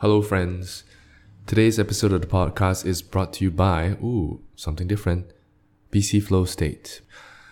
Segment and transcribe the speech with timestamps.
[0.00, 0.84] Hello, friends.
[1.44, 5.32] Today's episode of the podcast is brought to you by, ooh, something different
[5.90, 7.00] BC Flow State.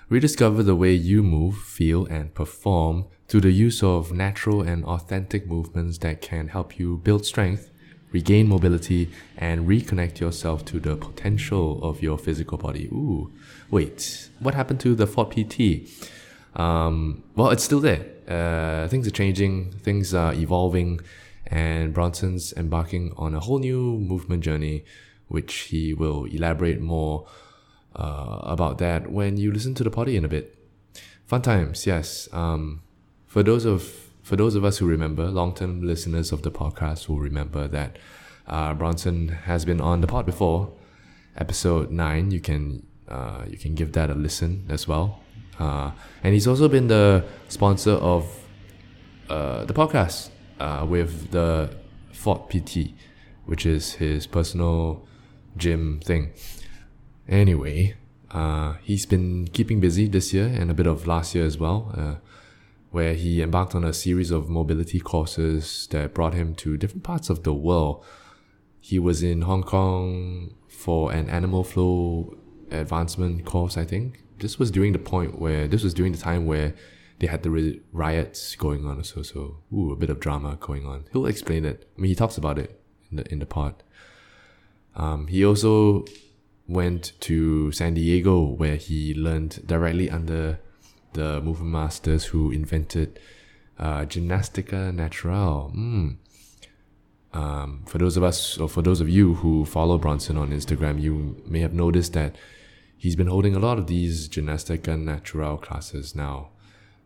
[0.09, 5.49] Rediscover the way you move, feel, and perform through the use of natural and authentic
[5.49, 7.73] movements that can help you build strength,
[8.13, 12.85] regain mobility, and reconnect yourself to the potential of your physical body.
[12.93, 13.33] Ooh,
[13.73, 15.91] wait, what happened to the Fort PT?
[16.55, 18.07] Um, well, it's still there.
[18.29, 21.01] Uh, things are changing, things are evolving,
[21.47, 24.85] and Bronson's embarking on a whole new movement journey,
[25.29, 27.27] which he will elaborate more
[27.95, 30.57] uh, about that when you listen to the potty in a bit.
[31.27, 32.29] Fun times, yes.
[32.33, 32.83] Um,
[33.27, 33.83] for those of
[34.23, 37.97] for those of us who remember, long-term listeners of the podcast will remember that
[38.49, 40.73] uh, Bronson has been on the pod before.
[41.37, 45.21] Episode nine, you can uh, you can give that a listen as well.
[45.59, 45.93] Uh,
[46.23, 48.27] and he's also been the sponsor of
[49.31, 51.71] uh, the podcast uh, with the
[52.13, 52.93] Fort PT,
[53.45, 55.07] which is his personal
[55.57, 56.33] gym thing.
[57.29, 57.95] Anyway,
[58.31, 61.93] uh, he's been keeping busy this year and a bit of last year as well,
[61.97, 62.15] uh,
[62.91, 67.31] where he embarked on a series of mobility courses that brought him to different parts
[67.31, 68.05] of the world.
[68.81, 72.37] He was in Hong Kong for an animal flow
[72.71, 74.23] advancement course, I think.
[74.39, 76.75] This was during the point where, this was during the time where
[77.19, 81.05] they had the riots going on, so, so, ooh, a bit of drama going on.
[81.13, 81.89] He'll explain it.
[81.97, 83.83] I mean, he talks about it in the, in the pod.
[84.95, 86.05] Um, he also
[86.69, 90.59] went to San Diego where he learned directly under
[91.13, 93.19] the movement masters who invented
[93.79, 95.73] uh, Gymnastica Natural.
[95.75, 96.17] Mm.
[97.33, 101.01] Um, for those of us, or for those of you who follow Bronson on Instagram,
[101.01, 102.37] you may have noticed that
[102.97, 106.51] he's been holding a lot of these Gymnastica Natural classes now.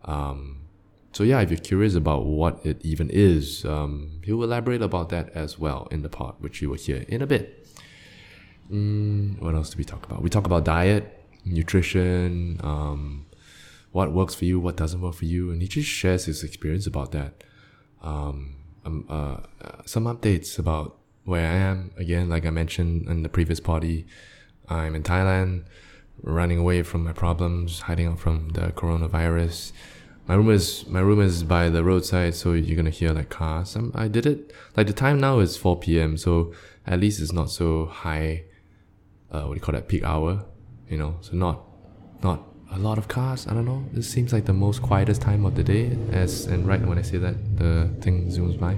[0.05, 0.63] Um,
[1.13, 5.31] so yeah, if you're curious about what it even is, um, he'll elaborate about that
[5.31, 7.67] as well in the part, which you will hear in a bit.
[8.71, 10.23] Mm, what else do we talk about?
[10.23, 13.27] We talk about diet, nutrition, um,
[13.91, 16.87] what works for you, what doesn't work for you, and he just shares his experience
[16.87, 17.43] about that.
[18.03, 21.91] Um, um, uh, uh, some updates about where I am.
[21.97, 24.07] Again, like I mentioned in the previous party,
[24.69, 25.65] I'm in Thailand,
[26.23, 29.73] running away from my problems, hiding from the coronavirus.
[30.27, 33.77] My room is my room is by the roadside, so you're gonna hear like cars.
[33.77, 36.53] I'm, I did it like the time now is 4 p.m., so
[36.87, 38.45] at least it's not so high
[39.31, 40.45] uh, what do you call that peak hour
[40.89, 41.63] you know so not
[42.23, 42.43] not
[42.73, 45.55] a lot of cars i don't know this seems like the most quietest time of
[45.55, 48.75] the day as and right when i say that the thing zooms by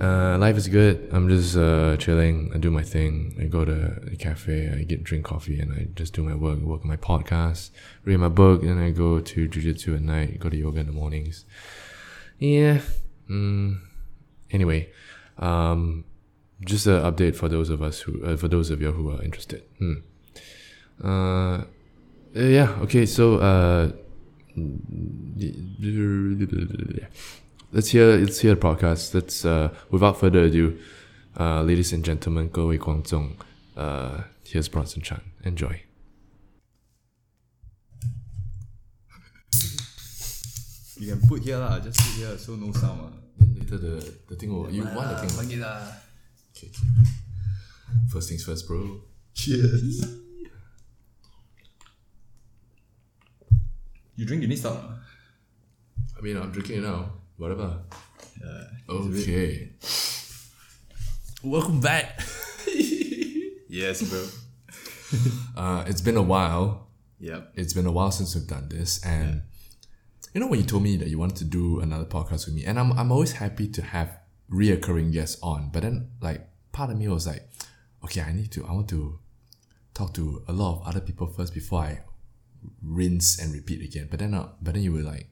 [0.00, 4.00] uh, life is good i'm just uh, chilling i do my thing i go to
[4.12, 6.96] a cafe i get drink coffee and i just do my work work on my
[6.96, 7.70] podcast
[8.04, 10.92] read my book and i go to jiu-jitsu at night go to yoga in the
[10.92, 11.44] mornings
[12.38, 12.80] yeah
[13.28, 13.78] mm.
[14.50, 14.88] anyway
[15.38, 16.04] um,
[16.64, 19.22] just an update for those of us who, uh, for those of you who are
[19.22, 19.62] interested.
[19.78, 19.94] Hmm.
[21.02, 21.64] Uh,
[22.34, 22.76] yeah.
[22.82, 23.06] Okay.
[23.06, 23.92] So, uh,
[27.71, 29.13] let's hear let's hear the podcast.
[29.13, 30.77] Let's uh, without further ado,
[31.39, 33.35] uh, ladies and gentlemen, 各位观众,
[33.75, 35.21] uh, here's Bronson Chan.
[35.43, 35.81] Enjoy.
[40.97, 43.01] You can put here lah, just put here so no sound.
[43.01, 43.45] Uh.
[43.59, 45.51] Later the the thing will you want the thing.
[45.51, 45.81] it lah.
[46.55, 47.09] Okay, okay.
[48.09, 49.01] First things first, bro.
[49.33, 50.23] Cheers.
[54.15, 54.81] you drink, you need stop.
[56.17, 57.11] I mean, I'm drinking it now.
[57.40, 57.78] Whatever.
[58.38, 58.64] Yeah.
[58.86, 59.70] Okay.
[61.42, 62.20] Welcome back.
[63.66, 64.26] yes, bro.
[65.56, 66.88] Uh, it's been a while.
[67.18, 67.52] Yep.
[67.54, 69.44] It's been a while since we've done this, and
[70.34, 72.66] you know when you told me that you wanted to do another podcast with me,
[72.66, 74.18] and I'm I'm always happy to have
[74.52, 77.48] reoccurring guests on, but then like part of me was like,
[78.04, 79.18] okay, I need to, I want to
[79.94, 82.00] talk to a lot of other people first before I
[82.82, 84.08] rinse and repeat again.
[84.10, 85.28] But then, uh, but then you were like,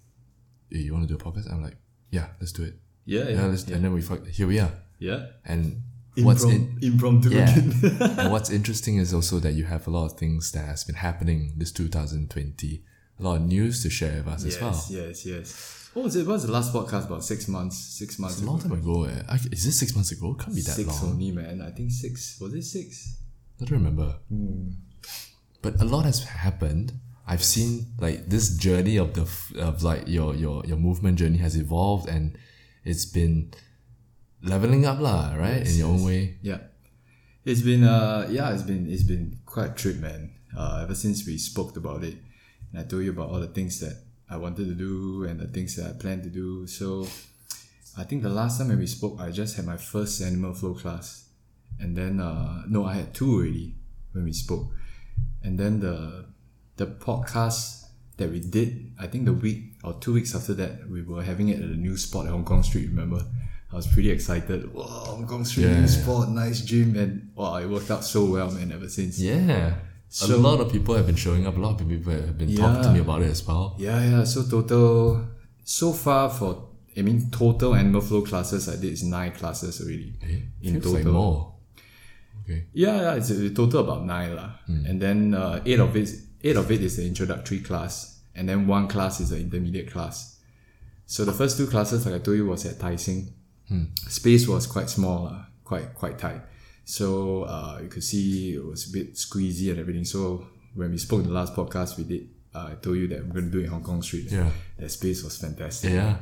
[0.70, 1.52] hey, you want to do a podcast?
[1.52, 1.76] I'm like,
[2.10, 2.74] yeah, let's do it.
[3.04, 3.46] Yeah, Yeah, yeah.
[3.46, 4.72] let's, and then we fuck, here we are.
[4.98, 5.26] yeah.
[5.44, 5.82] And
[6.16, 7.50] what's in, impromptu yeah.
[7.50, 7.72] again.
[8.18, 10.96] and what's interesting is also that you have a lot of things that has been
[10.96, 12.82] happening this 2020.
[13.20, 14.70] A lot of news to share with us as well.
[14.70, 15.90] yes, yes, yes.
[15.94, 16.26] What was it?
[16.26, 17.24] What was the last podcast about?
[17.24, 17.76] Six months.
[17.78, 18.36] Six months.
[18.36, 19.04] It's a long time ago.
[19.04, 19.22] Eh.
[19.28, 20.36] I, is this six months ago?
[20.38, 21.12] It Can't be that Six long.
[21.14, 21.60] only, man.
[21.62, 22.38] I think six.
[22.40, 23.16] Was it six?
[23.60, 24.14] I don't remember.
[25.62, 26.92] But a lot has happened.
[27.28, 29.28] I've seen like this journey of the
[29.60, 32.38] of like your your your movement journey has evolved and
[32.84, 33.52] it's been
[34.42, 35.60] leveling up lah, right?
[35.60, 36.38] In your own way.
[36.40, 36.60] Yeah.
[37.44, 40.32] It's been uh yeah, it's been it's been quite a trip, man.
[40.56, 42.16] Uh, ever since we spoke about it,
[42.72, 44.00] and I told you about all the things that
[44.30, 46.66] I wanted to do and the things that I planned to do.
[46.66, 47.06] So,
[47.98, 50.72] I think the last time when we spoke, I just had my first animal flow
[50.72, 51.28] class,
[51.78, 53.76] and then uh, no, I had two already
[54.12, 54.72] when we spoke,
[55.44, 56.24] and then the
[56.78, 57.84] the podcast
[58.18, 61.48] that we did, I think the week or two weeks after that, we were having
[61.50, 62.88] it at a new spot at Hong Kong Street.
[62.88, 63.20] Remember?
[63.70, 64.72] I was pretty excited.
[64.72, 65.80] Wow, Hong Kong Street, Yeah.
[65.80, 68.72] new spot, nice gym, and wow, it worked out so well, man.
[68.72, 69.20] Ever since.
[69.20, 69.74] Yeah.
[70.08, 71.56] So- a lot of people have been showing up.
[71.58, 73.76] A lot of people have been talking to me about it as well.
[73.78, 74.24] Yeah, yeah.
[74.24, 75.26] So total,
[75.64, 76.50] so far for
[76.96, 80.14] I mean total animal flow classes I did is nine classes already.
[80.22, 80.40] Eh?
[80.62, 81.12] In Feels like total.
[81.12, 81.54] more.
[82.44, 82.64] Okay.
[82.72, 83.14] Yeah, yeah.
[83.20, 84.50] It's a total about nine lah.
[84.66, 86.08] And then uh, eight of it,
[86.42, 90.38] eight of it is the introductory class, and then one class is the intermediate class.
[91.06, 93.32] So the first two classes, like I told you, was at Tai Seng.
[94.08, 96.40] Space was quite small, lah, quite quite tight.
[96.84, 100.04] So uh, you could see it was a bit squeezy and everything.
[100.04, 102.28] So when we spoke in the last podcast, we did.
[102.54, 104.32] Uh, I told you that we're going to do it in Hong Kong Street.
[104.32, 104.50] Yeah.
[104.78, 105.92] That space was fantastic.
[105.92, 106.16] Yeah.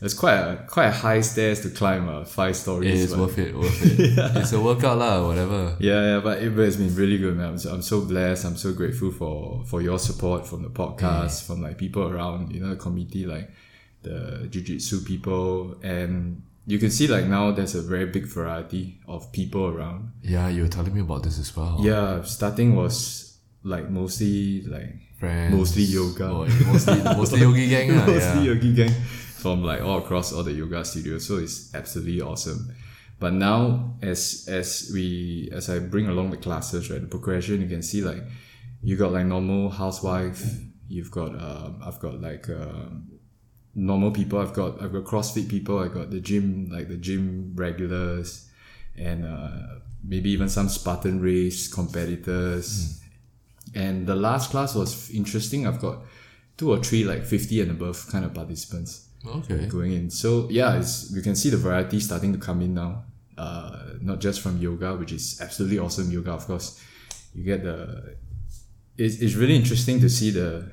[0.00, 2.08] It was quite a quite a high stairs to climb.
[2.08, 3.04] Uh, five stories.
[3.04, 4.16] It's but- worth it, worth it.
[4.40, 5.76] It's a workout lah, whatever.
[5.78, 7.50] yeah, yeah, but it has been really good, man.
[7.50, 8.46] I'm so, I'm so blessed.
[8.46, 12.60] I'm so grateful for for your support from the podcast, from like people around, you
[12.60, 13.50] know, the community, like
[14.00, 19.30] the jiu-jitsu people, and you can see like now there's a very big variety of
[19.32, 20.12] people around.
[20.22, 21.76] Yeah, you were telling me about this as well.
[21.82, 25.52] Yeah, starting was like mostly like Friends.
[25.54, 26.24] Mostly yoga.
[26.24, 27.94] Oh, mostly, mostly yogi gang.
[27.94, 28.40] mostly yeah.
[28.40, 28.94] yogi gang
[29.40, 31.26] from like all across all the yoga studios.
[31.26, 32.74] So it's absolutely awesome.
[33.18, 37.68] But now as as we as I bring along the classes, right, the progression you
[37.68, 38.22] can see like
[38.82, 40.42] you got like normal housewife,
[40.88, 43.08] you've got um I've got like um
[43.74, 47.52] normal people, I've got I've got CrossFit people, I got the gym like the gym
[47.56, 48.48] regulars
[48.96, 53.02] and uh maybe even some Spartan race competitors.
[53.74, 55.66] And the last class was interesting.
[55.66, 55.98] I've got
[56.56, 59.66] two or three like 50 and above kind of participants Okay.
[59.66, 60.10] going in.
[60.10, 63.04] So yeah, it's, you can see the variety starting to come in now.
[63.36, 66.82] Uh, not just from yoga, which is absolutely awesome yoga, of course.
[67.34, 68.16] You get the.
[68.96, 70.70] It's, it's really interesting to see the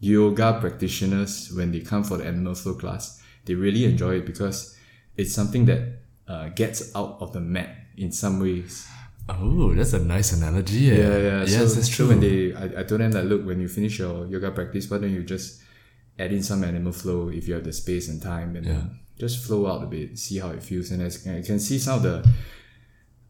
[0.00, 3.22] yoga practitioners when they come for the animal flow class.
[3.44, 4.76] They really enjoy it because
[5.16, 8.86] it's something that uh, gets out of the mat in some ways.
[9.28, 10.78] Oh, that's a nice analogy.
[10.78, 11.40] Yeah, Yeah, yeah.
[11.40, 12.08] Yes, so, that's so true.
[12.08, 14.98] when they, I, I told them that look, when you finish your yoga practice, why
[14.98, 15.62] don't you just
[16.18, 19.44] add in some animal flow if you have the space and time, and then just
[19.46, 22.02] flow out a bit, see how it feels, and as I can see some of
[22.02, 22.28] the.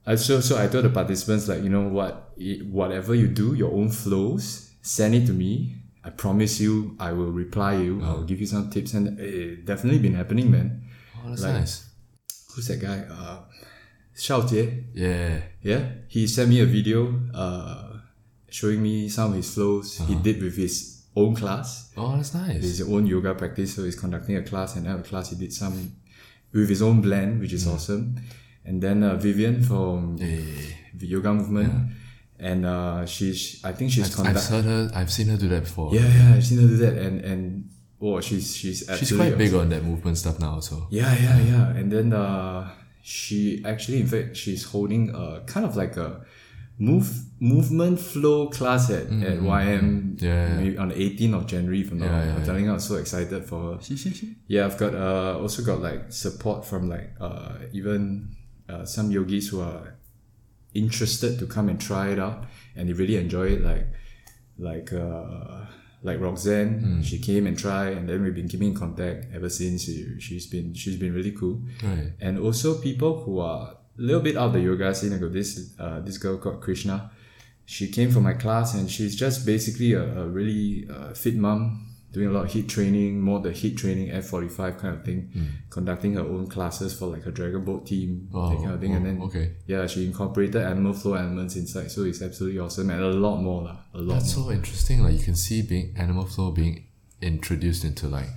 [0.07, 3.55] I so so I told the participants like you know what, it, whatever you do,
[3.55, 5.77] your own flows, send it to me.
[6.05, 8.01] I promise you, I will reply you.
[8.05, 10.85] I'll give you some tips, and it definitely been happening, man.
[11.25, 11.83] oh, that's like- nice.
[12.55, 13.01] Who's that guy?
[13.11, 13.41] Uh,
[14.17, 14.85] Xiao Jie.
[14.95, 15.41] Yeah.
[15.63, 17.99] Yeah, he sent me a video uh,
[18.49, 22.63] showing me some of his flows he did with his own class, Oh, that's nice.
[22.63, 23.75] his own yoga practice.
[23.75, 25.93] So he's conducting a class, and at a class he did some
[26.53, 28.17] with his own blend, which is awesome.
[28.65, 30.39] And then uh, Vivian from Yeah.
[30.95, 31.73] the yoga movement,
[32.39, 34.53] and uh, she's I think she's I've conducting.
[34.55, 34.91] heard her.
[34.95, 35.95] I've seen her do that before.
[35.95, 37.71] Yeah, yeah, I've seen her do that, and and
[38.01, 40.61] oh, she's she's absolutely She's quite big on that movement stuff now.
[40.61, 41.67] So Yeah, yeah, yeah.
[41.79, 42.71] And then uh,
[43.03, 46.27] she actually, in fact, she's holding a kind of like a
[46.79, 50.21] move movement flow class at, at YM.
[50.21, 50.55] Yeah.
[50.57, 51.83] maybe on the 18th of January.
[51.83, 53.79] From now, Yeah, yeah, I'm telling you, I'm so excited for her.
[54.47, 58.37] Yeah, I've got uh, also got like support from like uh, even
[58.69, 59.95] uh, some yogis who are
[60.75, 63.63] interested to come and try it out, and they really enjoy it.
[63.63, 63.87] Like
[64.59, 65.67] like uh,
[66.03, 69.85] like Roxanne, she came and tried, and then we've been keeping in contact ever since.
[69.85, 72.13] She, she's been she's been really cool, right.
[72.21, 75.13] and also people who are a little bit out of the yoga scene.
[75.13, 77.11] I got this uh, this girl called Krishna.
[77.67, 81.83] She came for my class, and she's just basically a, a really uh, fit mom,
[82.13, 85.05] doing a lot of heat training, more the heat training F forty five kind of
[85.05, 85.31] thing,
[85.69, 88.95] conducting her own classes for like a dragon boat team, Oh, that kind of thing,
[88.95, 89.53] and then oh, okay.
[89.67, 93.63] yeah, she incorporated animal flow elements inside, so it's absolutely awesome and a lot more
[93.65, 94.47] lah, a lot That's more.
[94.47, 95.03] so interesting.
[95.03, 96.87] Like you can see being animal flow being
[97.21, 98.29] introduced into like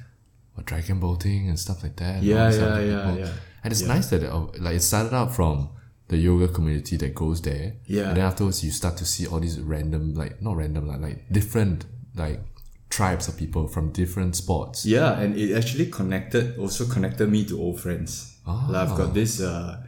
[0.55, 2.15] what dragon boating and stuff like that.
[2.15, 3.31] and Yeah, yeah, yeah, yeah.
[3.63, 5.69] And it's nice that uh, like it started out from
[6.10, 7.74] the yoga community that goes there.
[7.86, 8.10] Yeah.
[8.10, 11.32] And then afterwards you start to see all these random like not random like, like
[11.32, 11.86] different
[12.16, 12.42] like
[12.89, 14.86] tribes of people from different sports.
[14.86, 18.39] Yeah, and it actually connected, also connected me to old friends.
[18.48, 18.68] Ah.
[18.70, 19.84] Like I've got this, uh,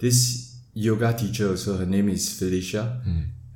[0.00, 1.76] this yoga teacher also.
[1.76, 3.00] Her name is Felicia.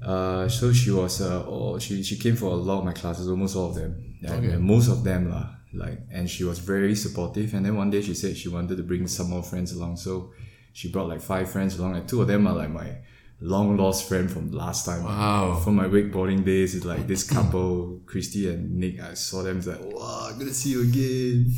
[0.03, 3.29] Uh, so she was, uh, oh, she she came for a lot of my classes,
[3.29, 4.55] almost all of them, and, Okay.
[4.55, 5.47] and most of them lah.
[5.75, 7.53] Like, and she was very supportive.
[7.55, 10.33] And then one day she said she wanted to bring some more friends along, so
[10.73, 12.97] she brought like five friends along, and two of them are like my
[13.41, 15.05] long lost friend from last time.
[15.05, 15.61] Wow.
[15.65, 19.01] From my wakeboarding days, it's like this couple, Christy and Nick.
[19.01, 19.59] I saw them.
[19.59, 21.53] It's like, wow, good to see you again.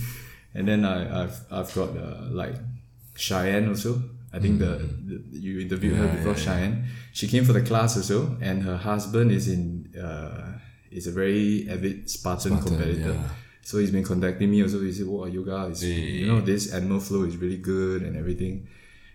[0.54, 2.54] And then I, I've I've got uh, like
[3.16, 4.02] Cheyenne also.
[4.34, 6.84] I think the, the you interviewed her before yeah, Cheyenne.
[7.12, 10.58] She came for the class also, and her husband is in uh,
[10.90, 13.12] is a very avid Spartan, competitor.
[13.12, 13.28] yeah.
[13.62, 14.80] So he's been contacting me also.
[14.80, 18.68] He said, "Wow, yoga is you know this animal flow is really good and everything."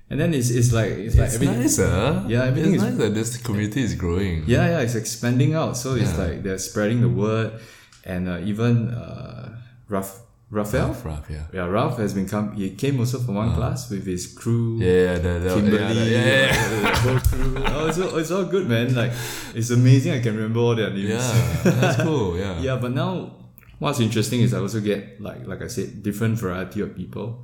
[0.10, 1.60] And then it's, it's like it's, like It's everything.
[1.60, 2.24] nice, huh?
[2.28, 4.44] Yeah, everything it's is- nice that this community is growing.
[4.48, 5.76] Yeah, yeah, it's expanding out.
[5.76, 6.24] So it's Yeah.
[6.24, 7.60] like they're spreading the word,
[8.06, 9.58] and uh, even uh,
[9.90, 10.88] Raf, Raphael.
[10.88, 11.44] Rough, rough, yeah.
[11.54, 12.54] Yeah, Ralph has been come.
[12.56, 14.78] He came also from one class with his crew.
[14.78, 14.86] Uh-huh.
[14.86, 17.64] Yeah, the, the, Kimberly, yeah, the- yeah, yeah, whole crew.
[17.68, 18.96] Oh, it's all, it's all good, man.
[18.96, 19.12] Like,
[19.54, 20.14] it's amazing.
[20.14, 21.10] I can remember all their names.
[21.10, 21.72] yeah.
[21.82, 22.38] that's cool.
[22.38, 22.60] Yeah.
[22.68, 23.36] yeah, but now
[23.80, 27.44] what's interesting is I also get like like I said, different variety of people,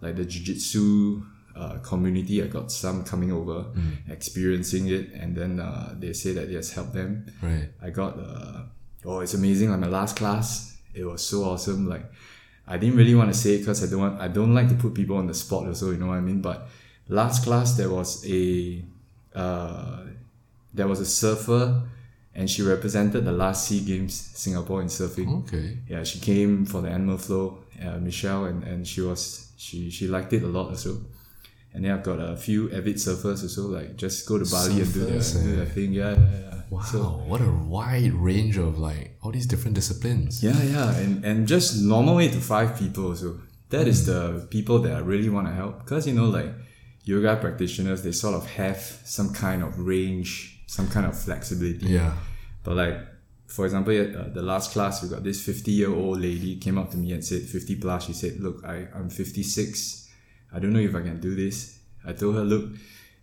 [0.00, 1.22] like the jiu-jitsu
[1.56, 2.42] uh, community.
[2.42, 4.10] I got some coming over, Mm.
[4.10, 7.26] experiencing it, and then uh, they say that it has helped them.
[7.42, 7.68] Right.
[7.82, 8.62] I got uh,
[9.04, 9.70] oh, it's amazing.
[9.70, 11.88] Like my last class, it was so awesome.
[11.88, 12.04] Like
[12.66, 14.74] I didn't really want to say it because I don't want I don't like to
[14.74, 15.90] put people on the spot also.
[15.92, 16.40] You know what I mean?
[16.40, 16.66] But
[17.08, 18.82] last class there was a
[19.34, 20.00] uh,
[20.72, 21.82] there was a surfer,
[22.34, 25.44] and she represented the last Sea Games Singapore in surfing.
[25.44, 25.78] Okay.
[25.88, 30.08] Yeah, she came for the animal flow, uh, Michelle, and, and she was she she
[30.08, 31.00] liked it a lot also.
[31.74, 34.92] And then I've got a few avid surfers also, like just go to Bali and
[34.94, 35.56] do their, Surfers, do eh?
[35.56, 35.92] their thing.
[35.92, 36.60] Yeah, yeah, yeah.
[36.70, 40.42] Wow, So, what a wide range of like all these different disciplines.
[40.42, 43.40] yeah, yeah, and and just normal eight to five people also.
[43.70, 46.50] That is the people that I really want to help because you know like
[47.02, 51.86] yoga practitioners they sort of have some kind of range, some kind of flexibility.
[51.86, 52.14] Yeah.
[52.62, 52.98] But like,
[53.46, 56.90] for example, uh, the last class, we got this 50 year old lady came up
[56.92, 60.03] to me and said, 50 plus, she said, look, I, I'm 56.
[60.54, 61.78] I don't know if I can do this.
[62.06, 62.70] I told her, look,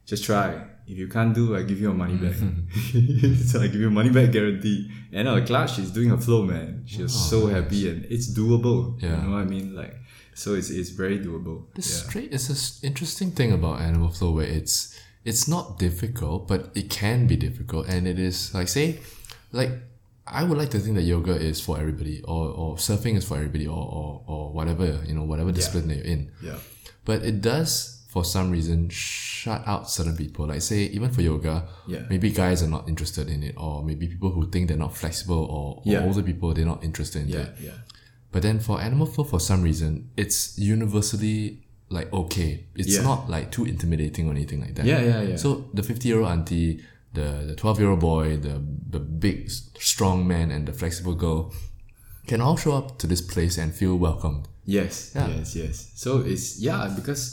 [0.06, 0.66] just try.
[0.88, 2.34] If you can't do, I give you your money back.
[2.34, 3.36] Mm-hmm.
[3.48, 4.92] so I give you a money back guarantee.
[5.14, 6.84] And at the class, she's doing her flow, man.
[6.86, 9.02] She was so oh, happy and it's doable.
[9.02, 9.18] Yeah.
[9.18, 9.76] You know what I mean?
[9.76, 9.96] Like,
[10.34, 11.74] so it's, it's very doable.
[11.76, 12.10] The yeah.
[12.10, 16.90] straight is an interesting thing about animal flow where it's it's not difficult, but it
[16.90, 19.00] can be difficult, and it is like say,
[19.52, 19.72] like
[20.26, 23.36] I would like to think that yoga is for everybody, or, or surfing is for
[23.36, 26.32] everybody, or, or, or whatever you know, whatever discipline that you're in.
[26.42, 26.58] Yeah.
[27.06, 30.48] But it does, for some reason, shut out certain people.
[30.48, 32.04] Like say, even for yoga, Yeah.
[32.10, 35.44] maybe guys are not interested in it, or maybe people who think they're not flexible,
[35.46, 36.04] or, or Yeah.
[36.06, 37.40] older people they're not interested in Yeah.
[37.40, 37.56] it.
[37.64, 37.72] Yeah.
[38.32, 42.66] But then for animal flow, for some reason, it's universally like okay.
[42.76, 43.02] It's Yeah.
[43.04, 44.86] not like too intimidating or anything like that.
[44.86, 45.02] Yeah.
[45.02, 45.22] Yeah.
[45.22, 45.36] Yeah.
[45.36, 46.80] So the fifty year old auntie,
[47.14, 51.52] the the twelve year old boy, the the big strong man, and the flexible girl
[52.32, 54.48] can all show up to this place and feel welcomed.
[54.64, 55.28] Yes, Yeah.
[55.36, 55.76] yes, yes.
[56.04, 57.24] So it's yeah because,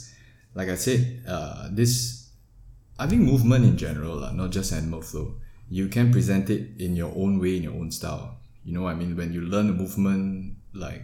[0.59, 1.93] like I said, uh, this
[2.99, 5.39] I think movement in general, lah, not just animal flow.
[5.71, 8.43] You can present it in your own way, in your own style.
[8.65, 9.15] You know what I mean?
[9.15, 11.03] When you learn a movement, like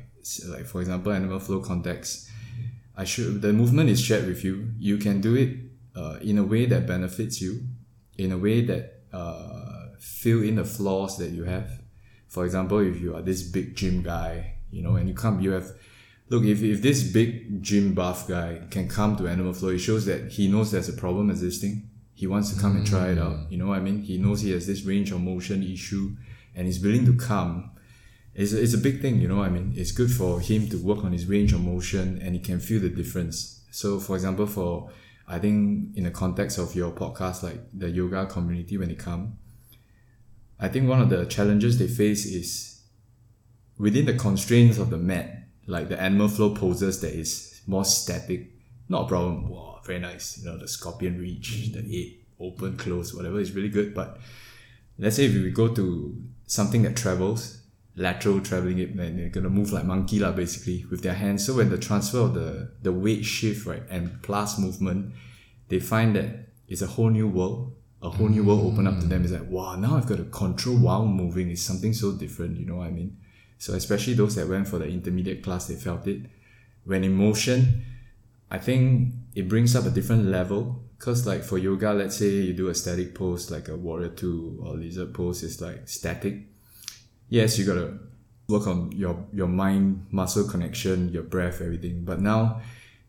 [0.50, 2.10] like for example, animal flow context,
[2.98, 4.74] I should the movement is shared with you.
[4.90, 5.50] You can do it
[5.94, 7.52] uh, in a way that benefits you,
[8.18, 11.70] in a way that uh, fill in the flaws that you have.
[12.34, 15.52] For example, if you are this big gym guy, you know, and you come, you
[15.52, 15.70] have
[16.30, 20.04] look if, if this big gym buff guy can come to animal flow, it shows
[20.06, 21.88] that he knows there's a problem existing.
[22.14, 23.36] He wants to come and try it out.
[23.36, 23.50] Mm.
[23.50, 24.02] You know what I mean?
[24.02, 26.16] He knows he has this range of motion issue,
[26.54, 27.70] and he's willing to come
[28.34, 29.74] it's a, it's a big thing, you know what I mean?
[29.76, 32.80] It's good for him to work on his range of motion and he can feel
[32.80, 33.62] the difference.
[33.70, 34.90] So, for example, for
[35.28, 39.38] I think in the context of your podcast, like the yoga community, when they come,
[40.58, 42.82] I think one of the challenges they face is
[43.78, 48.52] within the constraints of the mat, like the animal flow poses that is more static,
[48.88, 49.48] not a problem.
[49.48, 50.38] Wow, very nice.
[50.38, 53.94] You know, the scorpion reach, the eight, open, close, whatever is really good.
[53.94, 54.18] But
[54.98, 57.62] let's say if we go to something that travels,
[57.96, 61.46] lateral traveling it, man, they're gonna move like monkey lah, basically, with their hands.
[61.46, 65.14] So when the transfer of the, the weight shift, right, and plus movement,
[65.68, 67.74] they find that it's a whole new world.
[68.04, 69.24] A whole new world open up to them.
[69.24, 69.40] It's mm.
[69.40, 71.50] like, wow, now I've got to control while moving.
[71.50, 73.16] It's something so different, you know what I mean?
[73.58, 76.20] So especially those that went for the intermediate class, they felt it.
[76.84, 77.82] When in motion,
[78.50, 80.82] I think it brings up a different level.
[80.98, 84.58] Cause like for yoga, let's say you do a static pose like a warrior two
[84.62, 86.34] or lizard pose, it's like static.
[87.28, 87.98] Yes, you gotta
[88.48, 92.04] work on your your mind muscle connection, your breath, everything.
[92.04, 92.60] But now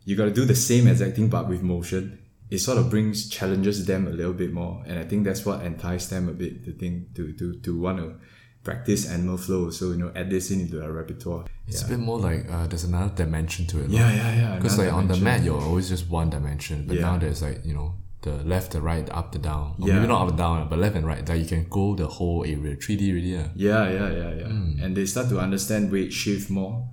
[0.04, 2.18] you gotta do the same exact thing but with motion.
[2.50, 5.64] It sort of brings challenges them a little bit more, and I think that's what
[5.64, 8.14] enticed them a bit to think to to to want to
[8.62, 9.70] practice animal flow.
[9.70, 11.44] So you know, add this in into their repertoire.
[11.66, 13.90] It's a bit more like uh, there's another dimension to it.
[13.90, 14.56] Yeah, yeah, yeah.
[14.56, 17.02] Because like another on the mat, you're always just one dimension, but Yeah.
[17.02, 19.74] now there's like you know the left, the right, the up, the down.
[19.80, 19.94] Or Yeah.
[19.96, 21.24] maybe not up and down, but left and right.
[21.26, 23.32] That you can go the whole area, 3D really.
[23.34, 23.48] Yeah.
[23.56, 24.48] Yeah, yeah, yeah, yeah.
[24.48, 24.80] Hmm.
[24.82, 26.88] And they start to understand weight shift more.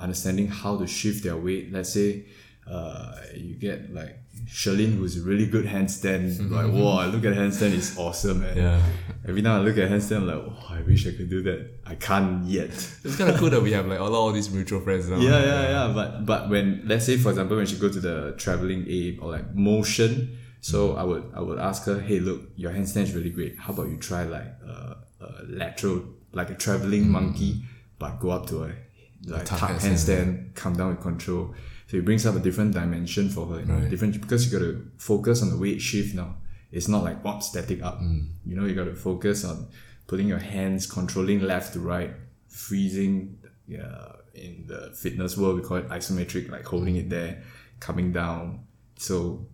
[0.00, 1.72] understanding how to shift their weight.
[1.72, 2.26] Let's say
[2.70, 4.14] uh, you get like
[4.48, 6.38] Sherlyn, who's a really good handstand.
[6.50, 6.80] Like, mm-hmm.
[6.80, 8.56] wow, I look at handstand, it's awesome, man.
[8.56, 8.82] Yeah.
[9.26, 11.70] Every time I look at handstand, I'm like, oh, I wish I could do that.
[11.84, 12.70] I can't yet.
[13.04, 15.18] It's kind of cool that we have like all, of these mutual friends now.
[15.18, 15.92] Yeah, yeah, yeah.
[15.94, 19.30] But but when let's say for example when she go to the traveling ape or
[19.30, 20.98] like motion, so mm-hmm.
[20.98, 23.58] I would I would ask her, hey, look, your handstand is really great.
[23.58, 27.12] How about you try like a, a lateral, like a traveling mm-hmm.
[27.12, 27.62] monkey,
[27.98, 28.72] but go up to a
[29.26, 31.54] like tuck handstand, come down with control.
[31.88, 33.90] So it brings up a different dimension for her, you know, Right.
[33.90, 36.36] different because you got to focus on the weight shift now.
[36.70, 37.98] It's not like pop static up.
[38.00, 38.28] Mm.
[38.46, 39.68] You know, you got to focus on
[40.06, 42.12] putting your hands controlling left to right,
[42.48, 43.38] freezing.
[43.66, 47.42] Yeah, in the fitness world we call it isometric, like holding it there,
[47.80, 48.60] coming down.
[48.96, 49.46] So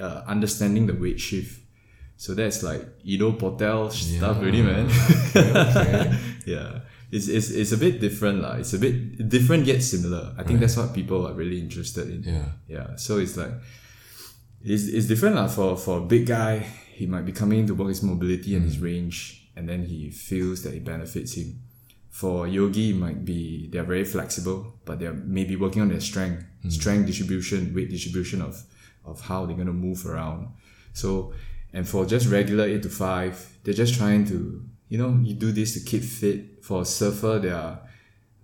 [0.00, 1.60] uh, understanding the weight shift.
[2.16, 4.86] So that's like Ido Portal stuff, really, man.
[5.36, 6.18] okay.
[6.46, 6.80] yeah,
[7.12, 8.54] it's, it's it's a bit different, lah.
[8.54, 10.34] It's a bit different yet similar.
[10.38, 12.22] I think that's what people are really interested in.
[12.22, 12.48] Yeah.
[12.66, 13.52] Yeah, so it's like
[14.64, 15.46] it's, it's different lah.
[15.46, 16.60] For for a big guy,
[16.94, 18.84] he might be coming to work his mobility and his mm.
[18.84, 21.60] range, and then he feels that it benefits him.
[22.08, 26.44] For yogi, it might be they're very flexible, but they're maybe working on their strength,
[26.64, 26.72] mm.
[26.72, 28.64] strength distribution, weight distribution of
[29.04, 30.48] of how they're gonna move around.
[30.94, 31.34] So,
[31.74, 35.50] and for just regular eight to five, they're just trying to you know you do
[35.52, 36.38] this to keep fit.
[36.66, 37.74] For a surfer, they are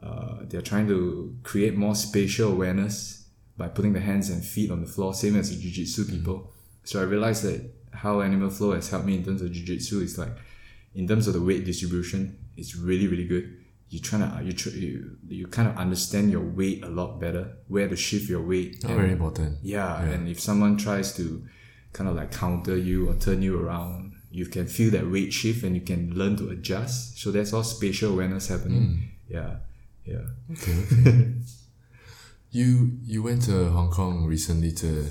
[0.03, 2.97] uh, they're trying to create more spatial awareness
[3.61, 6.39] by putting the hands and feet on the floor, same as the jiu-jitsu people.
[6.85, 7.61] So I realized that
[7.93, 10.35] how Animal Flow has helped me in terms of jiu-jitsu is like,
[10.95, 12.21] in terms of the weight distribution,
[12.57, 13.47] it's really, really good.
[13.91, 17.57] You trying to, you, tr- you, you kind of understand your weight a lot better,
[17.67, 18.85] where to shift your weight.
[18.85, 19.59] And- very important.
[19.63, 21.25] yeah, and if someone tries to
[21.93, 25.65] kind of like counter you or turn you around, you can feel that weight shift
[25.65, 27.19] and you can learn to adjust.
[27.19, 29.11] So that's all spatial awareness happening.
[29.29, 29.57] Yeah,
[30.05, 30.25] yeah.
[30.53, 31.35] Okay, okay.
[32.51, 35.11] you you went to Hong Kong recently to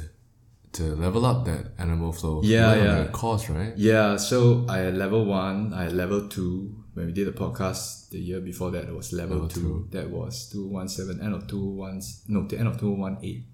[0.74, 2.42] to level up that animal flow.
[2.44, 3.08] Yeah, yeah.
[3.08, 3.74] course, right?
[3.76, 6.84] Yeah, so I had level one, I had level two.
[6.94, 9.62] When we did the podcast the year before that, it was level, Level two.
[9.62, 9.88] two.
[9.92, 13.46] That was 217, end of 201, no, the end of 218.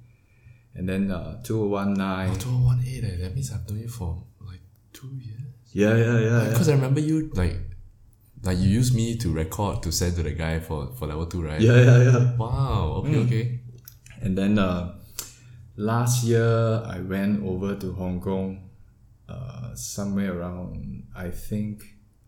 [0.76, 2.40] And then uh, 2019.
[2.40, 4.62] 2018, eh, that means I've known you for like
[4.94, 5.53] two years.
[5.74, 6.44] Yeah, yeah, yeah.
[6.44, 6.50] yeah.
[6.50, 7.58] Because I remember you like
[8.44, 11.42] like you used me to record to send to the guy for, for level two,
[11.42, 11.62] right?
[11.62, 12.36] Yeah, yeah, yeah.
[12.38, 13.04] Wow.
[13.06, 13.60] Okay, okay.
[14.22, 14.96] And then uh,
[15.78, 18.70] last year, I went over to Hong Kong
[19.30, 21.84] uh, somewhere around, I think,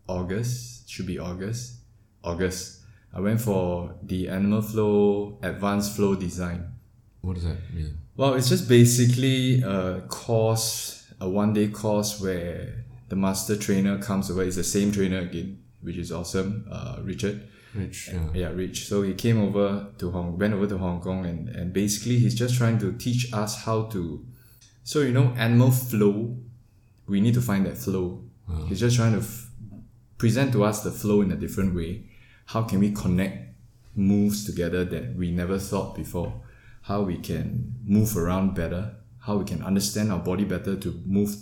[0.08, 0.88] August.
[0.88, 1.80] Should be August.
[2.24, 2.80] August.
[3.12, 6.72] I went for the Animal Flow Advanced Flow Design.
[7.20, 7.98] What does that mean?
[8.16, 14.30] Well, it's just basically a course, a one day course where the master trainer comes
[14.30, 14.42] over.
[14.42, 17.48] It's the same trainer again, which is awesome, uh, Richard.
[17.74, 18.10] Rich.
[18.12, 18.28] Yeah.
[18.34, 18.86] Yeah, Rich.
[18.86, 22.34] So he came over to Hong, went over to Hong Kong, and and basically he's
[22.34, 24.24] just trying to teach us how to.
[24.82, 26.36] So you know, animal flow,
[27.06, 28.22] we need to find that flow.
[28.68, 29.50] He's just trying to f-
[30.18, 32.04] present to us the flow in a different way.
[32.46, 33.56] How can we connect
[33.96, 36.32] moves together that we never thought before?
[36.82, 38.94] How we can move around better?
[39.18, 41.34] How we can understand our body better to move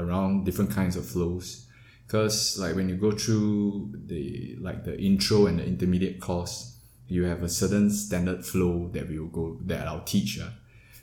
[0.00, 1.66] around different kinds of flows?
[2.06, 7.24] Because like when you go through the like the intro and the intermediate course, you
[7.24, 10.40] have a certain standard flow that we will go that I'll teach.
[10.42, 10.52] ah.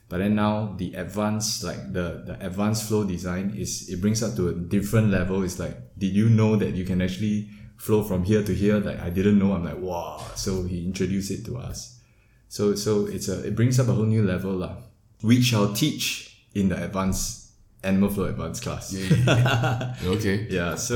[0.10, 4.36] But then now the advanced like the the advanced flow design is it brings up
[4.36, 5.44] to a different level.
[5.44, 8.80] It's like, did you know that you can actually flow from here to here?
[8.80, 9.54] Like I didn't know.
[9.54, 10.24] I'm like, wow.
[10.36, 12.00] So he introduced it to us.
[12.48, 14.78] So so it's a it brings up a whole new level lah,
[15.22, 17.37] which I'll teach in the advanced
[17.90, 18.86] animal flow advanced class.
[20.16, 20.48] Okay.
[20.50, 20.96] Yeah, so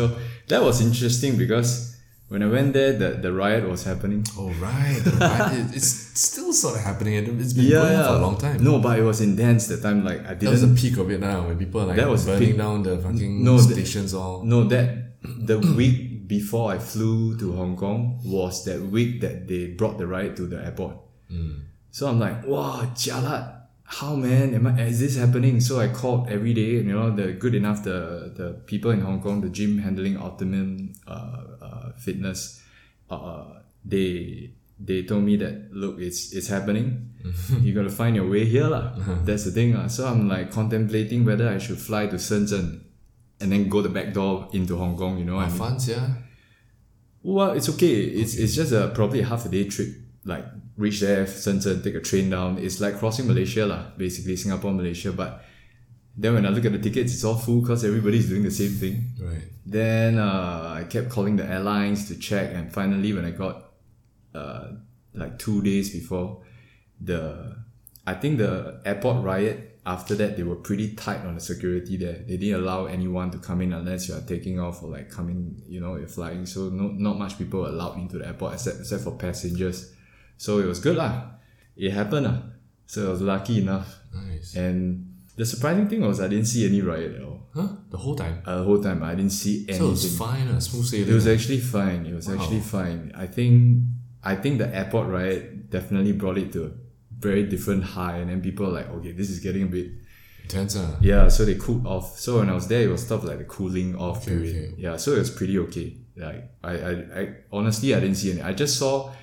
[0.50, 1.96] that was interesting because
[2.30, 4.24] when I went there, the, the riot was happening.
[4.38, 5.52] Oh right, right.
[5.60, 5.92] It- it's
[6.28, 7.14] still sort of happening.
[7.40, 8.64] It's been going on for a long time.
[8.64, 10.04] No, but it was intense that time.
[10.06, 10.40] Like I didn't.
[10.46, 12.48] that was the peak of it now when people are like That was the burning
[12.50, 12.58] peak.
[12.58, 14.44] down the fucking No, the- stations all.
[14.44, 14.88] No, that
[15.24, 20.08] the week before I flew to Hong Kong was that week that they brought the
[20.08, 20.96] riot to the airport.
[21.30, 21.68] Hmm.
[21.92, 23.61] So I'm like, wow, jalat.
[23.92, 25.60] How man am I, is this happening?
[25.60, 29.02] So I called every day, and you know, the good enough the the people in
[29.02, 32.64] Hong Kong, the gym handling optimum uh, uh, fitness,
[33.10, 37.12] uh, they they told me that look, it's it's happening.
[37.60, 38.96] you gotta find your way here, lah.
[39.28, 39.88] That's the thing, lah.
[39.88, 42.88] So I'm like contemplating whether I should fly to Shenzhen
[43.42, 45.18] and then go the back door into Hong Kong.
[45.18, 45.58] You know, I mean?
[45.58, 46.16] Funds, yeah.
[47.24, 48.08] Well, it's okay.
[48.08, 49.90] It's it's just a probably half a day trip.
[50.24, 50.46] Like
[50.78, 52.58] reach there, Shenzhen, take a train down.
[52.58, 55.12] It's like crossing Malaysia lah, basically Singapore, Malaysia.
[55.12, 55.44] But
[56.18, 58.72] then when I look at the tickets, it's all full because everybody's doing the same
[58.72, 59.04] thing.
[59.20, 59.44] Right.
[59.66, 63.72] Then uh, I kept calling the airlines to check, and finally, when I got
[64.34, 64.72] uh,
[65.14, 66.44] like two days before,
[67.00, 67.56] the
[68.06, 72.24] I think the airport riot after that they were pretty tight on the security there.
[72.28, 75.62] They didn't allow anyone to come in unless you are taking off or like coming,
[75.68, 76.46] you know, you're flying.
[76.46, 79.94] So no, not much people allowed into the airport except except for passengers.
[80.42, 81.38] So it was good lah.
[81.78, 82.38] It happened lah.
[82.88, 83.90] So I was lucky enough.
[84.12, 84.56] Nice.
[84.56, 87.46] And the surprising thing was I didn't see any riot at all.
[87.54, 87.68] Huh?
[87.94, 88.42] The whole time.
[88.44, 89.78] Uh, the whole time I didn't see anything.
[89.78, 91.10] So it was fine, uh, smooth sailing.
[91.12, 92.08] It was actually fine.
[92.08, 93.12] It was actually fine.
[93.14, 93.86] I think
[94.24, 96.72] I think the airport riot definitely brought it to a
[97.20, 99.88] very different high, and then people were like, okay, this is getting a bit
[100.42, 100.74] intense.
[100.76, 100.98] Uh.
[101.02, 101.30] yeah.
[101.30, 102.18] So they cooled off.
[102.18, 104.56] So when I was there, it was stuff like the cooling off Okay, period.
[104.56, 104.82] okay.
[104.82, 105.88] Yeah, so it was pretty okay.
[106.18, 107.24] Like I, I, I
[107.54, 108.42] honestly I didn't see any.
[108.42, 109.14] I just saw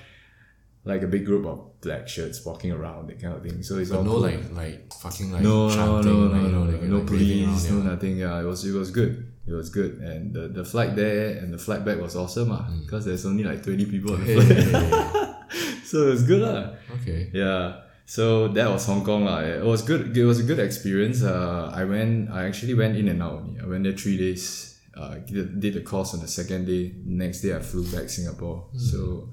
[0.85, 3.63] like a big group of black shirts walking around, that kind of thing.
[3.63, 4.21] So it's all no cool.
[4.21, 7.69] like like fucking like no, no, chanting, no, like, no, no, like, no like police,
[7.69, 8.17] no nothing.
[8.17, 9.31] Yeah, it was it was good.
[9.47, 12.63] It was good, and the, the flight there and the flight back was awesome, ah.
[12.63, 12.81] Hmm.
[12.81, 16.75] Because there's only like twenty people on the flight, so it was good, lah.
[17.01, 17.31] Okay.
[17.33, 17.81] Yeah.
[18.05, 19.41] So that was Hong Kong, lah.
[19.41, 20.15] It was good.
[20.15, 21.23] It was a good experience.
[21.23, 22.29] Uh, I went.
[22.29, 23.45] I actually went in and out.
[23.61, 24.77] I went there three days.
[24.95, 26.93] Uh, did, did the course on the second day.
[27.05, 28.65] Next day, I flew back Singapore.
[28.75, 29.29] So,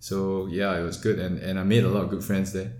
[0.00, 2.72] so yeah, it was good, and and I made a lot of good friends there.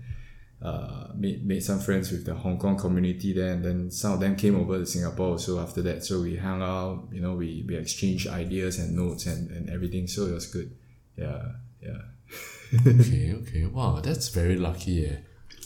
[0.61, 4.19] Uh, made made some friends with the Hong Kong community there, and then some of
[4.19, 6.03] them came over to Singapore So after that.
[6.03, 7.07] So we hung out.
[7.11, 10.07] You know, we we exchanged ideas and notes and and everything.
[10.07, 10.75] So it was good.
[11.15, 11.43] Yeah,
[11.81, 12.01] yeah.
[12.87, 13.65] okay, okay.
[13.65, 15.17] Wow, that's very lucky, yeah.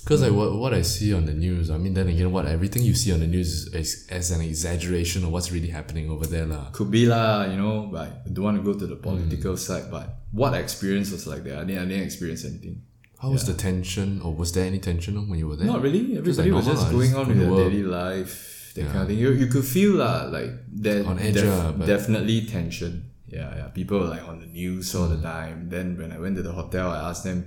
[0.03, 2.83] Because like what, what I see on the news, I mean, then again, what everything
[2.83, 6.27] you see on the news is, is as an exaggeration of what's really happening over
[6.27, 6.69] there, lah.
[6.71, 9.89] could be lah, you know, but I don't want to go to the political side,
[9.89, 10.09] but
[10.39, 11.57] what experience was like that.
[11.61, 12.75] I didn't, I didn't experience anything.
[13.21, 15.67] How was the tension, or was there any tension when you were there?
[15.73, 16.01] Not really.
[16.29, 17.71] Just Everybody like was just going just on with their work.
[17.71, 18.33] daily life,
[18.75, 19.17] that kind of thing.
[19.23, 20.51] You, you could feel lah, like
[20.85, 22.93] that On edge def- but- definitely tension.
[23.37, 23.67] Yeah, yeah.
[23.79, 25.15] People were like on the news all Hmm.
[25.15, 25.57] the time.
[25.75, 27.39] Then when I went to the hotel, I asked them,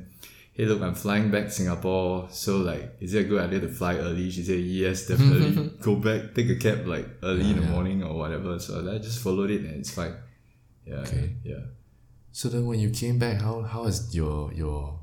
[0.56, 2.28] "Hey, look, I'm flying back Singapore.
[2.32, 5.52] So like, is it a good idea to fly early?" She said, "Yes, definitely.
[5.88, 7.76] Go back, take a cab like early in the yeah.
[7.76, 10.14] morning or whatever." So I just followed it, and it's fine.
[10.84, 11.26] Yeah, Okay.
[11.44, 11.62] yeah.
[12.32, 15.00] So then, when you came back, how how has your your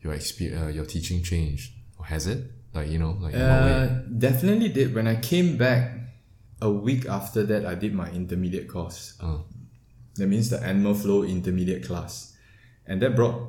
[0.00, 2.50] your experience, uh, your teaching changed, or has it?
[2.74, 3.72] Like you know, like in what way?
[3.72, 4.94] Uh, definitely did.
[4.94, 6.00] When I came back,
[6.62, 9.16] a week after that, I did my intermediate course.
[9.22, 9.44] Oh.
[10.16, 12.36] That means the animal flow intermediate class,
[12.86, 13.40] and that brought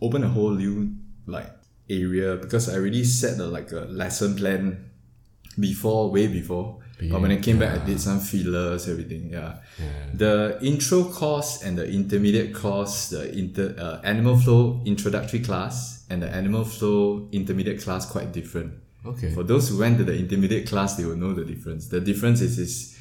[0.00, 0.94] opened a whole new
[1.26, 1.50] like
[1.90, 4.90] area because I already set a like a lesson plan
[5.58, 6.80] before, way before.
[7.00, 9.30] But when I came back, I did some fillers, everything.
[9.30, 9.58] Yeah.
[9.78, 9.86] Yeah.
[10.14, 16.22] The intro course and the intermediate course, the inter uh, animal flow introductory class and
[16.22, 18.74] the animal flow intermediate class quite different.
[19.06, 19.30] Okay.
[19.30, 21.86] For those who went to the intermediate class, they will know the difference.
[21.88, 22.98] The difference is is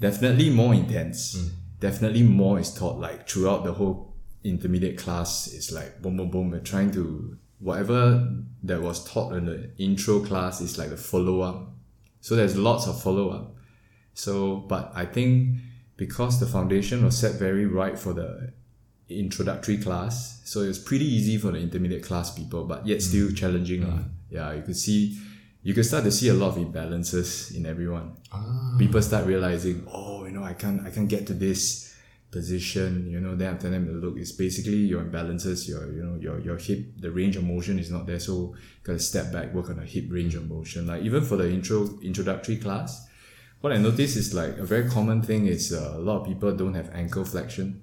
[0.00, 1.50] definitely more intense.
[1.78, 5.52] Definitely more is taught like throughout the whole intermediate class.
[5.52, 6.50] It's like boom boom boom.
[6.50, 8.26] We're trying to whatever
[8.62, 11.68] that was taught in the intro class is like the follow up.
[12.20, 13.56] So there's lots of follow up.
[14.14, 15.56] So, but I think
[15.96, 18.52] because the foundation was set very right for the
[19.08, 23.30] introductory class, so it was pretty easy for the intermediate class people, but yet still
[23.32, 23.88] challenging.
[23.88, 24.04] lah.
[24.30, 25.18] Yeah, you could see,
[25.62, 28.16] you could start to see a lot of imbalances in everyone.
[28.32, 28.76] Ah.
[28.78, 31.89] People start realizing, oh, you know, I can't, I can't get to this
[32.30, 33.06] position.
[33.10, 35.68] You know, then after them, look is basically your imbalances.
[35.68, 38.98] Your, you know, your your hip, the range of motion is not there, so gotta
[38.98, 40.86] step back, work on the hip range of motion.
[40.86, 43.06] Like even for the intro introductory class,
[43.60, 46.52] what I notice is like a very common thing is uh, a lot of people
[46.56, 47.82] don't have ankle flexion,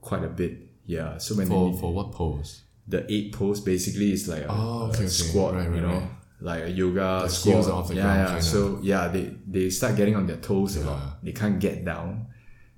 [0.00, 0.58] quite a bit.
[0.86, 2.62] Yeah, so when For they, for what pose?
[2.86, 5.08] the ape pose basically is like a, Oh, okay, a okay.
[5.08, 6.10] squat, Right, right, you know, right.
[6.40, 7.66] like a yoga The squat.
[7.94, 8.40] yeah, ground, yeah.
[8.40, 11.22] So yeah, they they start getting on their toes a lot.
[11.22, 12.26] They can't get down.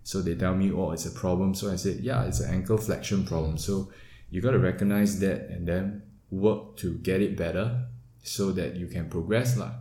[0.02, 1.54] So they tell me, oh, it's a problem.
[1.54, 3.58] So I said, yeah, it's an ankle flexion problem.
[3.58, 3.90] So
[4.30, 7.86] you got to recognize that and then work to get it better
[8.22, 9.72] so that you can progress lah.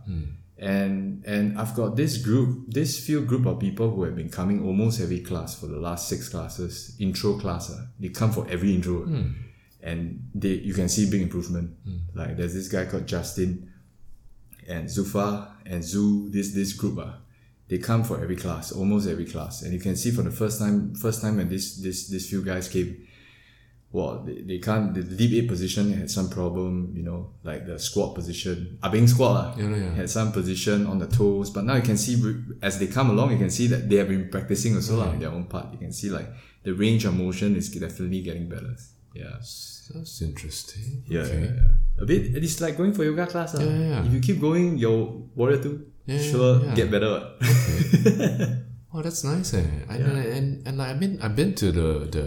[0.58, 4.62] And and I've got this group, this few group of people who have been coming
[4.62, 7.70] almost every class for the last six classes, intro class.
[7.72, 7.86] ah.
[7.98, 9.04] They come for every intro
[9.82, 11.76] and they you can see big improvement.
[12.14, 13.72] Like there's this guy called Justin
[14.68, 17.12] and Zufa and Zoo, this this group uh,
[17.70, 19.62] they come for every class, almost every class.
[19.62, 22.42] And you can see from the first time first time when this this this few
[22.44, 23.06] guys came,
[23.92, 27.78] well, they, they can't the deep ape position had some problem, you know, like the
[27.78, 28.78] squat position.
[28.82, 29.94] Ah Beng squat Yeah, yeah.
[29.94, 31.50] had some position on the toes.
[31.50, 32.14] But now you can see
[32.62, 35.20] as they come along, you can see that they have been practicing also lah in
[35.20, 35.72] their own part.
[35.72, 36.28] You can see like
[36.62, 38.74] the range of motion is definitely getting better.
[39.14, 39.38] Yeah.
[39.94, 41.02] That's interesting.
[41.06, 41.40] Yeah, Okay.
[41.40, 42.02] yeah, yeah.
[42.02, 42.22] A bit.
[42.36, 43.54] It's like going for yoga class.
[43.58, 44.06] Yeah, yeah, yeah.
[44.06, 46.74] If you keep going, your warrior two Yeah, yeah, sure yeah.
[46.74, 47.10] get better.
[47.10, 47.38] what.
[48.92, 49.54] Oh, that's nice.
[49.54, 49.62] Eh?
[49.88, 52.26] I, and, and and I've been I've been to the the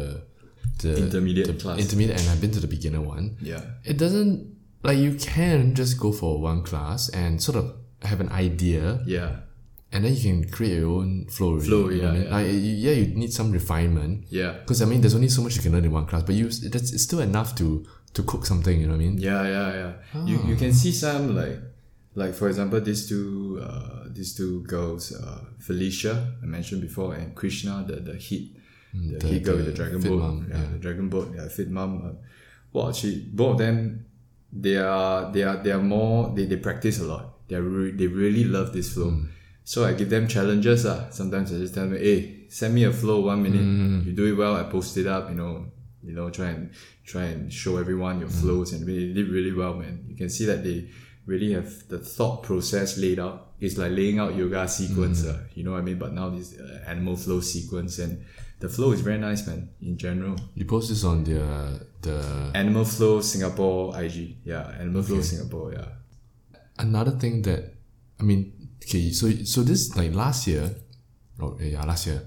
[0.82, 1.78] the Intermediate the class.
[1.78, 3.36] intermediate, and I've been to the beginner one.
[3.42, 3.60] Yeah.
[3.84, 8.30] It doesn't like you can just go for one class and sort of have an
[8.30, 9.42] idea, Yeah.
[9.92, 11.60] and then you can create your own flow.
[11.60, 12.32] Flow, you know what I yeah.
[12.32, 14.26] Like, you- yeah, you need some refinement.
[14.30, 14.54] Yeah.
[14.64, 16.48] Because I mean, there's only so much you can learn in one class, but you
[16.48, 18.80] that's it's still enough to to cook something.
[18.80, 19.18] You know what I mean?
[19.20, 19.70] Yeah, yeah,
[20.14, 20.26] yeah.
[20.26, 21.60] You you can see some like
[22.16, 27.34] like for example these two uh these two girls, uh Felicia I mentioned before and
[27.36, 28.44] Krishna, the the hit
[28.94, 30.20] the, the- hit girl with the the dragon boat.
[30.20, 30.70] mom, yeah, yeah.
[30.74, 31.92] the dragon boat, yeah, fit mom.
[32.06, 32.14] Uh,
[32.74, 34.06] well she both of them
[34.52, 37.48] they are they are they are more they, they practice a lot.
[37.48, 39.10] They re- they really love this flow.
[39.12, 39.26] Hmm.
[39.66, 40.86] So I give them challenges.
[40.86, 41.10] Uh.
[41.10, 43.62] Sometimes I just tell them, hey, send me a flow one minute.
[43.62, 44.02] Hmm.
[44.06, 45.66] You do it well, I post it up, you know,
[46.04, 46.72] you know, try and
[47.06, 50.06] try and show everyone your flows and really did really well, man.
[50.08, 50.90] You can see that they
[51.26, 53.52] really have the thought process laid out.
[53.60, 55.98] It's like laying out yoga sequence, uh, you know what I mean?
[55.98, 58.26] But now this uh, animal flow sequence and
[58.60, 60.38] the flow is very nice, man, in general.
[60.56, 64.38] You post this on the the Animal Flow Singapore IG.
[64.46, 65.86] Yeah, Animal Flow Singapore, yeah.
[66.80, 67.74] another thing that
[68.20, 70.76] I mean, okay, so so this like last year,
[71.42, 72.22] oh yeah, last year,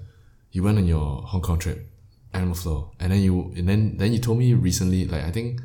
[0.51, 1.89] you went on your Hong Kong trip,
[2.33, 5.61] Animal Flow, and then you and then then you told me recently, like I think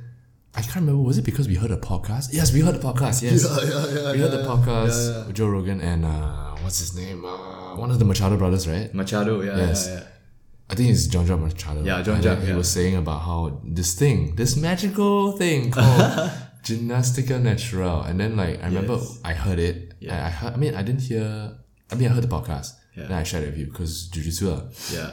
[0.55, 2.29] I can't remember, was it because we heard a podcast?
[2.33, 3.23] Yes, we heard the podcast.
[3.23, 7.25] Yes, yeah, we heard the podcast with Joe Rogan and uh, what's his name?
[7.25, 8.93] Uh, one of the Machado brothers, right?
[8.93, 9.87] Machado, yeah, Yes.
[9.89, 10.05] yeah, yeah.
[10.69, 11.83] I think it's Jean Jacques Machado.
[11.83, 12.57] Yeah, Jean Jacques, He yeah.
[12.57, 16.31] was saying about how this thing, this magical thing called
[16.63, 19.21] Gymnastica Natural, and then like I remember Yes.
[19.25, 19.95] I heard it.
[20.11, 20.53] I, I heard.
[20.53, 21.57] I mean, I didn't hear.
[21.91, 22.75] I mean, I heard the podcast.
[22.97, 23.05] Yeah.
[23.07, 24.93] Then I shared it with you because Jujitsu.
[24.95, 25.11] Yeah.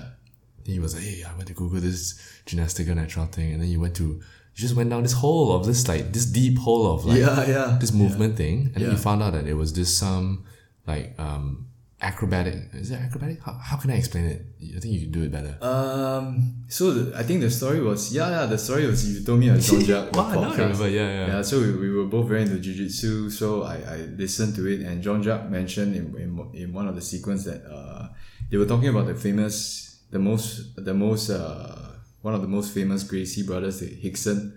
[0.65, 3.79] He was like, "Hey, I went to Google this Gymnastica Natural thing," and then you
[3.79, 4.21] went to,
[4.59, 7.77] just went down this hole of this like this deep hole of like Yeah, yeah.
[7.79, 10.45] this movement thing, and then you found out that it was this some
[10.85, 11.65] like um
[12.01, 12.55] acrobatic.
[12.73, 13.41] Is it acrobatic?
[13.45, 14.45] How, how can I explain it?
[14.77, 15.57] I think you can do it better.
[15.61, 16.63] Um.
[16.67, 19.49] So the, I think the story was yeah yeah the story was you told me
[19.49, 21.27] on Jean Jacques Wow, remember, yeah, yeah.
[21.27, 21.41] yeah.
[21.41, 25.01] So we, we were both very into jiu-jitsu, so I, I listened to it, and
[25.03, 28.07] Jean Jacques mentioned in, in, in one of the sequence that uh
[28.49, 31.88] they were talking about the famous the most the most uh
[32.21, 34.53] one of the most famous Gracie brothers, the Rickson.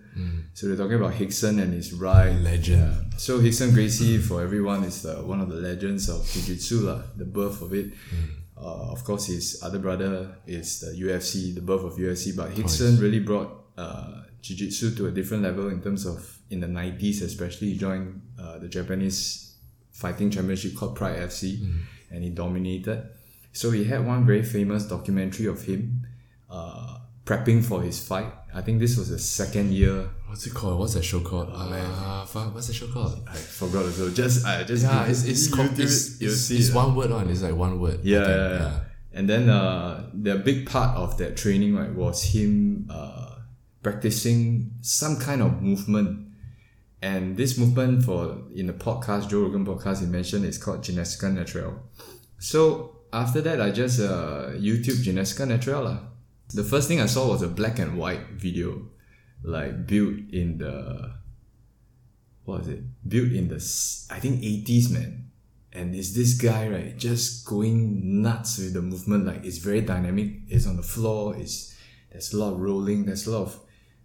[0.54, 2.36] So they're talking about Rickson and his ride.
[2.42, 3.14] Legend.
[3.16, 7.62] So Rickson Gracie for everyone is the, one of the legends of Jiu-Jitsu, the birth
[7.62, 7.92] of it.
[8.56, 12.36] Uh, of course, his other brother is the UFC, the birth of UFC.
[12.36, 16.66] But Rickson really brought uh, Jiu-Jitsu to a different level in terms of in the
[16.66, 17.70] 90s, especially.
[17.70, 19.56] He joined uh, the Japanese
[19.90, 21.60] fighting championship called Pride FC,
[22.10, 23.08] and he dominated.
[23.52, 26.06] So he had one very famous documentary of him
[26.50, 28.32] uh, prepping for his fight.
[28.54, 30.78] I think this was the second year What's it called?
[30.78, 31.50] What's that show called?
[31.52, 33.22] Uh, fuck, what's the show called?
[33.28, 36.70] I forgot so just I just Yeah, it's it's called it's, it, it's, see it's
[36.70, 36.74] it.
[36.74, 37.28] one word on.
[37.28, 38.00] It's like one word.
[38.02, 38.80] Yeah, think, yeah, yeah.
[39.12, 43.40] And then uh, the big part of that training right was him uh,
[43.82, 46.28] practicing some kind of movement.
[47.02, 51.30] And this movement for in the podcast, Joe Rogan podcast, he mentioned it's called Gymnastica
[51.30, 51.74] Natural.
[52.38, 55.84] So after that, I just uh, YouTube Gymnastica Natural.
[55.84, 55.98] lah.
[56.54, 58.88] The first thing I saw was a black and white video,
[59.42, 61.14] like built in the
[62.44, 62.82] what was it?
[63.08, 63.56] Built in the
[64.10, 65.30] I think eighties, man.
[65.74, 69.26] And it's this guy, right, just going nuts with the movement.
[69.26, 70.28] Like it's very dynamic.
[70.48, 71.34] It's on the floor.
[71.36, 71.74] It's
[72.10, 73.06] there's a lot of rolling.
[73.06, 73.60] There's a lot of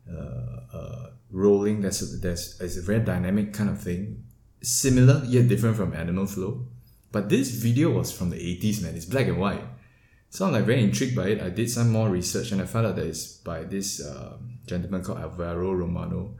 [0.09, 1.81] uh, uh, rolling.
[1.81, 4.23] There's a, there's it's a very dynamic kind of thing.
[4.61, 6.67] Similar yet different from Animal Flow.
[7.11, 8.95] But this video was from the 80s, man.
[8.95, 9.63] It's black and white.
[10.29, 11.41] So I'm like very intrigued by it.
[11.41, 15.03] I did some more research and I found out that it's by this um, gentleman
[15.03, 16.35] called Alvaro Romano,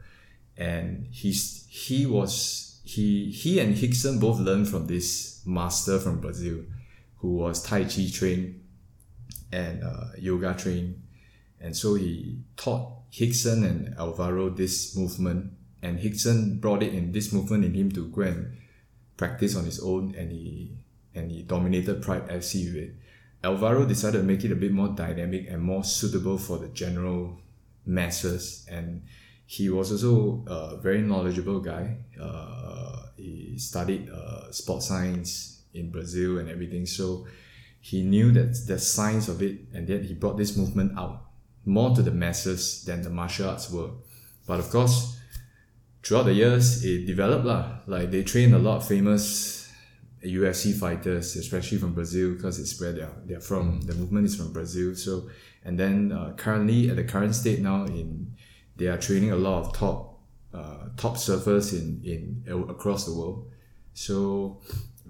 [0.56, 6.64] and he's he was he he and Rickson both learned from this master from Brazil,
[7.16, 8.62] who was Tai Chi trained
[9.50, 11.02] and uh, yoga trained,
[11.60, 17.32] and so he taught Rickson and Alvaro this movement, and Rickson brought it in this
[17.32, 18.56] movement in him to go and
[19.16, 20.76] practice on his own, and he
[21.14, 22.94] and he dominated Pride FC with it.
[23.44, 27.40] Alvaro decided to make it a bit more dynamic and more suitable for the general
[27.86, 29.02] masses, and
[29.46, 31.98] he was also a very knowledgeable guy.
[32.20, 37.26] Uh, he studied uh, sports science in Brazil and everything, so
[37.80, 41.22] he knew that the science of it, and yet he brought this movement out
[41.64, 43.90] more to the masses than the martial arts were.
[44.46, 45.16] But of course,
[46.02, 47.78] throughout the years, it developed lah.
[47.86, 49.57] Like they trained a lot of famous
[50.24, 53.80] UFC fighters, especially from Brazil, because it's where they're they're from.
[53.82, 54.94] The movement is from Brazil.
[54.94, 55.28] So,
[55.64, 58.34] and then uh, currently at the current state now, in
[58.76, 60.20] they are training a lot of top
[60.52, 63.50] uh, top surfers in in across the world.
[63.94, 64.60] So,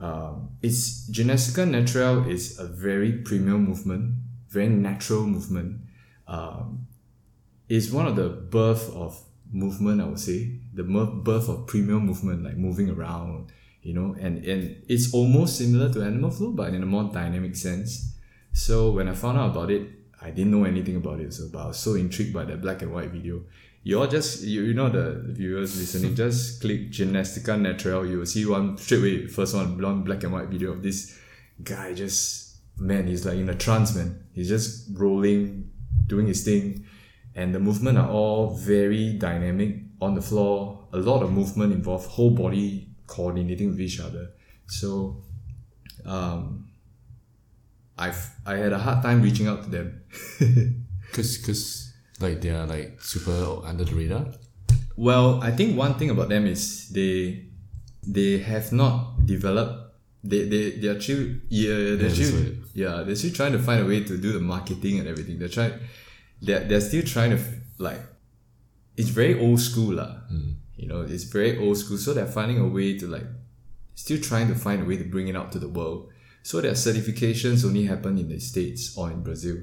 [0.01, 4.15] um, it's Gymnastica Natural is a very premium movement,
[4.49, 5.83] very natural movement.
[6.27, 6.87] Um,
[7.69, 10.59] it's one of the birth of movement, I would say.
[10.73, 13.53] The birth of premium movement, like moving around,
[13.89, 17.57] you know, and, and it's almost similar to Animal Flow, but in a more dynamic
[17.57, 18.13] sense.
[18.53, 19.89] So when I found out about it,
[20.21, 22.83] I didn't know anything about it, so but I was so intrigued by that black
[22.83, 23.41] and white video.
[23.85, 28.27] You all just you, you know the viewers listening, just click Gymnastica Natural, you will
[28.27, 31.19] see one straight away, first one, one black and white video of this
[31.63, 34.23] guy just man, he's like in a trance, man.
[34.35, 35.71] He's just rolling,
[36.07, 36.85] doing his thing,
[37.35, 40.89] and the movement are all very dynamic on the floor.
[40.93, 44.31] A lot of movement involved, whole body coordinating with each other.
[44.69, 45.25] So,
[46.05, 46.69] um,
[47.99, 50.05] I've I had a hard time reaching out to them.
[51.13, 54.27] Cause, cause like they are like super under the radar.
[54.95, 57.47] Well, I think one thing about them is they
[58.07, 59.97] they have not developed.
[60.23, 62.45] They they they are still yeah they're that's still
[62.75, 65.39] yeah they're still trying to find a way to do the marketing and everything.
[65.39, 65.73] They're trying
[66.43, 67.39] they're, they're still trying to
[67.79, 68.01] like
[68.97, 70.29] it's very old school lah.
[70.79, 71.99] You know, it's very old school.
[71.99, 73.27] So they're finding a way to like
[73.95, 76.11] still trying to find a way to bring it out to the world.
[76.43, 79.59] So their certifications only happen in the States or in Brazil.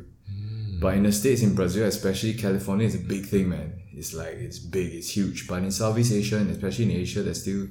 [0.80, 3.82] But in the States, in Brazil, especially California, is a big thing, man.
[3.94, 5.48] It's like it's big, it's huge.
[5.48, 7.68] But in Southeast Asia and especially in Asia, they're still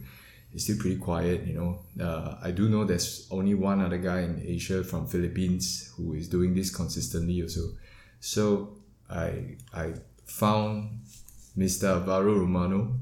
[0.53, 1.79] it's still pretty quiet, you know.
[2.03, 6.29] Uh, I do know there's only one other guy in Asia from Philippines who is
[6.29, 7.75] doing this consistently also.
[8.21, 8.77] So
[9.11, 11.01] I I found
[11.59, 11.85] Mr.
[11.89, 13.01] Alvaro Romano.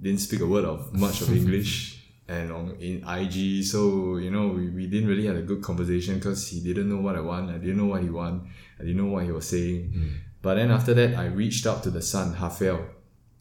[0.00, 3.64] Didn't speak a word of much of English and on in IG.
[3.64, 7.00] So you know we, we didn't really have a good conversation because he didn't know
[7.00, 7.50] what I want.
[7.50, 8.44] I didn't know what he want.
[8.78, 9.90] I didn't know what he was saying.
[9.92, 10.08] Hmm.
[10.40, 12.84] But then after that, I reached out to the son Rafael.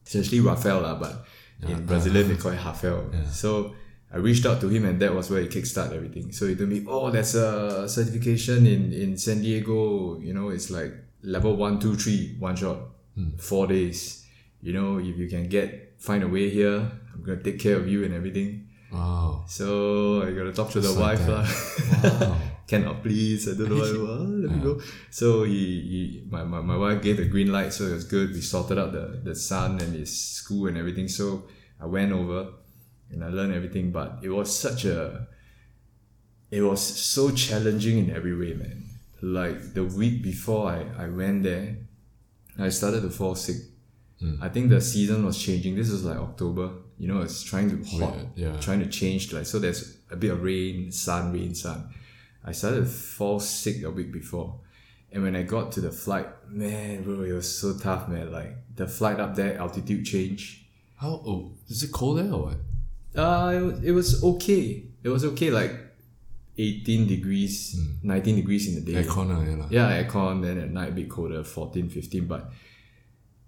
[0.02, 1.26] It's actually Rafael lah, but
[1.64, 3.12] ah, in Brazilian they call it Rafael.
[3.32, 3.76] So
[4.12, 6.32] I reached out to him and that was where he kickstart everything.
[6.32, 10.18] So he told me, oh, there's a certification in, in San Diego.
[10.20, 10.94] You know, it's like
[11.24, 12.78] level one, two, three, one shot,
[13.16, 13.36] hmm.
[13.38, 14.26] four days.
[14.62, 17.76] You know, if you can get, find a way here, I'm going to take care
[17.76, 18.68] of you and everything.
[18.92, 19.44] Wow.
[19.48, 21.28] So I got to talk to the like wife.
[21.28, 22.38] lah.
[22.68, 24.82] Cannot please, I don't know I want, let me go.
[25.10, 28.34] So he, he my, my, my wife gave the green light, so it was good.
[28.34, 31.08] We sorted out the, the son and his school and everything.
[31.08, 31.48] So
[31.80, 32.50] I went over
[33.10, 35.28] and I learned everything, but it was such a
[36.52, 38.86] it was so challenging in every way, man.
[39.22, 41.78] Like the week before I, I went there,
[42.60, 43.58] I started to fall sick.
[44.42, 45.76] I think the season was changing.
[45.76, 46.72] This was like October.
[46.98, 48.60] You know, it's trying to hot, Weird, yeah.
[48.60, 49.32] trying to change.
[49.32, 51.90] Like so, there's a bit of rain, sun, rain, sun.
[52.44, 54.60] I started to fall sick a week before,
[55.12, 58.32] and when I got to the flight, man, bro, it was so tough, man.
[58.32, 60.66] Like the flight up there, altitude change.
[60.96, 61.22] How?
[61.26, 62.58] Oh, is it cold there or what?
[63.16, 64.84] Uh, it was, it was okay.
[65.04, 65.74] It was okay, like
[66.58, 69.04] 18 degrees, 19 degrees in the day.
[69.04, 69.92] Aircon, ah, yeah.
[69.92, 72.26] Yeah, aircon, then at night a bit colder, 14, 15.
[72.26, 72.52] But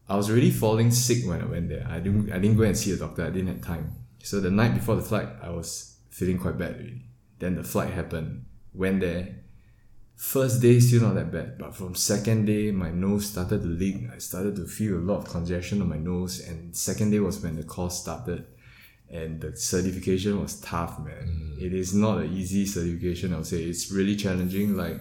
[0.09, 1.87] I was really falling sick when I went there.
[1.87, 3.93] I didn't I didn't go and see a doctor, I didn't have time.
[4.23, 7.01] So the night before the flight, I was feeling quite bad already.
[7.37, 9.35] Then the flight happened, went there.
[10.15, 14.09] First day still not that bad, but from second day my nose started to leak.
[14.13, 17.39] I started to feel a lot of congestion on my nose, and second day was
[17.41, 18.45] when the course started.
[19.11, 21.57] And the certification was tough, man.
[21.59, 23.63] It is not an easy certification, I would say.
[23.63, 24.75] It's really challenging.
[24.75, 24.99] Like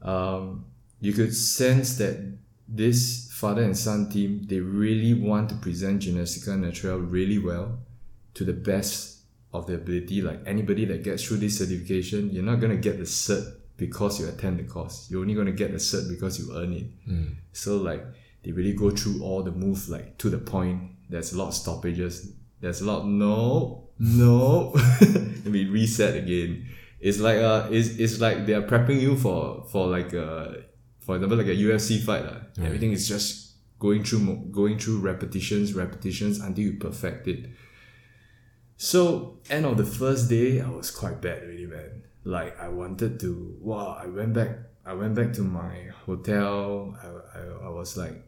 [0.00, 0.66] um,
[1.00, 2.16] you could sense that
[2.68, 7.78] this father and son team they really want to present Gymnastica Natural really well
[8.32, 9.18] to the best
[9.52, 10.22] of their ability.
[10.22, 14.28] Like anybody that gets through this certification, you're not gonna get the cert because you
[14.28, 15.08] attend the course.
[15.10, 16.86] You're only gonna get the cert because you earn it.
[17.52, 18.04] So like
[18.42, 20.80] they really go through all the moves like to the point.
[21.10, 22.32] There's a lot of stoppages.
[22.60, 24.72] There's a lot no no.
[25.00, 26.66] Let me reset again.
[27.00, 30.64] It's like uh it's, it's like they are prepping you for for like a
[31.06, 32.24] for example like a UFC fight.
[32.26, 32.40] lah.
[32.58, 37.46] Everything is just going through going through repetitions, repetitions until you perfect it.
[38.76, 42.02] So end of the first day, I was quite bad really, man.
[42.24, 43.56] Like I wanted to.
[43.62, 43.96] Wow!
[44.02, 44.50] I went back.
[44.84, 46.98] I went back to my hotel.
[46.98, 48.18] I, I, I was like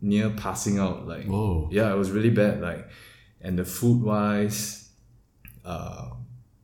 [0.00, 1.08] near passing out.
[1.08, 1.68] Like Whoa.
[1.72, 2.60] yeah, it was really bad.
[2.60, 2.86] Like
[3.40, 4.90] and the food wise,
[5.64, 6.10] uh,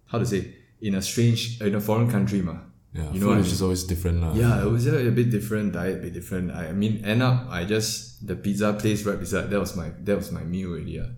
[0.07, 2.61] how to say in a strange in a foreign country, ma.
[2.95, 4.35] Yeah, You know know, what I food is just always different, lah.
[4.35, 6.53] Yeah, it was a, bit different diet, a bit different.
[6.53, 9.91] I, I mean, end up I just the pizza place right beside that was my
[10.05, 11.01] that was my meal already.
[11.01, 11.17] Yeah.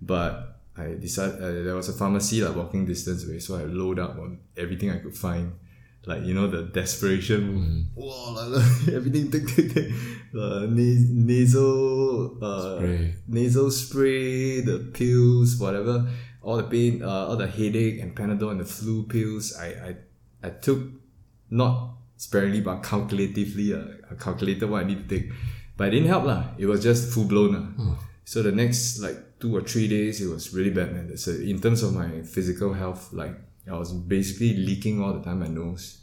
[0.00, 4.00] But I decided uh, there was a pharmacy like walking distance away, so I load
[4.00, 5.52] up on everything I could find.
[6.04, 7.86] Like you know the desperation move.
[7.94, 9.94] Whoa, like, like, everything tick tick tick.
[10.34, 13.14] Uh, na- nasal uh, Spray.
[13.28, 16.08] nasal spray, the pills, whatever,
[16.42, 19.54] all the pain, uh, all the headache and Panadol and the flu pills.
[19.54, 19.96] I I,
[20.42, 20.80] I took
[21.52, 23.68] not sparingly but calculatively.
[23.76, 25.30] Uh, I calculated what I need to take.
[25.76, 26.44] But it didn't help lah.
[26.58, 27.96] It was just full blown lah.
[28.24, 31.16] So the next like two or three days, it was really bad, man.
[31.16, 33.34] So in terms of my physical health, like
[33.70, 35.98] I was basically leaking all the time my nose.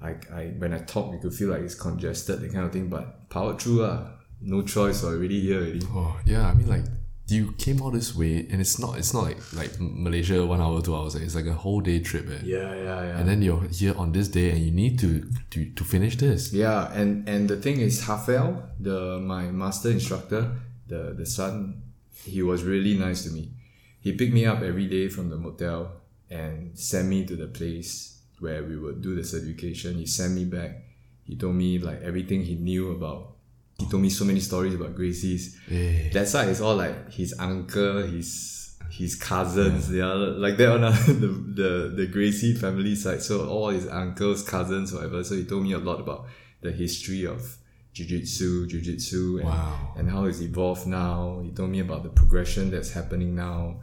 [0.00, 2.88] I, I when I talk, you could feel like it's congested, that kind of thing.
[2.88, 5.00] But powered through, ah, no choice.
[5.00, 5.82] So already here already.
[5.90, 6.84] Oh yeah, I mean like
[7.28, 10.80] you came all this way, and it's not it's not like like Malaysia one hour
[10.80, 11.14] two hours.
[11.14, 12.40] It's like a whole day trip, eh?
[12.44, 13.18] Yeah, yeah, yeah.
[13.18, 16.52] And then you're here on this day, and you need to to, to finish this.
[16.52, 20.52] Yeah, and and the thing is, Hafel, the my master instructor,
[20.86, 21.82] the the son,
[22.24, 23.52] he was really nice to me.
[24.00, 25.92] He picked me up every day from the motel
[26.30, 29.96] and sent me to the place where we would do the certification.
[29.96, 30.84] He sent me back.
[31.24, 33.34] He told me like everything he knew about.
[33.78, 35.56] He told me so many stories about Gracie's.
[35.70, 36.10] Eh.
[36.12, 39.88] That side is all like his uncle, his his cousins.
[39.88, 40.80] They are like that on
[41.20, 43.22] the, the the Gracie family side.
[43.22, 45.22] So all his uncles, cousins, whatever.
[45.22, 46.26] So he told me a lot about
[46.60, 47.56] the history of
[47.92, 49.94] jiu-jitsu, jiu-jitsu and, Wow.
[49.96, 51.40] and how it's evolved now.
[51.44, 53.80] He told me about the progression that's happening now.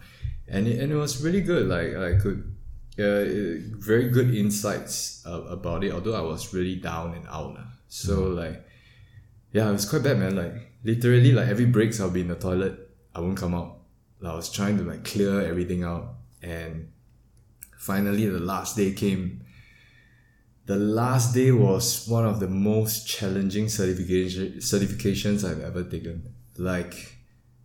[0.48, 1.68] And it, and it was really good.
[1.68, 2.54] Like I could
[3.00, 3.24] uh,
[3.80, 5.93] very good insights uh, about it.
[5.93, 8.62] Although I was really down and out, so like
[9.56, 10.36] yeah, it was quite bad, man.
[10.36, 10.53] Like
[10.84, 12.76] literally, like every breaks, I'll be in the toilet.
[13.16, 13.78] I won't come out.
[14.20, 16.91] Like, I was trying to like clear everything out, and
[17.78, 19.45] finally, the last day came.
[20.66, 26.34] The last day was one of the most challenging certification certifications I've ever taken.
[26.58, 26.93] Like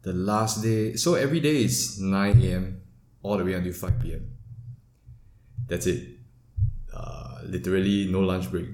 [0.03, 2.83] the last day, so every day is nine a.m.
[3.25, 4.31] all the way until five p.m.
[5.67, 6.07] That's it.
[6.95, 8.69] Uh, literally no lunch break.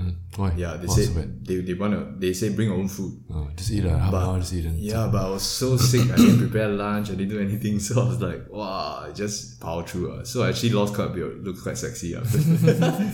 [0.00, 0.14] Mm.
[0.36, 0.52] Why?
[0.56, 3.22] Yeah, they What's say they, they wanna they say bring your own food.
[3.30, 4.38] Oh, just eat a half an hour.
[4.38, 6.10] Just eat and Yeah, but I was so sick.
[6.10, 7.10] I didn't prepare lunch.
[7.10, 7.78] I didn't do anything.
[7.90, 10.12] So I was like, wow, I just power through.
[10.12, 10.24] Uh.
[10.24, 11.44] So I actually lost quite a bit.
[11.44, 12.38] Looked quite sexy after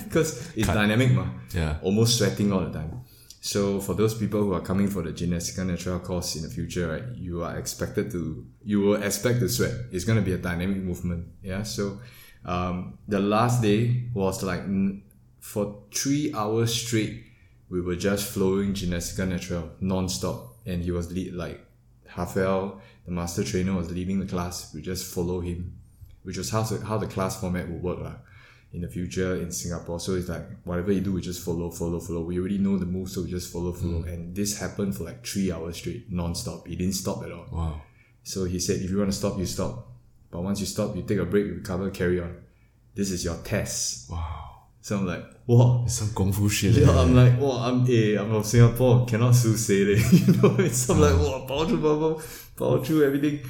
[0.05, 1.27] because it's dynamic, ma.
[1.55, 1.79] Yeah.
[1.83, 3.03] Almost sweating all the time.
[3.41, 6.89] So for those people who are coming for the Gymnastica Natural course in the future,
[6.89, 9.73] right, you are expected to you will expect to sweat.
[9.93, 11.29] It's gonna be a dynamic movement.
[11.43, 11.63] Yeah.
[11.63, 12.01] So
[12.45, 14.63] um, the last day was like
[15.47, 17.23] for three hours straight,
[17.71, 20.57] we were just flowing Gymnastica Natural non-stop.
[20.67, 21.65] And he was lead, like
[22.11, 24.75] Hafel, the master trainer, was leading the class.
[24.75, 25.79] We just follow him,
[26.25, 28.17] which was how the, how the class format would work lah
[28.73, 30.01] in the future in Singapore.
[30.01, 32.23] So it's like whatever you do, we just follow, follow, follow.
[32.23, 34.03] We already know the moves, so we just follow, follow.
[34.03, 34.13] Mm.
[34.13, 36.69] And this happened for like three hours straight, non-stop.
[36.69, 37.47] It didn't stop at all.
[37.53, 37.83] Wow.
[38.25, 39.87] So he said, if you want to stop, you stop.
[40.29, 42.37] But once you stop, you take a break, you recover, carry on.
[42.97, 44.11] This is your test.
[44.11, 44.46] Wow.
[44.87, 45.87] So I'm like, what?
[45.87, 46.75] It's some kung fu shit.
[46.75, 47.01] Yeah, eh?
[47.03, 50.13] I'm like, oh, I'm a, I'm from Singapore, cannot sue say it.
[50.13, 52.23] you know, it's I'm like, oh, power through, power, power,
[52.57, 53.41] power through everything.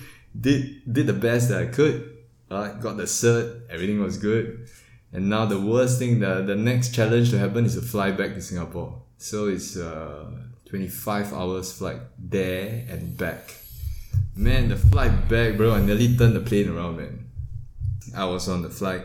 [0.41, 2.16] Did did the best that I could.
[2.51, 4.66] Uh, got the cert, everything was good.
[5.12, 8.32] And now the worst thing, the the next challenge to happen is to fly back
[8.32, 9.03] to Singapore.
[9.18, 10.30] So it's uh
[10.70, 13.53] 25 hours flight there and back.
[14.34, 17.28] Man, the flight back, bro, I nearly turned the plane around, man.
[18.16, 19.05] I was on the flight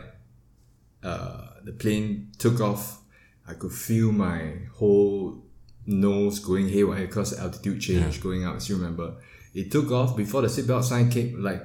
[1.02, 3.00] uh, the plane took off.
[3.46, 5.42] I could feel my whole
[5.86, 8.56] nose going haywire because altitude change going up.
[8.56, 9.16] As you remember,
[9.54, 11.42] it took off before the seatbelt sign came.
[11.42, 11.64] Like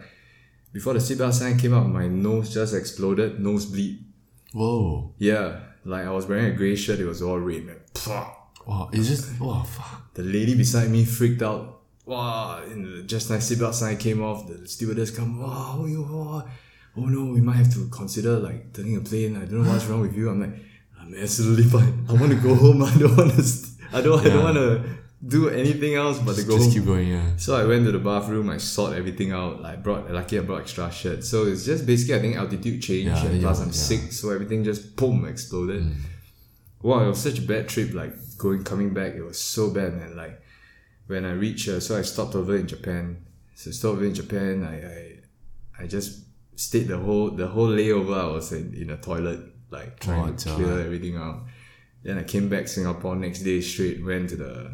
[0.73, 4.03] before the seatbelt sign came out, my nose just exploded, nosebleed.
[4.53, 5.13] Whoa.
[5.17, 6.99] Yeah, like I was wearing a grey shirt.
[6.99, 7.65] It was all red.
[7.65, 7.79] Man.
[8.07, 8.89] Wow.
[8.91, 9.63] It's just wow.
[9.63, 10.13] Fuck.
[10.13, 11.75] The lady beside me freaked out.
[12.05, 12.63] Wow!
[12.63, 14.47] And the just nice seatbelt sign came off.
[14.47, 15.41] The stewardess come.
[15.41, 15.85] Wow!
[15.85, 16.47] You wow.
[16.97, 17.31] Oh no!
[17.33, 19.35] We might have to consider like turning a plane.
[19.35, 20.29] I don't know what's wrong with you.
[20.29, 20.55] I'm like,
[20.99, 22.05] I'm absolutely fine.
[22.09, 22.81] I want to go home.
[22.91, 23.43] I don't want to.
[23.43, 24.19] St- I don't.
[24.19, 24.83] I don't want to
[25.25, 26.73] do anything else but to go Just home.
[26.73, 27.07] keep going.
[27.09, 27.25] Yeah.
[27.37, 28.49] So I went to the bathroom.
[28.49, 29.61] I sorted everything out.
[29.61, 31.23] Like brought lucky I brought extra shirt.
[31.23, 33.73] So it's just basically I think altitude change Yeah, and plus you- I'm yeah.
[33.73, 34.11] sick.
[34.11, 35.85] So everything just boom exploded.
[36.81, 37.93] Wow, it was such a bad trip.
[37.93, 40.15] Like going coming back, it was so bad, man.
[40.15, 40.39] Like
[41.07, 43.25] when I reached, uh, so I stopped over in Japan.
[43.55, 44.63] So stopped over in Japan.
[44.63, 44.75] I
[45.81, 46.25] I, I just
[46.57, 48.19] stayed the whole the whole layover.
[48.19, 49.39] I was in, in a toilet,
[49.69, 51.43] like trying What to clear everything out.
[52.03, 54.03] Then I came back Singapore next day straight.
[54.03, 54.71] Went to the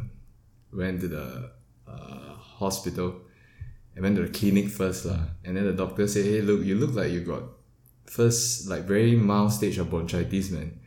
[0.71, 1.51] went to the
[1.87, 3.21] uh, hospital.
[3.95, 6.75] I went to the clinic first lah, and then the doctor said, "Hey, look, you
[6.75, 7.43] look like you got
[8.05, 10.79] first like very mild stage of bronchitis, man.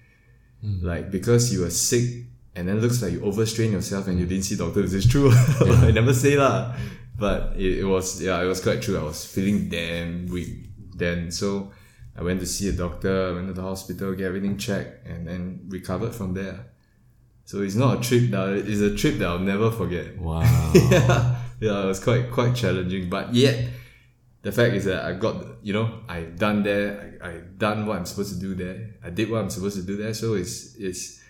[0.82, 2.24] Like because you were sick,
[2.56, 4.80] and then looks like you overstrained yourself and you didn't see doctor.
[4.80, 5.30] Is this true?
[5.60, 6.74] I never say lah,
[7.16, 8.98] but it, it was yeah, it was quite true.
[8.98, 10.65] I was feeling damn weak
[10.98, 11.72] then, so
[12.16, 13.34] I went to see a doctor.
[13.34, 16.66] Went to the hospital, get everything checked, and then recovered from there.
[17.44, 20.42] So it's not a trip that it's a trip that I'll never forget Wow.
[20.74, 23.08] yeah, yeah, it was quite quite challenging.
[23.08, 23.68] But yet,
[24.42, 27.18] the fact is that I got you know I done there.
[27.22, 28.94] I, I done what I'm supposed to do there.
[29.04, 30.12] I did what I'm supposed to do there.
[30.14, 31.20] So it's it's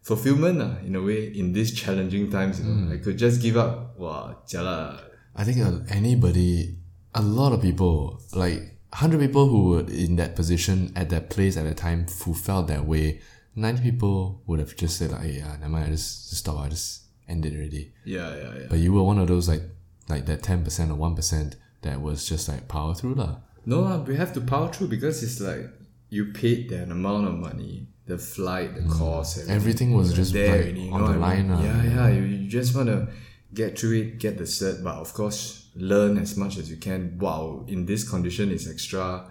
[0.00, 2.60] fulfillment uh, in a way in these challenging times.
[2.60, 3.98] You know, I could just give up.
[3.98, 5.00] Wow, jala.
[5.36, 6.76] I think uh, anybody,
[7.14, 11.56] a lot of people, like 100 people who were in that position at that place
[11.56, 13.20] at that time who felt that way,
[13.56, 16.58] 90 people would have just said, like, hey, yeah, never mind, I just, just stop,
[16.58, 17.92] I just end it already.
[18.04, 18.66] Yeah, yeah, yeah.
[18.68, 19.62] But you were one of those, like,
[20.08, 23.14] like that 10% or 1% that was just like power through.
[23.14, 23.36] lah.
[23.64, 25.68] No, uh, we have to power through because it's like
[26.10, 29.56] you paid that amount of money, the flight, the cost, everything.
[29.56, 31.50] Everything was just there like you on the I mean?
[31.50, 31.64] line.
[31.64, 32.08] Yeah, yeah.
[32.08, 33.08] You, you just want to
[33.54, 37.18] get through it, get the cert, but of course, learn as much as you can.
[37.18, 39.24] Wow, in this condition, it's extra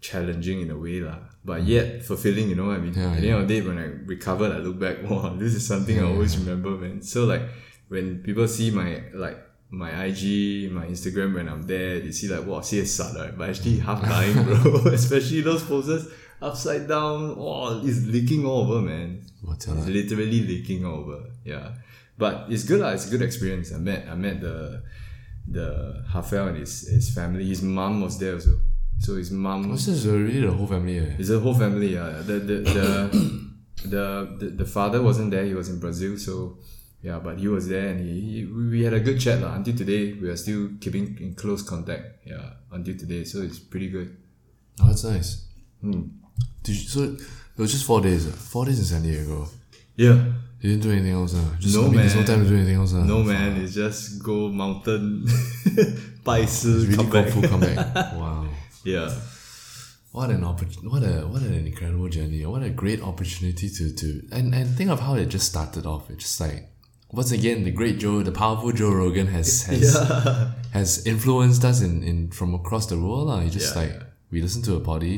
[0.00, 1.18] challenging in a way, lah.
[1.44, 1.68] But mm.
[1.68, 2.94] yet fulfilling, you know what I mean?
[2.94, 5.54] Yeah, At the end of the day, when I recovered, I look back, wow, this
[5.54, 7.02] is something I always remember, man.
[7.02, 7.42] So, like,
[7.88, 9.38] when people see my, like,
[9.70, 13.36] my IG, my Instagram when I'm there, they see like, wow, see a sad, right?
[13.36, 14.86] But actually half dying, bro.
[14.92, 17.34] Especially those poses upside down.
[17.36, 19.24] Oh, it's leaking all over, man.
[19.42, 21.30] What's It's literally leaking all over.
[21.44, 21.74] Yeah.
[22.16, 22.90] But it's good, lah.
[22.90, 23.72] It's a good experience.
[23.72, 24.82] I met I met the
[25.46, 27.44] the Hafel and his, his family.
[27.46, 28.58] His mom was there also.
[29.00, 30.98] So his mom This is really the whole family.
[30.98, 31.16] Eh?
[31.18, 31.94] it's a whole family.
[31.94, 32.88] Yeah, the the the,
[33.88, 35.44] the the the father wasn't there.
[35.44, 36.16] He was in Brazil.
[36.16, 36.58] So
[37.02, 39.54] yeah, but he was there, and he, he we had a good chat lah.
[39.56, 42.24] Until today, we are still keeping in close contact.
[42.24, 43.24] Yeah, until today.
[43.24, 44.16] So it's pretty good.
[44.80, 45.44] Oh, that's nice.
[45.80, 46.02] Hmm.
[46.62, 48.26] Did you, so it was just four days.
[48.26, 48.30] ah?
[48.32, 49.48] Four days in San Diego.
[49.96, 50.24] Yeah.
[50.64, 51.34] You didn't do anything else.
[51.34, 51.44] Uh.
[51.60, 52.26] Just, No, I mean, There's no man.
[52.30, 52.94] time to do anything else.
[52.94, 53.04] Uh.
[53.04, 55.04] No man, it's just go mountain,
[56.24, 57.28] 拜师 Really come back.
[57.34, 57.76] full comeback.
[58.20, 58.46] wow.
[58.82, 59.10] Yeah.
[60.12, 62.40] What an oppor- what a what an incredible journey.
[62.46, 66.08] What a great opportunity to to and, and think of how it just started off.
[66.08, 66.70] It's just like
[67.20, 69.84] once again the great Joe, the powerful Joe Rogan has has
[70.78, 73.26] has influenced us in, in from across the world.
[73.28, 73.40] lah.
[73.44, 73.94] You just Yeah, like
[74.30, 75.16] we listen to a body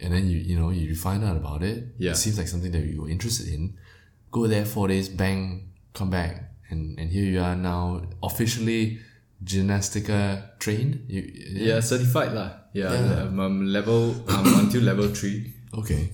[0.00, 1.78] and then you you know you find out about it.
[1.98, 2.12] Yeah.
[2.12, 3.74] It seems like something that you were interested in.
[4.30, 6.44] Go there four days, bang, come back.
[6.70, 9.00] And and here you are now officially
[9.42, 11.04] gymnastica trained.
[11.08, 11.22] You,
[11.52, 12.50] Yeah, certified lah.
[12.72, 13.22] Yeah, Yeah.
[13.24, 14.14] I'm, I'm level.
[14.28, 15.54] I'm until level three.
[15.72, 16.10] Okay.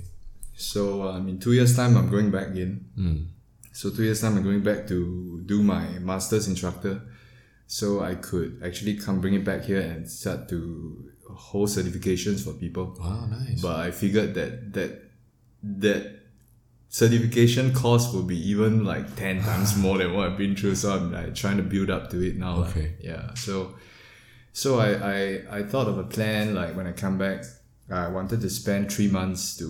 [0.55, 2.87] So um, in two years' time, I'm going back in.
[2.97, 3.27] Mm.
[3.73, 7.03] So two years' time, I'm going back to do my master's instructor.
[7.67, 12.53] So I could actually come bring it back here and start to hold certifications for
[12.53, 12.95] people.
[13.01, 13.61] Wow, nice.
[13.61, 15.11] But I figured that that
[15.63, 16.21] that
[16.95, 20.77] certification cost will be even like ten times more than what I've been through.
[20.77, 22.59] So I'm like trying to build up to it now.
[22.67, 22.95] Okay.
[23.01, 23.35] Yeah.
[23.35, 23.75] So
[24.53, 27.43] so I, I I thought of a plan like when I come back,
[27.91, 29.67] I wanted to spend three months to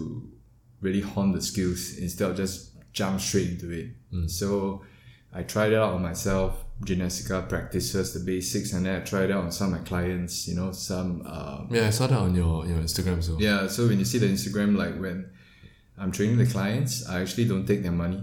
[0.83, 3.89] really hone the skills instead of just jump straight into it.
[4.31, 4.83] So
[5.33, 9.33] I tried it out on myself, gymnastica practices, the basics, and then I tried it
[9.33, 12.35] out on some of my clients, you know, some um, yeah, I saw that on
[12.35, 13.25] your your Instagram.
[13.25, 15.31] So yeah, so when you see the Instagram, like when
[15.97, 18.23] I'm training the clients, I actually don't take their money.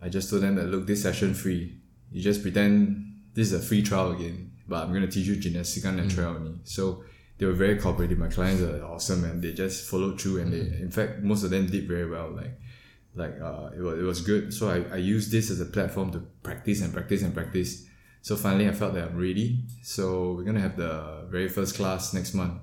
[0.00, 1.76] I just told them that look, this session free.
[2.10, 5.94] You just pretend this is a free trial again, but I'm gonna teach you gymnastica
[5.94, 6.54] natural only.
[6.64, 7.04] So
[7.38, 8.18] they were very cooperative.
[8.18, 11.50] My clients are awesome and they just followed through and they in fact most of
[11.50, 12.30] them did very well.
[12.30, 12.58] Like
[13.14, 14.54] like uh, it was it was good.
[14.54, 17.86] So I, I used this as a platform to practice and practice and practice.
[18.22, 19.64] So finally I felt that I'm ready.
[19.82, 22.60] So we're gonna have the very first class next month.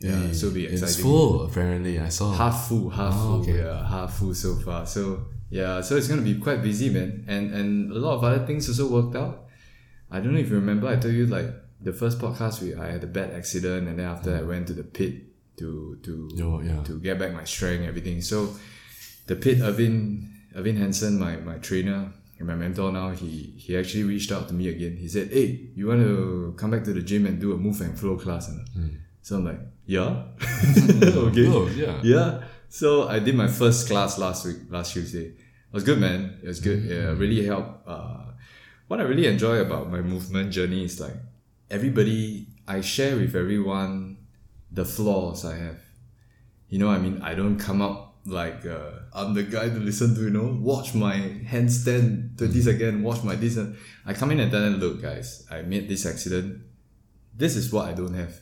[0.00, 1.98] Yeah, so be exciting it's full apparently.
[1.98, 2.32] I saw.
[2.32, 3.40] half full, half Oh, full.
[3.42, 3.58] okay.
[3.58, 4.86] Yeah, half full so far.
[4.86, 7.24] So yeah, so it's gonna be quite busy, man.
[7.28, 9.46] And and a lot of other things also worked out.
[10.10, 10.88] I don't know if you remember.
[10.88, 11.48] I told you like
[11.82, 14.72] the first podcast we I had a bad accident, and then after I went to
[14.72, 15.14] the pit
[15.58, 16.82] to to Yo, yeah.
[16.84, 18.22] to get back my strength, and everything.
[18.22, 18.54] So
[19.26, 24.04] the pit, Irvin Irvin Hansen, my my trainer and my mentor now, he he actually
[24.04, 24.96] reached out to me again.
[24.96, 27.80] He said, "Hey, you want to come back to the gym and do a move
[27.82, 28.88] and flow class?" or not?" Hmm.
[29.22, 30.24] So I'm like, "Yeah,
[31.02, 32.00] okay." Yeah.
[32.02, 32.44] Yeah.
[32.68, 35.26] So I did my first class last week, last Tuesday.
[35.26, 36.38] It was good, man.
[36.42, 36.84] It was good.
[36.84, 37.86] Yeah, really helped.
[37.86, 38.32] Uh,
[38.88, 41.14] what I really enjoy about my movement journey is like
[41.70, 44.18] everybody, I share with everyone
[44.70, 45.80] the flaws I have.
[46.68, 50.14] You know, I mean, I don't come up like uh, I'm the guy to listen
[50.14, 50.22] to.
[50.22, 53.02] You know, watch my handstand twenty second.
[53.02, 53.56] Watch my this.
[53.56, 56.62] And I come in and tell them, look, guys, I made this accident.
[57.34, 58.34] This is what I don't have.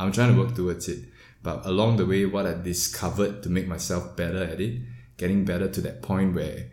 [0.00, 1.04] I'm trying to work towards it.
[1.42, 4.80] But along the way, what I discovered to make myself better at it,
[5.16, 6.70] getting better to that point where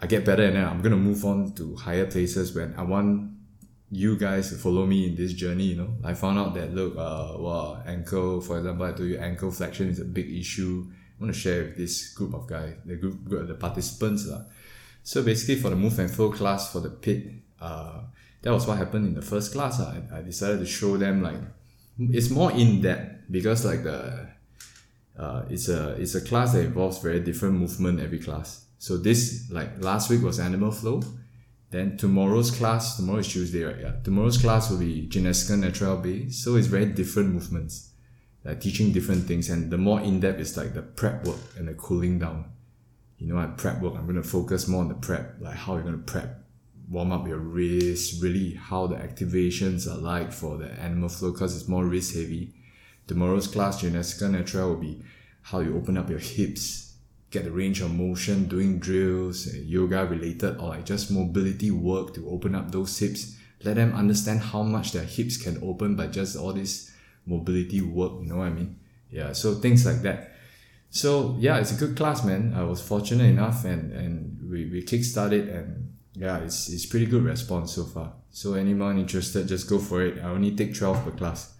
[0.00, 3.30] I get better and then I'm gonna move on to higher places when I want
[3.90, 5.94] you guys to follow me in this journey, you know.
[6.04, 9.88] I found out that look, uh well, ankle, for example, I told you ankle flexion
[9.88, 10.86] is a big issue.
[10.90, 14.26] I want to share with this group of guys, the group the participants.
[14.26, 14.42] lah.
[15.02, 17.26] So basically for the move and flow class for the pit,
[17.60, 18.02] uh
[18.42, 19.80] that was what happened in the first class.
[19.80, 21.38] I, I decided to show them like
[21.98, 24.28] it's more in depth because like the
[25.18, 28.64] uh, it's a it's a class that involves very different movement every class.
[28.78, 31.02] So this like last week was animal flow.
[31.70, 33.76] Then tomorrow's class, tomorrow is Tuesday, right?
[33.80, 33.92] Yeah.
[34.02, 36.42] Tomorrow's class will be gymnastica natural base.
[36.42, 37.90] So it's very different movements,
[38.42, 39.50] like teaching different things.
[39.50, 42.46] And the more in depth is like the prep work and the cooling down.
[43.18, 45.90] You know, at prep work, I'm to focus more on the prep, like how you're
[45.90, 46.42] to prep,
[46.90, 51.56] warm up your wrist, really how the activations are like for the animal flow because
[51.56, 52.54] it's more wrist heavy.
[53.06, 55.02] Tomorrow's class, gymnastica natural will be
[55.42, 56.94] how you open up your hips,
[57.30, 62.14] get the range of motion, doing drills, uh, yoga related, or like just mobility work
[62.14, 63.36] to open up those hips.
[63.64, 66.92] Let them understand how much their hips can open by just all this
[67.26, 68.12] mobility work.
[68.20, 68.78] You know what I mean?
[69.10, 69.32] Yeah.
[69.32, 70.32] So things like that.
[70.90, 72.54] So yeah, it's a good class, man.
[72.56, 75.77] I was fortunate enough, and and we we kickstarted, and
[76.18, 78.12] yeah, it's it's pretty good response so far.
[78.30, 80.18] So anyone interested, just go for it.
[80.18, 81.54] I only take twelve per class.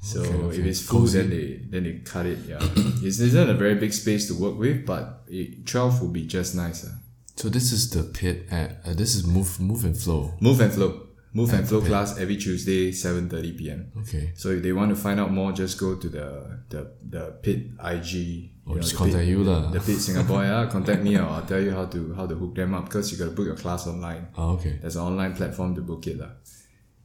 [0.00, 0.58] So Okay, okay.
[0.60, 1.18] if it's full, Cozy.
[1.18, 2.38] then they then they cut it.
[2.46, 2.58] Yeah,
[3.02, 6.54] it's isn't a very big space to work with, but it, twelve will be just
[6.54, 6.84] nice.
[6.84, 6.92] Uh.
[7.36, 10.34] So this is the pit at uh, this is move move and flow.
[10.40, 13.90] Move and flow, move and flow class every Tuesday, seven thirty p.m.
[14.02, 14.32] Okay.
[14.34, 17.70] So if they want to find out more, just go to the the the pit
[17.82, 18.50] IG.
[18.66, 19.70] You Or just the contact Pit- you lah.
[19.70, 20.66] The pit Singapore, yeah.
[20.72, 23.18] Contact me, or I'll tell you how to how to hook them up because you
[23.18, 24.28] got to book your class online.
[24.36, 24.78] Oh, okay.
[24.80, 26.32] There's an online platform to book it, lah.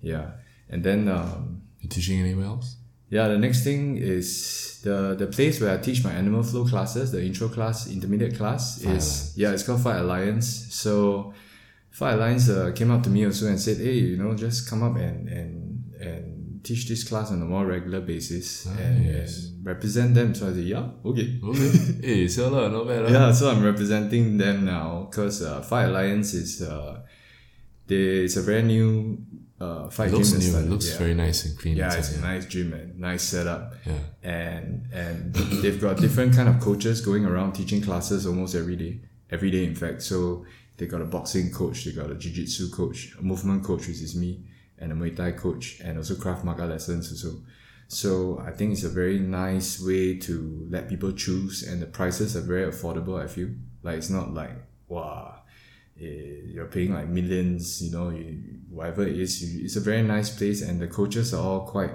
[0.01, 0.31] Yeah,
[0.69, 2.77] and then um, You teaching anywhere else?
[3.09, 7.11] yeah, the next thing is the the place where I teach my animal flow classes,
[7.11, 10.47] the intro class, intermediate class Fight is yeah, it's called Fight Alliance.
[10.71, 11.33] So
[11.91, 14.83] Fight Alliance uh, came up to me also and said, hey, you know, just come
[14.83, 15.51] up and and
[15.99, 19.47] and teach this class on a more regular basis and, Nice.
[19.49, 20.33] and represent them.
[20.35, 21.39] So I said, yeah, okay.
[21.43, 21.69] Okay.
[22.03, 23.03] hey, so lah, not bad.
[23.03, 23.09] lah.
[23.09, 27.01] Yeah, so I'm representing them now because uh, Fight Alliance is uh,
[27.87, 29.17] they, it's a very new
[29.59, 30.57] uh, fight It looks new.
[30.57, 30.97] It looks yeah.
[30.97, 31.75] very nice and clean.
[31.77, 33.73] Yeah, it's a nice gym and nice setup.
[33.85, 33.93] yeah.
[34.23, 39.01] And and they've got different kind of coaches going around teaching classes almost every day.
[39.31, 40.01] Every day, in fact.
[40.01, 40.45] So
[40.77, 44.15] they got a boxing coach, they got a jiu-jitsu coach, a movement coach, which is
[44.15, 44.45] me,
[44.79, 47.41] and a Muay Thai coach, and also Krav Maga lessons also.
[47.87, 52.35] So I think it's a very nice way to let people choose, and the prices
[52.35, 53.21] are very affordable.
[53.21, 53.49] I feel
[53.83, 54.51] like it's not like
[54.89, 55.35] wow,
[55.99, 58.09] eh, you're paying like millions, you know,
[58.69, 59.41] whatever it is.
[59.43, 61.91] It's a very nice place, and the coaches are all quite,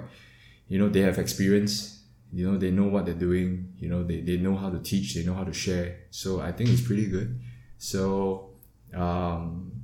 [0.67, 2.03] you know, they have experience.
[2.33, 3.73] You know, they know what they're doing.
[3.77, 5.13] You know, they, they know how to teach.
[5.13, 5.99] They know how to share.
[6.09, 7.39] So I think it's pretty good.
[7.77, 8.49] So,
[8.93, 9.74] um,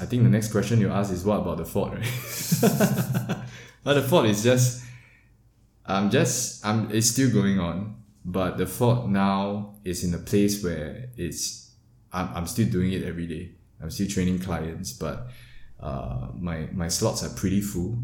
[0.00, 2.02] I think the next question you ask is what about the fault, right?
[3.84, 4.84] but the fault is just,
[5.86, 10.62] I'm just, I'm, it's still going on, but the fault now is in a place
[10.62, 11.70] where it's,
[12.12, 13.52] I'm, I'm still doing it every day.
[13.80, 15.28] I'm still training clients, but,
[15.80, 17.98] uh, my, my slots are pretty full.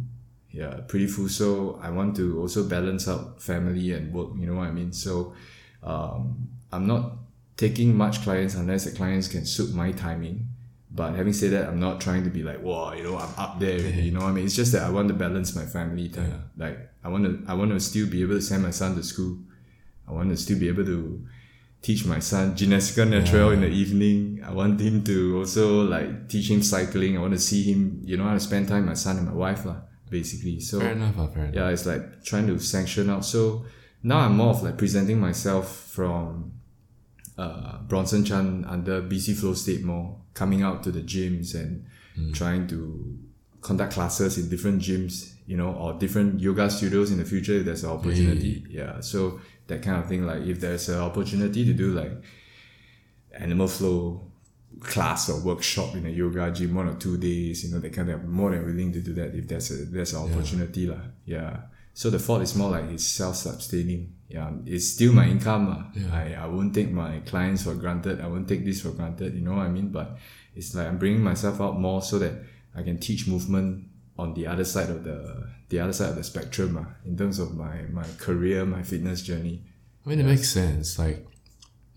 [0.50, 1.28] Yeah, pretty full.
[1.28, 4.30] So I want to also balance out family and work.
[4.38, 4.92] You know what I mean?
[4.92, 5.34] So,
[5.82, 7.16] um, I'm not
[7.56, 10.48] taking much clients unless the clients can suit my timing.
[10.94, 13.58] But having said that, I'm not trying to be like, wow, you know, I'm up
[13.58, 13.78] there.
[13.80, 14.44] You know what I mean?
[14.44, 16.50] It's just that I want to balance my family time.
[16.56, 19.02] Like I want to, I want to still be able to send my son to
[19.02, 19.38] school.
[20.06, 21.26] I want to still be able to
[21.80, 24.42] teach my son gymnastica natural in the evening.
[24.44, 27.16] I want him to also like teach him cycling.
[27.16, 29.26] I want to see him, you know, how to spend time with my son and
[29.28, 29.76] my wife, lah,
[30.10, 30.60] basically.
[30.60, 31.14] So Fair enough.
[31.32, 31.54] fair enough.
[31.54, 33.24] yeah, it's like trying to sanction out.
[33.24, 33.64] So
[34.02, 36.52] now I'm more of like presenting myself from
[37.38, 41.86] uh, Bronson Chan under BC Flow State more, coming out to the gyms and
[42.34, 43.18] trying to
[43.62, 47.64] conduct classes in different gyms, you know, or different yoga studios in the future if
[47.64, 48.64] there's an opportunity.
[48.68, 49.00] Yeah.
[49.00, 52.12] So that kind of thing, like if there's an opportunity to do like
[53.32, 54.20] animal flow
[54.80, 58.10] class or workshop in a yoga gym one or two days, you know, they kind
[58.10, 61.00] of more than willing to do that if there's a there's an opportunity lah.
[61.24, 61.60] Yeah.
[61.94, 64.14] So the thought is more like it's self-sustaining.
[64.28, 65.68] Yeah, it's still my income.
[65.68, 65.84] lah.
[66.16, 68.20] I, I won't take my clients for granted.
[68.20, 69.34] I won't take this for granted.
[69.34, 69.88] You know what I mean?
[69.92, 70.16] But
[70.56, 72.32] it's like I'm bringing myself out more so that
[72.74, 73.88] I can teach movement
[74.18, 76.78] on the other side of the the other side of the spectrum.
[76.80, 79.62] ah, in terms of my my career, my fitness journey.
[80.04, 80.98] I mean, it makes sense.
[80.98, 81.26] Like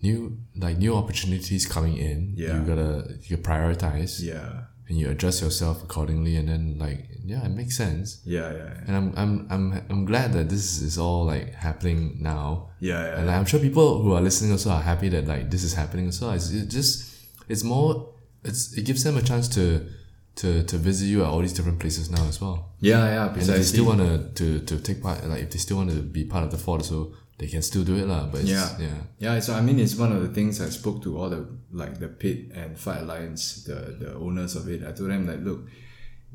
[0.02, 2.34] new, like new opportunities coming in.
[2.36, 2.60] Yeah.
[2.60, 4.68] You gotta you prioritize Yeah.
[4.88, 8.20] And you adjust yourself accordingly, and then like yeah, it makes sense.
[8.24, 8.52] Yeah.
[8.52, 8.74] Yeah.
[8.86, 12.70] And I'm I'm I'm I'm glad that this is all like happening now.
[12.78, 13.04] Yeah.
[13.04, 13.18] Yeah.
[13.20, 16.06] And I'm sure people who are listening also are happy that like this is happening
[16.08, 16.32] as well.
[16.32, 17.16] It's it just
[17.48, 18.14] it's more
[18.44, 19.88] it's it gives them a chance to
[20.36, 22.74] to to visit you at all these different places now as well.
[22.80, 23.04] Yeah.
[23.06, 23.28] Yeah.
[23.28, 25.90] And if they still want to to to take part, like if they still want
[25.90, 28.26] to be part of the fort, so they can still do it lah.
[28.26, 28.68] But it's, Yeah.
[28.78, 31.46] yeah, Yeah, so I mean, it's one of the things I spoke to all the
[31.72, 34.82] like the pit and fight alliance, the the owners of it.
[34.82, 35.68] I told them like, look,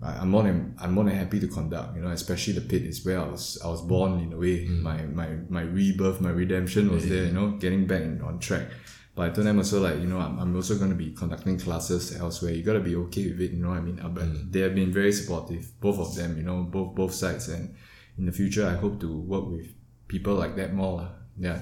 [0.02, 1.96] I'm more than I'm more than happy to conduct.
[1.96, 4.66] You know, especially the pit is where I was I was born in a way.
[4.66, 4.82] Mm.
[4.82, 7.26] My my my rebirth, my redemption was there.
[7.26, 8.68] You know, getting back on track.
[9.14, 11.60] But I told them also like, you know, I'm, I'm also going to be conducting
[11.60, 12.54] classes elsewhere.
[12.54, 13.98] You got to be okay with it, you know what I mean?
[13.98, 14.50] But mm.
[14.50, 17.50] they have been very supportive, both of them, you know, both both sides.
[17.50, 17.76] And
[18.18, 19.68] in the future, I hope to work with
[20.14, 21.08] people like that more.
[21.40, 21.60] Yeah.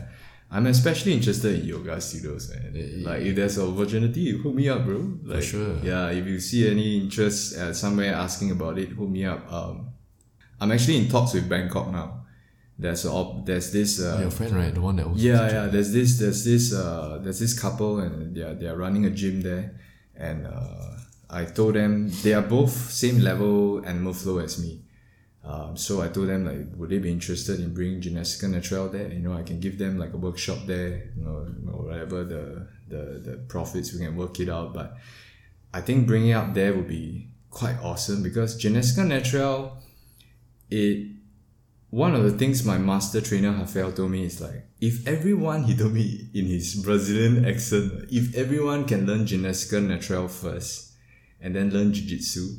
[0.52, 2.50] I'm especially interested in yoga studios.
[2.50, 3.04] Man.
[3.04, 5.00] Like, if there's an opportunity, hook me up, bro.
[5.24, 5.78] Like, sure.
[5.84, 9.41] Yeah, if you see any interest uh, somewhere asking about it, hook me up.
[9.54, 9.76] Um,
[10.60, 12.26] I'm actually in talks with Bangkok now.
[12.80, 14.74] There's a, op- there's this uh, Your friend, right?
[14.74, 15.24] The one that was.
[15.24, 15.66] yeah, yeah.
[15.68, 19.12] There's this, there's this, uh, there's this couple, and they are they are running a
[19.12, 19.66] gym there,
[20.16, 20.97] and uh,
[21.30, 24.82] I told them they are both same level animal flow as me.
[25.43, 29.07] Um, so I told them like, would they be interested in bringing Gymnastica Natural there?
[29.07, 31.11] You know, I can give them like a workshop there.
[31.15, 34.73] You know, or whatever the the the profits we can work it out.
[34.73, 34.97] But
[35.73, 39.77] I think bringing it up there would be quite awesome because Gymnastica Natural,
[40.69, 41.07] it
[41.89, 45.75] one of the things my master trainer Rafael told me is like, if everyone, he
[45.75, 50.93] told me in his Brazilian accent, if everyone can learn Gymnastica Natural first
[51.41, 52.57] and then learn Jiu Jitsu,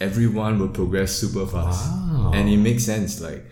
[0.00, 1.90] everyone will progress super fast.
[1.90, 2.32] Wow.
[2.34, 3.20] And it makes sense.
[3.20, 3.44] Like,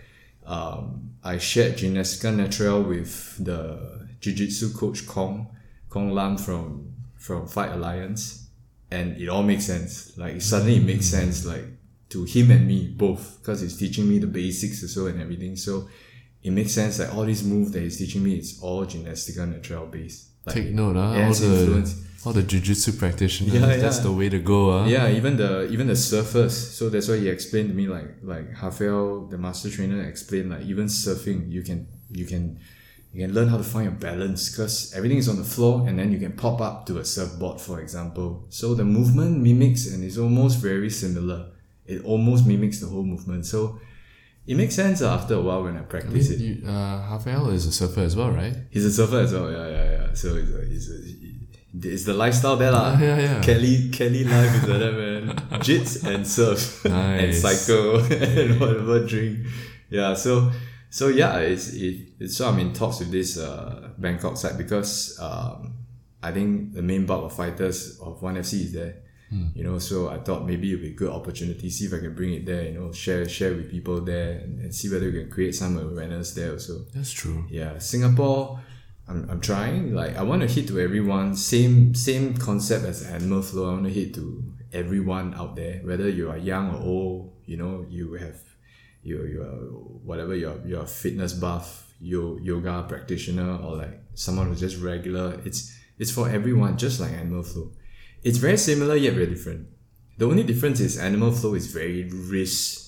[0.45, 5.47] um, I shared Gymnastica Natural with the Jiu Jitsu coach Kong,
[5.89, 8.49] Kong Lam from, from Fight Alliance.
[8.89, 10.17] And it all makes sense.
[10.17, 11.45] Like, suddenly it makes sense.
[11.45, 11.65] Like,
[12.11, 15.55] to him and me both because he's teaching me the basics as well and everything.
[15.55, 15.87] So
[16.43, 19.85] it makes sense that all these moves that he's teaching me it's all Gymnastica Natural
[19.85, 20.29] based.
[20.45, 21.01] Like, Take note, huh?
[21.01, 22.03] all the influence.
[22.25, 23.53] All the jujitsu practitioners.
[23.53, 24.85] Yeah, That's the way to go, huh?
[24.87, 26.51] Yeah, even the even the surfers.
[26.51, 30.61] So that's why he explained to me like like Rafael, the master trainer, explained like
[30.63, 32.59] even surfing you can you can
[33.13, 35.99] you can learn how to find your balance because everything is on the floor and
[35.99, 38.45] then you can pop up to a surfboard for example.
[38.49, 41.47] So the movement mimics and is almost very similar.
[41.85, 43.45] It almost mimics the whole movement.
[43.45, 43.79] So
[44.47, 46.39] it makes sense after a while when I I practice it.
[46.39, 48.55] you, uh, Rafael is a surfer as well, right?
[48.69, 49.51] He's a surfer as well.
[49.51, 50.13] Yeah, yeah, yeah.
[50.13, 51.20] So he's a, it's a,
[51.73, 52.97] it's the lifestyle there lah.
[52.99, 53.41] Yeah, yeah.
[53.41, 55.35] Cali Cali life is like that man.
[55.65, 56.93] Jits and surf and
[57.31, 57.41] Nice.
[57.41, 59.47] cycle and whatever drink.
[59.89, 60.13] Yeah.
[60.15, 60.51] So
[60.89, 65.17] so yeah, it's it, it's so I'm in talks with this uh, Bangkok side because
[65.21, 65.73] um,
[66.21, 68.95] I think the main bulk of fighters of one FC is there.
[69.55, 72.13] You know, so I thought maybe it'd be a good opportunity, see if I can
[72.13, 75.13] bring it there, you know, share share with people there and, and see whether we
[75.23, 76.83] can create some awareness there also.
[76.93, 77.45] That's true.
[77.49, 78.59] Yeah, Singapore,
[79.07, 79.93] I'm, I'm trying.
[79.93, 81.35] Like I want to hit to everyone.
[81.35, 83.69] Same same concept as Animal Flow.
[83.69, 84.43] I want to hit to
[84.73, 87.33] everyone out there, whether you are young or old.
[87.45, 88.39] You know, you have
[89.03, 89.57] you you are
[90.05, 95.39] whatever you're you're a fitness buff, you yoga practitioner, or like someone who's just regular.
[95.45, 97.71] It's it's for everyone, just like Animal Flow.
[98.23, 99.67] It's very similar yet very different.
[100.17, 102.81] The only difference is Animal Flow is very wrist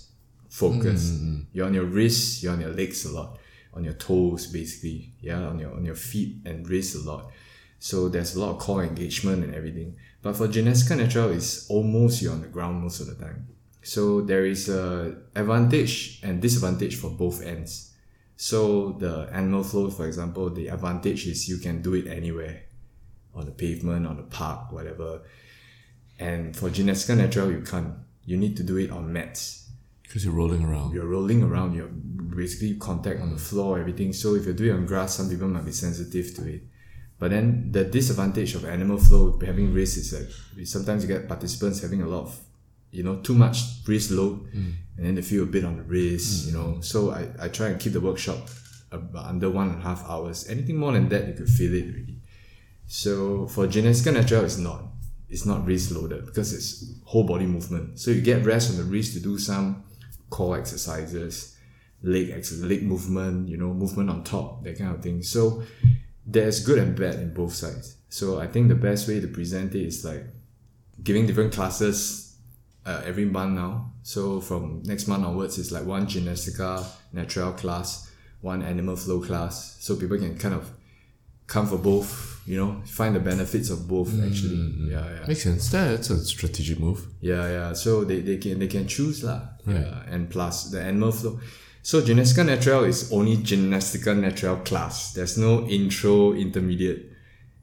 [0.50, 1.16] focused.
[1.16, 1.40] Mm-hmm.
[1.52, 3.40] You're on your wrists, you're on your legs a lot,
[3.76, 7.32] on your toes basically, yeah, on your on your feet and wrists a lot.
[7.80, 9.98] So there's a lot of core engagement and everything.
[10.22, 13.48] But for Gymnastica Natural, it's almost you're on the ground most of the time.
[13.82, 17.94] So there is a advantage and disadvantage for both ends.
[18.38, 22.64] So the animal flow, for example, the advantage is you can do it anywhere,
[23.36, 25.22] on the pavement, on the park, whatever.
[26.20, 27.96] And for Gymnastica Natural, you can't.
[28.26, 29.63] You need to do it on mats
[30.14, 30.94] Because you're rolling around.
[30.94, 34.14] you're rolling around, you're basically contact on the floor, everything.
[34.14, 36.62] So if you're doing it on grass, some people might be sensitive to it.
[37.18, 41.28] But then the disadvantage of animal flow having wrist is that we sometimes you get
[41.28, 42.40] participants having a lot of,
[42.92, 43.58] you know, too much
[43.88, 44.74] wrist load, mm.
[44.98, 46.52] and then they feel a bit on the wrist, mm.
[46.52, 46.80] you know.
[46.82, 48.38] So I, I try and keep the workshop
[49.16, 50.48] under one and a half hours.
[50.48, 52.20] Anything more than that, you could feel it really.
[52.86, 54.84] So for Gymnastica Natural, it's not.
[55.28, 58.00] It's not wrist loaded because it's whole body movement.
[58.00, 59.84] So you get rest on the wrist to do some
[60.34, 61.56] core exercises,
[62.02, 65.22] leg ex- leg movement, you know, movement on top, that kind of thing.
[65.22, 65.62] So
[66.26, 67.98] there's good and bad in both sides.
[68.10, 70.26] So I think the best way to present it is like
[71.04, 72.36] giving different classes
[72.84, 73.92] uh, every month now.
[74.02, 78.12] So from next month onwards, it's like one Gymnastica Natural class,
[78.42, 79.78] one Animal Flow class.
[79.80, 80.72] So people can kind of
[81.54, 84.58] come for both, you know, find the benefits of both mm, actually.
[84.58, 84.92] Mm, mm.
[84.92, 85.28] Yeah, yeah.
[85.28, 85.70] Makes sense.
[85.70, 87.06] That's a strategic move.
[87.22, 87.74] Yeah, yeah.
[87.74, 89.42] So they, they can they can choose lah.
[89.68, 91.40] Yeah, and plus the animal flow.
[91.84, 95.14] So Gymnastica Natural is only Gymnastica Natural class.
[95.14, 97.12] There's no intro, intermediate.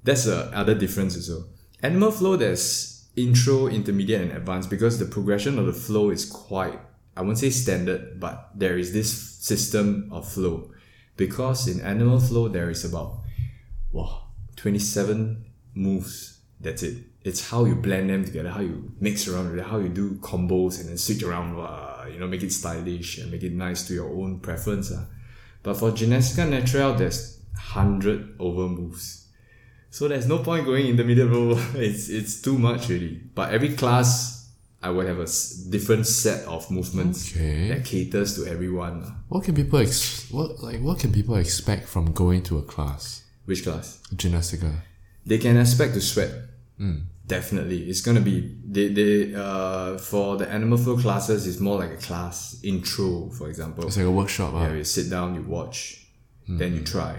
[0.05, 1.49] That's the other difference also.
[1.83, 6.79] Animal flow there's intro, intermediate, and advanced because the progression of the flow is quite
[7.17, 10.71] I won't say standard, but there is this system of flow.
[11.17, 13.21] Because in animal flow there is about
[13.93, 16.39] wow, 27 moves.
[16.61, 16.99] That's it.
[17.23, 20.15] It's how you blend them together, how you mix around with it, how you do
[20.17, 23.87] combos and then switch around, wow, you know, make it stylish and make it nice
[23.89, 24.93] to your own preference.
[24.95, 25.05] ah.
[25.63, 29.27] But for Gymnastica Natural, there's 100 over moves.
[29.91, 31.53] So there's no point going in intermediate row.
[31.75, 33.21] it's it's too much really.
[33.35, 34.51] But every class,
[34.83, 35.27] I would have a
[35.69, 37.69] different set of movements Okay.
[37.69, 39.03] that caters to everyone.
[39.29, 43.20] What can people ex- what like what can people expect from going to a class?
[43.51, 43.87] Which class?
[44.15, 44.71] Gymnastica.
[45.27, 46.33] They can expect to sweat.
[46.79, 46.99] Hmm.
[47.27, 48.37] Definitely, it's gonna be
[48.77, 49.13] they they
[49.47, 51.41] uh for the animal flow classes.
[51.49, 53.83] It's more like a class intro, for example.
[53.87, 54.63] It's like a workshop, ah.
[54.65, 55.79] Yeah, you sit down, you watch,
[56.61, 57.15] then you try.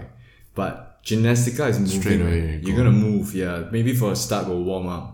[0.54, 0.74] But
[1.08, 2.00] gymnastica is moving.
[2.02, 2.84] Straight away you You're go.
[2.84, 3.56] gonna move, yeah.
[3.76, 5.06] Maybe for a start we'll warm up.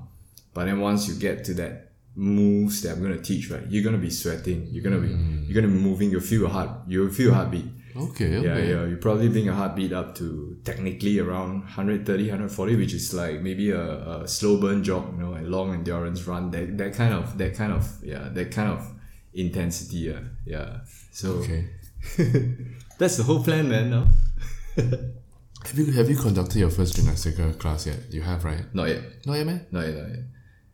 [0.54, 1.72] But then once you get to that
[2.14, 4.60] moves that I'm gonna teach, right, you're gonna be sweating.
[4.72, 5.12] You're gonna be
[5.46, 7.66] you're gonna be moving, you'll feel your heart you'll feel your heartbeat.
[7.98, 8.46] Okay, okay.
[8.46, 8.86] Yeah, yeah.
[8.86, 13.70] You probably bring your heartbeat up to technically around 130, 140, which is like maybe
[13.70, 16.50] a, a slow burn jog, you know, a long endurance run.
[16.50, 18.86] That that kind of that kind of yeah, that kind of
[19.34, 19.98] intensity.
[19.98, 20.80] Yeah, yeah.
[21.12, 21.68] So Okay.
[22.98, 23.90] that's the whole plan, man.
[23.90, 24.06] No,
[25.66, 27.98] Have you have you conducted your first gymnastica class yet?
[28.10, 28.64] You have, right?
[28.72, 29.02] not yet.
[29.26, 29.66] Not yet, man.
[29.72, 29.96] Not yet.
[29.96, 30.18] Not yet.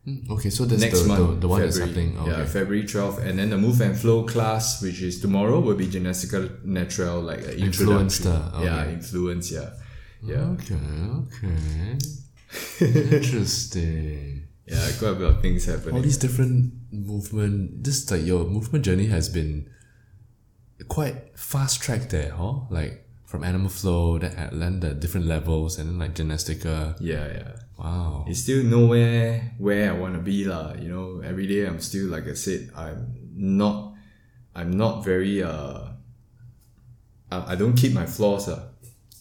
[0.07, 2.11] Mm, Okay, so that's Next the, month, the, the one that's February.
[2.11, 2.27] happening.
[2.31, 5.87] Yeah, February 12th, and then the move and flow class, which is tomorrow, will be
[5.87, 8.59] gymnastica natural, like an Influenced, introduction.
[8.59, 9.51] uh, Yeah, influence.
[9.51, 9.69] Yeah,
[10.23, 10.53] yeah.
[10.53, 10.77] Okay,
[11.25, 11.97] okay.
[13.15, 14.47] Interesting.
[14.67, 15.95] Yeah, quite a bit of things happening.
[15.95, 17.83] All these different movement.
[17.83, 19.69] This like your movement journey has been
[20.87, 22.61] quite fast tracked there, huh?
[22.69, 26.95] Like from animal flow, then at then the different levels, and then like gymnastica.
[26.99, 27.51] Yeah, yeah.
[27.77, 28.25] Wow.
[28.27, 30.73] It's still nowhere where I want to be lah.
[30.79, 33.93] You know, every day I'm still like I said, I'm not,
[34.55, 35.91] I'm not very uh.
[37.31, 38.69] I, I don't keep my flaws uh.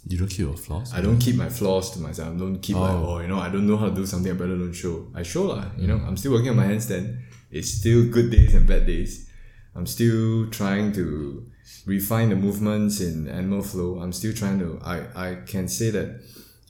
[0.07, 0.93] You don't keep your flaws.
[0.93, 2.35] I don't keep my flaws to myself.
[2.35, 3.17] I don't keep like, Oh.
[3.17, 4.31] oh, you know, I don't know how to do something.
[4.31, 5.09] I better don't show.
[5.15, 5.65] I show lah.
[5.79, 7.19] You know, I'm still working on my handstand.
[7.51, 9.31] It's still good days and bad days.
[9.75, 11.47] I'm still trying to
[11.87, 13.99] refine the movements in animal flow.
[13.99, 14.79] I'm still trying to.
[14.85, 16.21] I I can say that.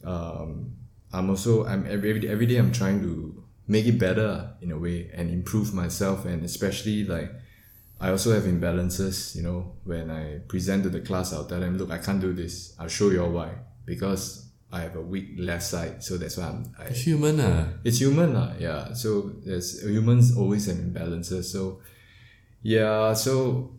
[0.04, 0.76] Um,
[1.14, 1.64] I'm also.
[1.64, 2.56] I'm every every day.
[2.58, 7.32] I'm trying to make it better in a way and improve myself and especially like
[8.00, 11.78] I also have imbalances, you know, when I present to the class, I'll tell them,
[11.78, 12.74] look, I can't do this.
[12.78, 13.52] I'll show you all why.
[13.86, 16.02] Because I have a weak left side.
[16.02, 18.52] So that's why I'm, I, Human, uh, it's human, lah.
[18.58, 18.92] yeah.
[18.92, 21.44] So there's humans always have imbalances.
[21.44, 21.80] So
[22.62, 23.72] yeah, so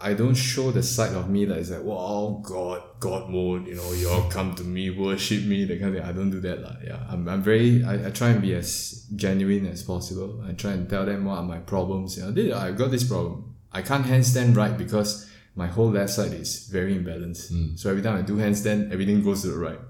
[0.00, 3.74] I don't show the side of me that is like, wow, God, God mode, you
[3.74, 6.08] know, you all come to me, worship me, that kind of thing.
[6.08, 6.62] I don't do that.
[6.62, 6.76] lah.
[6.84, 7.02] Yeah.
[7.10, 10.40] I'm, I'm very, I, I try and be as genuine as possible.
[10.46, 12.16] I try and tell them what are my problems.
[12.16, 13.54] You know, "This- I've got this problem.
[13.72, 17.76] I can't handstand right because my whole left side is very imbalanced.
[17.78, 19.80] So every time I do handstand, everything goes to the right.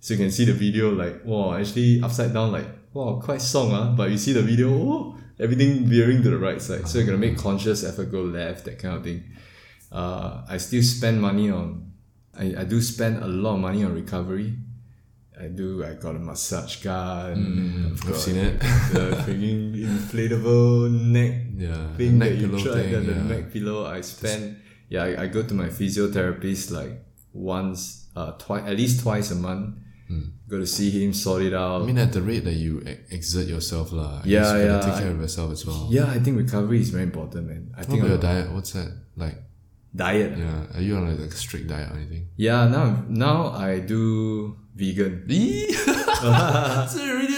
[0.00, 3.72] So you can see the video like, wow, actually upside down, like, wow, quite song,
[3.72, 3.92] ah.
[3.94, 6.88] But you see the video, oh, everything veering to the right side.
[6.88, 9.24] So you're gonna make conscious effort go left, that kind of thing.
[9.90, 11.92] Uh, I still spend money on,
[12.38, 14.54] I, I do spend a lot of money on recovery.
[15.38, 15.82] I do.
[15.84, 17.96] I got a massage gun.
[17.98, 18.60] I've I've seen it.
[18.60, 23.22] The freaking inflatable neck Yeah, thing neck that you pillow tried, thing, the, the yeah.
[23.22, 23.86] neck pillow.
[23.86, 29.02] I spend, yeah, I, I go to my physiotherapist like once, uh, twice, at least
[29.02, 29.76] twice a month.
[30.12, 30.26] Mm.
[30.52, 31.82] Go to see him, sort it out.
[31.82, 34.20] I mean, at the rate that you exert yourself, lah.
[34.20, 35.88] I Yeah, guess you gotta yeah, Take care of yourself as well.
[35.90, 37.62] yeah, I think recovery is very important, man.
[37.74, 38.52] I What think about your diet?
[38.52, 39.38] What's that like?
[39.94, 40.32] diet.
[40.38, 40.76] Yeah.
[40.76, 42.28] Are you on like a strict diet or anything?
[42.36, 42.68] Yeah.
[42.68, 45.24] Now now I do vegan.
[46.92, 47.31] So really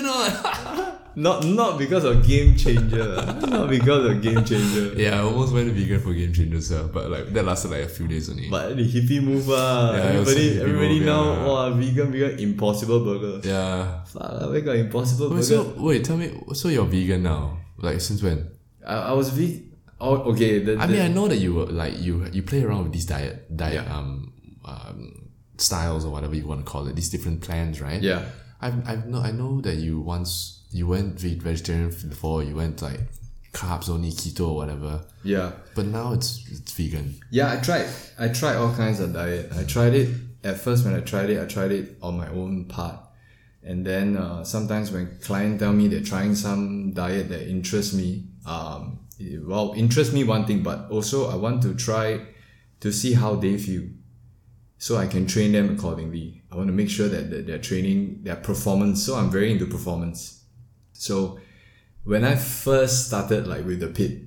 [1.17, 1.45] not?
[1.45, 3.17] Not because of game changer.
[3.47, 4.95] not because of game changer.
[5.01, 7.89] yeah, I almost went vegan for game changers, uh, but like that lasted like a
[7.89, 8.49] few days only.
[8.51, 9.93] But the hippie move, ah.
[9.95, 11.47] Yeah, it was a everybody, everybody move, now, yeah.
[11.47, 13.49] wow, vegan, vegan, impossible burger.
[13.49, 14.05] yeah.
[14.05, 15.43] Fuck, we got impossible Wait, burger.
[15.45, 16.33] so wait, tell me.
[16.55, 17.59] So you're vegan now?
[17.79, 18.51] Like since when?
[18.87, 19.73] I, I was vegan.
[20.01, 20.59] Oh, okay.
[20.59, 23.07] The, I mean, I know that you were like you you play around with these
[23.07, 23.97] diet diet Yeah.
[23.97, 24.33] um,
[24.65, 26.97] um styles or whatever you want to call it.
[26.97, 28.03] These different plans, right?
[28.03, 28.25] yeah.
[28.61, 32.43] I've I've know I know that you once you went ve- vegetarian before.
[32.49, 33.01] You went like
[33.53, 34.93] carbs only, keto or whatever.
[35.23, 35.53] Yeah.
[35.77, 37.15] But now it's it's vegan.
[37.31, 37.87] Yeah, I tried.
[38.19, 39.45] I tried all kinds of diet.
[39.61, 40.09] I tried it
[40.43, 41.39] at first when I tried it.
[41.41, 42.99] I tried it on my own part,
[43.63, 48.09] and then uh, sometimes when clients tell me they're trying some diet that interests me,
[48.45, 52.21] um, it- well, interests me one thing, but also I want to try
[52.81, 53.85] to see how they feel,
[54.79, 56.43] so I can train them accordingly.
[56.51, 59.05] I want to make sure that, that they're training their performance.
[59.07, 60.44] So I'm very into performance.
[60.95, 61.39] So
[62.05, 64.23] when I first started like with the pit,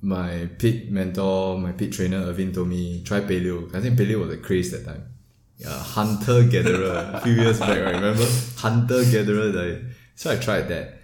[0.00, 3.74] my pit mentor, my pit trainer Irvin told me try paleo.
[3.74, 5.04] I think paleo was a craze that time.
[5.58, 7.94] Yeah, hunter gatherer a few years back, right?
[7.94, 9.82] Remember hunter gatherer diet.
[10.14, 10.98] So I tried that.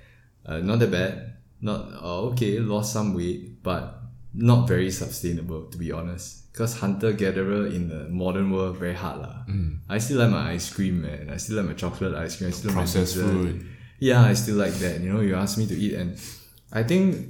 [0.45, 1.35] Uh, not that bad.
[1.61, 2.59] Not uh, okay.
[2.59, 4.01] Lost some weight, but
[4.35, 6.53] not very sustainable to be honest.
[6.53, 9.45] Because hunter gatherer in the modern world very hard lah.
[9.89, 11.31] I still like my ice cream, man.
[11.31, 12.49] I still like my chocolate ice cream.
[12.49, 13.31] I still like my Processed dessert.
[13.31, 13.67] food.
[14.01, 15.01] Yeah, I still like that.
[15.01, 16.19] You know, you ask me to eat, and
[16.73, 17.29] I think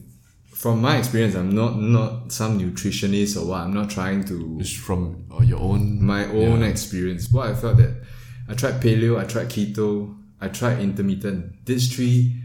[0.55, 3.61] from my experience, I'm not not some nutritionist or what.
[3.63, 6.03] I'm not trying to Just from uh, your own.
[6.05, 7.33] my own experience.
[7.33, 8.03] What I felt that
[8.49, 11.65] I tried paleo, I tried keto, I tried intermittent.
[11.67, 12.37] These three,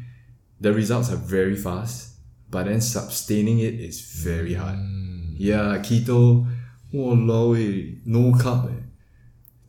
[0.60, 2.16] the results are very fast,
[2.50, 4.80] but then sustaining it is very hard.
[5.38, 6.48] Yeah, keto,
[6.94, 8.72] eh, no carb.
[8.72, 8.85] Eh.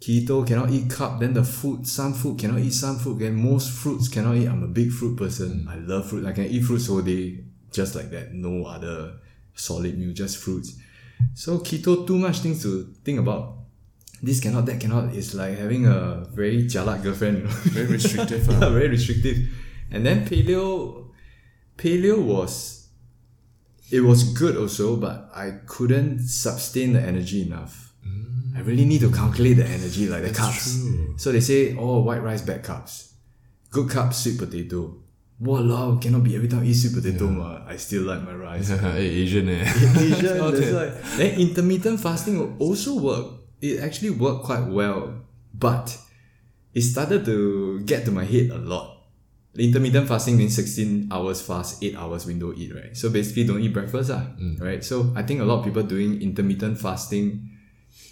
[0.06, 3.72] Keto cannot eat carb, then the food, some food cannot eat some food, and most
[3.72, 4.46] fruits cannot eat.
[4.46, 5.66] I'm a big fruit person.
[5.68, 6.24] I love fruit.
[6.24, 7.42] I can eat fruits all day,
[7.72, 8.32] just like that.
[8.32, 9.14] No other
[9.52, 10.78] solid meal, just fruits.
[11.34, 13.58] So keto, too much things to think about.
[14.22, 15.12] This cannot, that cannot.
[15.12, 17.38] It's like having a very jalat girlfriend.
[17.38, 17.50] You know?
[17.50, 18.46] Very restrictive.
[18.46, 19.38] yeah, very restrictive.
[19.90, 21.08] And then paleo,
[21.76, 22.90] paleo was,
[23.90, 27.92] it was good also, but I couldn't sustain the energy enough.
[28.56, 30.80] I really need to calculate the energy, like the carbs.
[30.80, 31.14] true.
[31.18, 33.12] So they say, oh, white rice, bad carbs.
[33.70, 34.94] Good carbs, sweet potato.
[35.42, 37.60] Walao, cannot be every time I eat sweet potato, ma.
[37.66, 38.68] I still like my rice.
[38.80, 39.60] hey, Asian eh.
[39.98, 40.58] Asian, Okay.
[40.58, 41.16] that's why.
[41.18, 43.26] Then intermittent fasting will also work.
[43.60, 45.12] It actually worked quite well,
[45.52, 45.96] but
[46.72, 48.94] it started to get to my head a lot.
[49.58, 52.96] Intermittent fasting means 16 hours fast, 8 hours window eat, right?
[52.96, 54.28] So basically don't eat breakfast, ah,
[54.60, 54.84] right?
[54.84, 57.55] So I think a lot of people doing intermittent fasting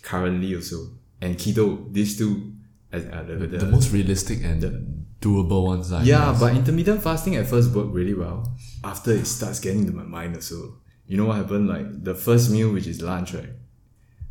[0.04, 0.90] currently also.
[1.20, 2.52] And keto, these two,
[2.92, 4.94] as uh, the, the, the most realistic and the,
[5.24, 5.90] doable ones.
[5.90, 6.40] I yeah, guess.
[6.40, 8.46] but intermittent fasting at first worked really well.
[8.84, 10.76] After it starts getting to my mind also.
[11.06, 11.68] You know what happened?
[11.68, 13.48] Like the first meal, which is lunch, right?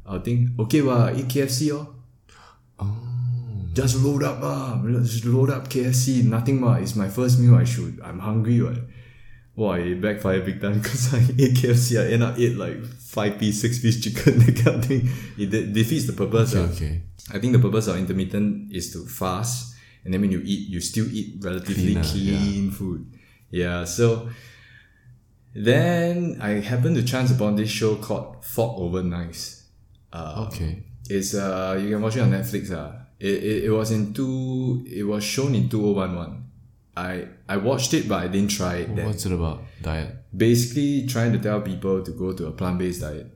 [0.05, 1.95] I'll think, okay, well, eat KFC, oh.
[3.73, 4.79] Just load up, ah.
[5.01, 6.23] Just load up KFC.
[6.23, 6.75] Nothing, ma.
[6.75, 7.55] It's my first meal.
[7.55, 7.99] I should.
[8.03, 8.77] I'm hungry, what?
[9.55, 12.01] Wow, it backfired big time because I ate KFC.
[12.01, 15.07] I end up ate like five piece, six piece chicken, that kind of thing.
[15.37, 16.55] It de- defeats the purpose.
[16.55, 16.75] Okay, ah.
[16.75, 17.01] okay.
[17.31, 20.79] I think the purpose of intermittent is to fast, and then when you eat, you
[20.81, 23.05] still eat relatively Cleaner, clean food.
[23.51, 24.29] Yeah, so
[25.53, 29.63] then I happened to chance upon this show called Fork Over Knives.
[30.11, 30.83] Uh, Okay.
[31.09, 32.71] it's uh you can watch it on Netflix.
[32.71, 32.91] Uh.
[33.19, 36.42] It, it, it was in two it was shown in 2011.
[36.95, 39.63] I I watched it but I didn't try it then What's it about?
[39.81, 40.15] Diet.
[40.35, 43.27] basically trying to tell people to go to a plant-based diet.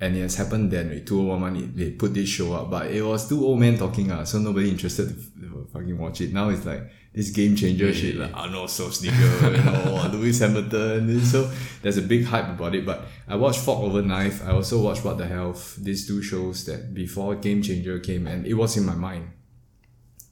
[0.00, 1.06] And it has happened then, right?
[1.06, 2.70] 2011, it- they put this show up.
[2.70, 6.32] But it was two old men talking, uh, so nobody interested to, fucking watch it.
[6.32, 6.82] Now it's like
[7.14, 11.20] this game changer shit, like Arnold Schwarzenegger, you know, Lewis Hamilton.
[11.32, 11.48] So
[11.80, 12.84] there's a big hype about it.
[12.84, 14.42] But I watched Fork Over Knife.
[14.46, 15.76] I also watched What the Health.
[15.76, 19.28] These two shows that before Game Changer came, and it was in my mind.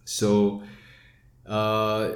[0.05, 0.63] So,
[1.47, 2.11] uh,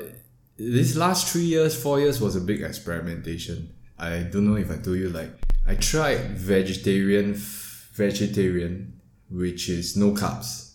[0.57, 3.75] this last three years, four years was a big experimentation.
[3.99, 5.31] I don't know if I told you, like,
[5.67, 9.01] I tried vegetarian, vegetarian,
[9.31, 10.75] which is no carbs.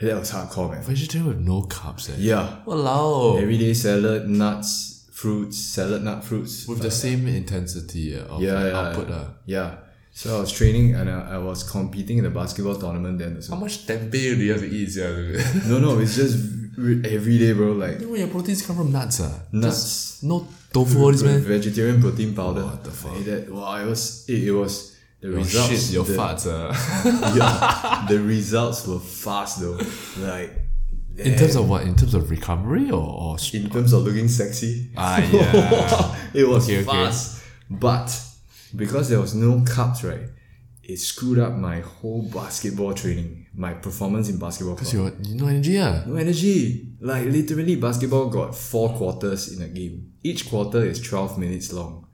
[0.00, 0.82] That was hardcore, man.
[0.82, 2.10] Vegetarian with no carbs.
[2.10, 2.16] Eh?
[2.18, 2.56] Yeah.
[2.66, 3.40] Walao.
[3.40, 6.66] Everyday salad, nuts, fruits, salad, nut, fruits.
[6.66, 9.08] with the same intensity uh, of yeah, yeah, output.
[9.08, 9.14] yeah.
[9.14, 9.28] Uh.
[9.46, 9.76] yeah.
[10.10, 13.36] So I was training and I, I was competing in the basketball tournament then.
[13.36, 14.94] as How much tempeh do you have to eat?
[14.94, 15.68] Yeah?
[15.68, 16.36] No, no, it's just
[16.78, 17.72] every day, bro.
[17.72, 19.20] Like you know your proteins come from nuts.
[19.20, 19.38] Uh.
[19.52, 19.76] Nuts.
[19.82, 21.40] Just no tofu, all this man.
[21.40, 22.64] vegetarian protein powder.
[22.64, 23.12] What the fuck?
[23.12, 23.50] I ate that.
[23.52, 25.68] Wow, it was it, it was the Oh, results.
[25.68, 26.46] shit, your the, farts.
[26.50, 27.32] Uh.
[27.36, 29.78] yeah, the results were fast though.
[30.18, 30.50] Like
[31.18, 31.82] in terms of what?
[31.82, 34.90] In terms of recovery or, or in terms of looking sexy.
[34.96, 36.16] ah yeah.
[36.34, 36.84] it was Okay, okay.
[36.90, 37.42] fast.
[37.70, 38.08] But
[38.74, 40.28] because there was no carbs, right?
[40.82, 44.76] It screwed up my whole basketball training, my performance in basketball.
[44.76, 45.72] Cause you no energy.
[45.72, 46.04] Yeah.
[46.06, 46.88] No energy.
[47.00, 50.12] Like literally, basketball got four quarters in a game.
[50.22, 52.06] Each quarter is 12 minutes long.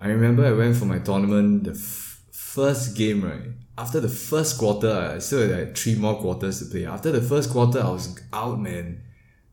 [0.00, 3.42] I remember I went for my tournament, the f- first game, right?
[3.76, 6.86] After the first quarter, I still had like three more quarters to play.
[6.86, 9.02] After the first quarter, I was out, man.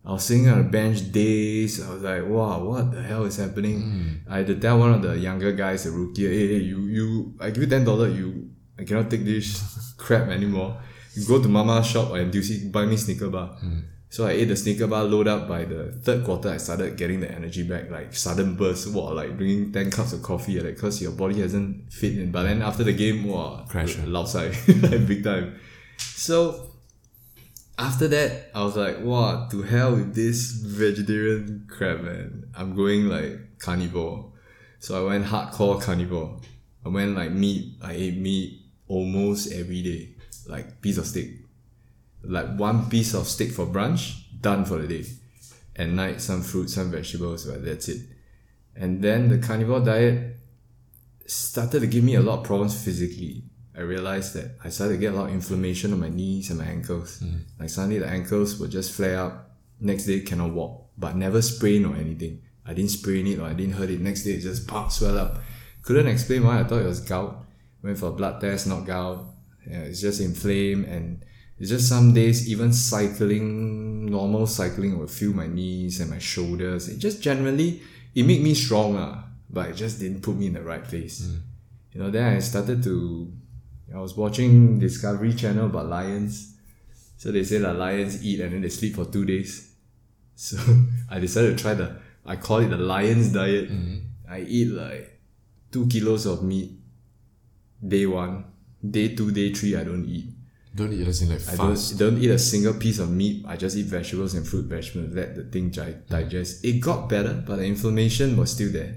[0.04, 1.82] I was sitting on the bench days.
[1.82, 3.82] I was like, wow, what the hell is happening?
[3.82, 4.20] Mm.
[4.32, 7.34] I had to tell one of the younger guys, the rookie, hey, hey, you, you,
[7.40, 8.50] I give you ten dollars, you,
[8.80, 10.82] I cannot take this crap anymore.
[11.16, 13.48] You go to Mama shop or NTUC, buy me sneaker bar.
[13.60, 13.80] Hmm.
[14.10, 17.22] So I ate the sneaker bar, load up by the third quarter, I started getting
[17.22, 21.02] the energy back, like sudden burst, wow, like drinking 10 cups of coffee, like, cause
[21.02, 22.30] your body hasn't fit in.
[22.30, 24.54] But then after the game, wow, Crash, loud like
[25.08, 25.56] big time.
[25.98, 26.72] So
[27.80, 32.52] after that, I was like, wow, to hell with this vegetarian crap, man.
[32.54, 34.32] I'm going like carnivore.
[34.80, 36.40] So I went hardcore carnivore.
[36.86, 37.78] I went like meat.
[37.82, 40.11] I ate meat almost every day.
[40.52, 41.46] Like piece of steak.
[42.24, 45.06] Like one piece of steak for brunch, done for the day.
[45.76, 48.02] At night, some fruit, some vegetables, but that's it.
[48.76, 50.38] And then the carnivore diet
[51.26, 53.44] started to give me a lot of problems physically.
[53.76, 56.60] I realized that I started to get a lot of inflammation on my knees and
[56.60, 57.22] my ankles.
[57.22, 57.44] Mm.
[57.58, 59.52] Like suddenly the ankles would just flare up.
[59.80, 62.42] Next day cannot walk, but never sprain or anything.
[62.66, 64.02] I didn't sprain it or I didn't hurt it.
[64.02, 65.40] Next day it just pop swell up.
[65.82, 66.60] Couldn't explain why.
[66.60, 67.46] I thought it was gout.
[67.82, 69.26] Went for a blood test, not gout.
[69.70, 71.24] Yeah, it's just inflamed and
[71.60, 76.90] it's just some days even cycling, normal cycling would feel my knees and my shoulders.
[76.90, 77.82] It just generally
[78.16, 81.22] it made me strong, ah, but it just didn't put me in the right place.
[81.94, 83.32] You know, then I started to
[83.94, 86.56] I was watching Discovery Channel about lions.
[87.18, 89.68] So they say that lions eat and then they sleep for two days.
[90.36, 90.58] So
[91.08, 93.70] I decided to try the I call it the lion's diet.
[94.28, 95.20] I eat like
[95.72, 96.72] two kilos of meat
[97.88, 98.46] day one.
[98.90, 100.26] Day two, day three I don't eat.
[100.74, 101.98] Don't eat as in like I fast.
[101.98, 103.44] don't, don't eat a single piece of meat.
[103.48, 105.14] I just eat vegetables and fruit vegetables.
[105.14, 106.64] Let the thing gi- digest.
[106.64, 108.96] It got better, but the inflammation was still there.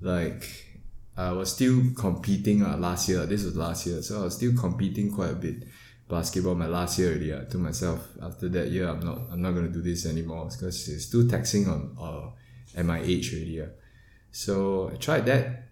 [0.00, 0.48] Like
[1.16, 3.26] I was still competing uh, last year.
[3.26, 5.64] This was last year, so I was still competing quite a bit.
[6.08, 7.32] Basketball my last year already.
[7.34, 10.86] I told myself after that year I'm not I'm not gonna do this anymore because
[10.88, 13.52] it's too taxing on uh, at my age already.
[13.52, 13.66] Yeah.
[14.30, 15.63] So I tried that.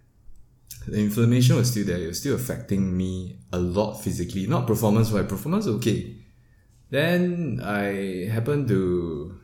[0.86, 1.98] The inflammation was still there.
[1.98, 5.26] It was still affecting me a lot physically, not performance wise.
[5.26, 6.16] Performance okay.
[6.90, 9.38] Then I happened to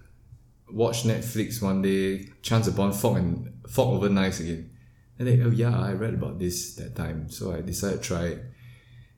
[0.71, 4.71] watch Netflix one day, chance upon fork and fork over knives again.
[5.19, 8.25] And then, oh yeah, I read about this that time, so I decided to try
[8.27, 8.45] it.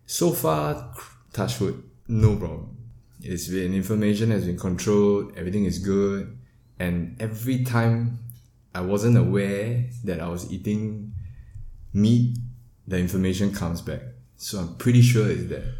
[0.07, 0.95] So far,
[1.33, 2.77] touch wood, no problem.
[3.23, 6.39] It's been inflammation has been controlled, everything is good,
[6.79, 8.21] and every time
[8.75, 11.12] I wasn't aware that I was eating
[11.93, 12.36] meat,
[12.86, 14.01] the inflammation comes back.
[14.36, 15.74] So I'm pretty sure it's there.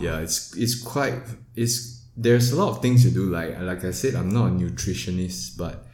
[0.00, 1.14] Yeah, it's it's quite
[1.54, 3.28] it's there's a lot of things to do.
[3.30, 5.84] Like like I said, I'm not a nutritionist, but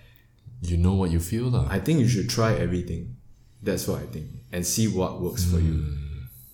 [0.63, 1.67] You know what you feel, lah.
[1.71, 3.17] I think you should try everything.
[3.63, 5.75] That's what I think, and see what works for you.
[5.75, 5.95] Hmm.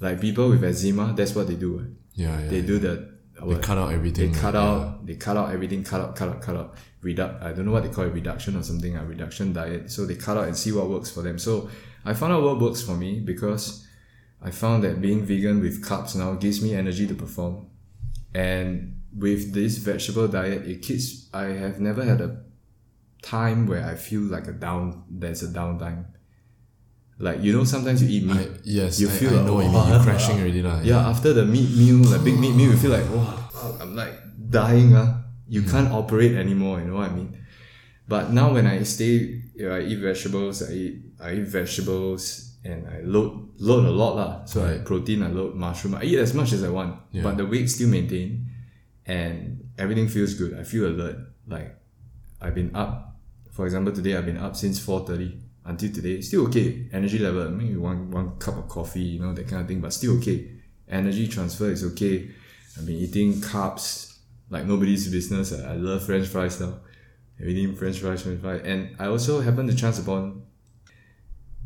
[0.01, 1.79] Like people with eczema, that's what they do.
[1.79, 1.91] right?
[2.15, 2.49] yeah, yeah.
[2.51, 2.95] They do the
[3.45, 4.33] They cut out everything.
[4.33, 4.63] they cut yeah.
[4.63, 7.73] out they cut out everything cut out cut out cut out reduct I don't know
[7.73, 10.57] what they call it reduction or something a reduction diet so they cut out and
[10.57, 11.69] see what works for them so
[12.05, 13.87] I found out what works for me because
[14.43, 17.67] I found that being vegan with carbs now gives me energy to perform
[18.35, 22.43] and with this vegetable diet it keeps I have never had a
[23.23, 26.05] time where I feel like a down there's a downtime
[27.19, 29.55] like you know sometimes you eat meat I, yes, You I, feel I like, know
[29.55, 29.89] what you "Oh, mean.
[29.89, 30.81] You're ah." crashing already, lah.
[30.83, 33.39] yeah, after the meat meal, like big meat meal, you feel like, wow,
[33.81, 34.15] I'm like
[34.51, 34.95] dying.
[34.95, 35.23] Uh.
[35.47, 37.39] You can't operate anymore, you know what I mean?
[38.09, 42.57] But now when I stay, you know, I eat vegetables, I eat, I eat vegetables
[42.65, 44.17] and I load, load a lot.
[44.17, 44.45] lah.
[44.45, 45.95] So I protein, I load mushroom.
[45.95, 47.23] I eat as much as I want, Yeah.
[47.23, 48.47] but the weight still maintain
[49.07, 50.55] and everything feels good.
[50.59, 51.17] I feel alert.
[51.47, 51.77] Like
[52.41, 53.17] I've been up,
[53.53, 56.21] for example, today I've been up since 4.30 until today.
[56.21, 56.89] Still okay.
[56.93, 59.93] Energy level, maybe one, one cup of coffee, you know, that kind of thing, but
[59.93, 60.51] still okay.
[60.89, 62.29] Energy transfer is okay.
[62.77, 64.19] I've been eating carbs
[64.51, 65.53] like nobody's business.
[65.53, 66.81] I I love French fries now.
[67.39, 68.63] I've been eating French fries, French fries.
[68.65, 70.43] And I also happen to chance upon,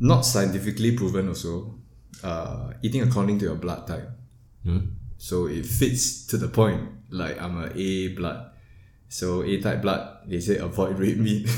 [0.01, 1.75] not scientifically proven also,
[2.23, 4.09] uh, eating according to your blood type.
[4.65, 4.79] Hmm?
[5.17, 6.83] So it fits to the point.
[7.11, 8.51] Like I'm a A blood.
[9.09, 11.49] So A type blood, they say avoid red meat.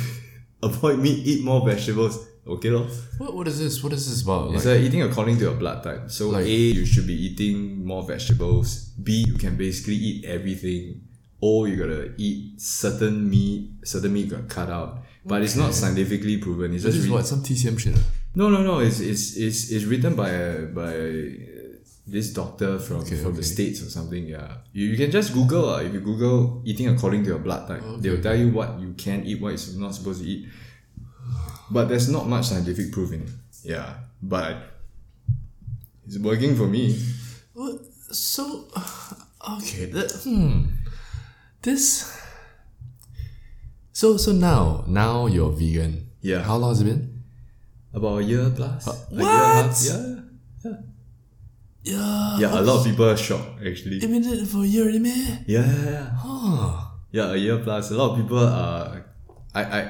[0.62, 2.26] avoid meat, eat more vegetables.
[2.46, 2.86] Okay lor.
[3.18, 3.82] What, what is this?
[3.82, 4.54] What is this about?
[4.54, 6.10] It's Like, eating according to your blood type.
[6.10, 8.90] So Like- A, you should be eating more vegetables.
[9.02, 11.02] B, you can basically eat everything.
[11.42, 13.70] O, you gotta eat certain meat.
[13.84, 15.02] Certain meat got cut out.
[15.24, 16.72] But it's not scientifically proven.
[16.74, 17.94] It's this just is re- what some TCM shit.
[17.96, 18.02] ah?
[18.34, 18.78] No, no, no.
[18.80, 21.20] It's it's it's, it's written by a, by uh,
[22.06, 24.26] this doctor from Okay, from the states or something.
[24.26, 25.68] Yeah, you, you can just Google.
[25.70, 28.78] Uh, if you Google eating according to your blood type, they will tell you what
[28.78, 30.48] you can eat, what you're not supposed to eat.
[31.70, 33.30] But there's not much scientific proof in it.
[33.62, 34.56] Yeah, but
[36.06, 36.98] it's working for me.
[37.54, 37.84] What?
[38.10, 38.66] So,
[39.58, 39.84] okay.
[39.86, 40.64] That, hmm.
[41.62, 42.18] This.
[43.92, 46.08] So so now now you're vegan.
[46.22, 46.42] Yeah.
[46.42, 47.19] How long has it been?
[47.92, 48.88] about a year plus.
[48.88, 49.22] Uh, what?
[49.22, 50.14] Year half, yeah,
[50.64, 50.76] yeah.
[51.82, 52.38] Yeah.
[52.38, 53.96] Yeah, a lot of people are shocked actually.
[53.96, 55.44] You been it for a year, man.
[55.46, 56.10] Yeah, Yeah.
[56.12, 56.90] Huh.
[57.10, 57.90] Yeah, a year plus.
[57.90, 59.04] A lot of people are
[59.54, 59.80] I I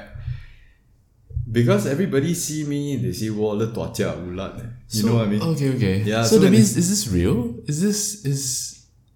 [1.51, 4.55] because everybody see me, they see wallet, Tuatia Ulat.
[4.89, 5.41] You know what I mean?
[5.41, 5.97] Okay, okay.
[6.01, 6.23] Yeah.
[6.23, 7.59] So, so that means is this real?
[7.67, 8.41] Is this is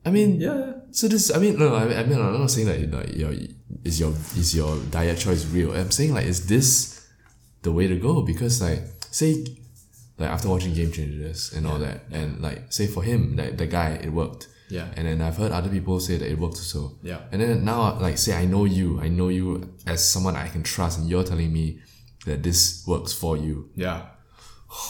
[0.05, 0.85] I mean Yeah.
[0.91, 3.15] So this I mean no, no I mean, I mean I'm not saying that like,
[3.15, 3.31] your
[3.83, 5.71] is your is your diet choice real.
[5.73, 6.94] I'm saying like is this
[7.65, 8.21] the way to go?
[8.21, 8.81] Because like,
[9.11, 9.43] say,
[10.17, 13.67] like after watching Game Changers and all that, and like, say for him, that the
[13.67, 14.47] guy, it worked.
[14.69, 14.87] Yeah.
[14.95, 16.97] And then I've heard other people say that it worked so.
[17.03, 17.19] Yeah.
[17.31, 20.63] And then now, like, say I know you, I know you as someone I can
[20.63, 21.81] trust, and you're telling me
[22.25, 23.69] that this works for you.
[23.75, 24.07] Yeah.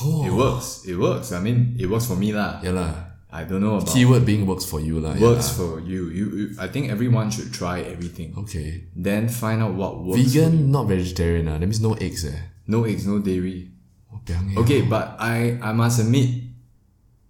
[0.02, 0.86] It works.
[0.88, 1.32] It works.
[1.32, 2.60] I mean, it works for me lah.
[2.64, 2.94] Yeah lah.
[3.36, 5.14] I don't know about Keyword being works for you lah.
[5.20, 5.58] works lah.
[5.60, 6.08] for you.
[6.08, 6.26] you.
[6.32, 6.46] You.
[6.58, 8.34] I think everyone should try everything.
[8.48, 8.88] Okay.
[8.96, 10.24] Then find out what works.
[10.24, 11.52] Vegan, not vegetarian.
[11.52, 12.55] Ah, That means no eggs eh.
[12.68, 13.72] No eggs, no dairy.
[14.12, 14.60] Oh, eh.
[14.60, 16.30] Okay, but I I must admit,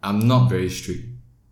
[0.03, 1.05] I'm not very strict.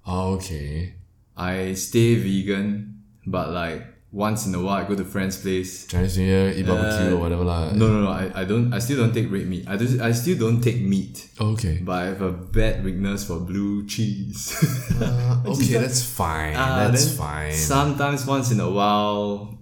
[0.06, 0.96] Oh, okay.
[1.36, 5.88] I stay vegan, but like once in a while I go to friend's place.
[5.88, 7.74] Chinese New Year, eat barbecue or whatever lah.
[7.74, 8.12] No, no, no.
[8.12, 8.72] I, I don't.
[8.72, 9.66] I still don't take red meat.
[9.68, 11.28] I just, I still don't take meat.
[11.40, 11.82] Oh, okay.
[11.82, 14.54] But I have a bad weakness for blue cheese.
[15.02, 16.54] Uh, okay, that's fine.
[16.56, 17.54] Ah, that's then fine.
[17.54, 19.58] Sometimes once in a while,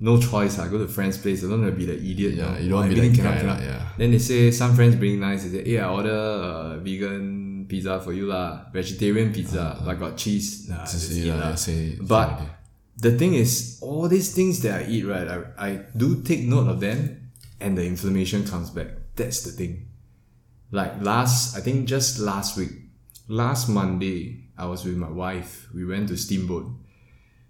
[0.00, 0.58] no choice.
[0.58, 1.44] I go to friend's place.
[1.44, 2.34] I don't want to be the idiot.
[2.34, 2.58] Yeah, know.
[2.58, 3.82] you don't be that guy lah, yeah.
[3.98, 5.44] Then they say some friends being nice.
[5.44, 9.76] They say, "Hey, I order uh, vegan pizza for you lah, vegetarian pizza.
[9.84, 10.68] but got cheese.
[10.68, 12.40] Nah, just eat lah, lah." say- But
[12.96, 15.28] the thing is, all these things that I eat, right?
[15.28, 18.88] I, I do take note of them, and the inflammation comes back.
[19.16, 19.88] That's the thing.
[20.72, 22.72] Like last, I think just last week,
[23.28, 25.68] last Monday, I was with my wife.
[25.74, 26.66] We went to Steamboat.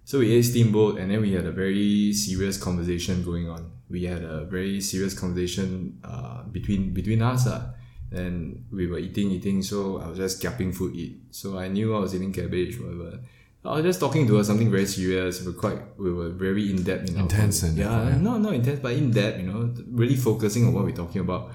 [0.05, 3.70] So we ate Steamboat, and then we had a very serious conversation going on.
[3.89, 7.47] We had a very serious conversation uh, between between us.
[7.47, 7.72] Uh.
[8.12, 11.20] And we were eating, eating, so I was just gapping food eat.
[11.31, 13.20] So I knew I was eating cabbage, whatever.
[13.64, 15.40] I was just talking to her something very serious.
[15.40, 18.16] We were quite, we were very in depth in Intense and yeah, yeah.
[18.16, 19.39] not not intense, but in depth.
[19.39, 21.52] You know, really focusing on what we're talking about.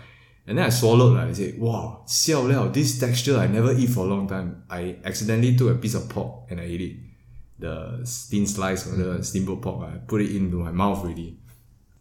[0.48, 1.18] And then I swallowed.
[1.18, 4.64] Like, I said, "Wow, xiao liao, this texture I never eat for a long time."
[4.70, 6.96] I accidentally took a piece of pork and I ate it.
[7.60, 9.88] The thin slice or the steamboat pork.
[9.90, 11.38] I put it into my mouth already.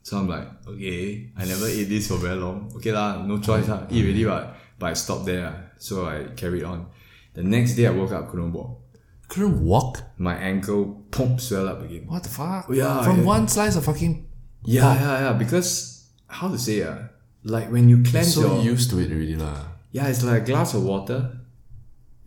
[0.02, 2.70] So I'm like, okay, I never ate this for very long.
[2.76, 3.86] Okay lah, no choice lah.
[3.90, 5.44] Eat already, but but I stopped there.
[5.47, 5.56] lah.
[5.78, 6.86] So I carried on.
[7.35, 8.82] The next day I woke up, couldn't walk.
[9.28, 10.02] Couldn't walk?
[10.18, 12.05] My ankle pump swell up again.
[12.06, 12.68] What the fuck?
[12.70, 13.24] Yeah, From yeah.
[13.35, 14.28] one slice of fucking.
[14.66, 15.32] Yeah, yeah, yeah.
[15.32, 17.09] Because how to say uh,
[17.44, 19.56] like when you cleanse So your used to it already lah.
[19.93, 21.31] yeah, it's like a glass of water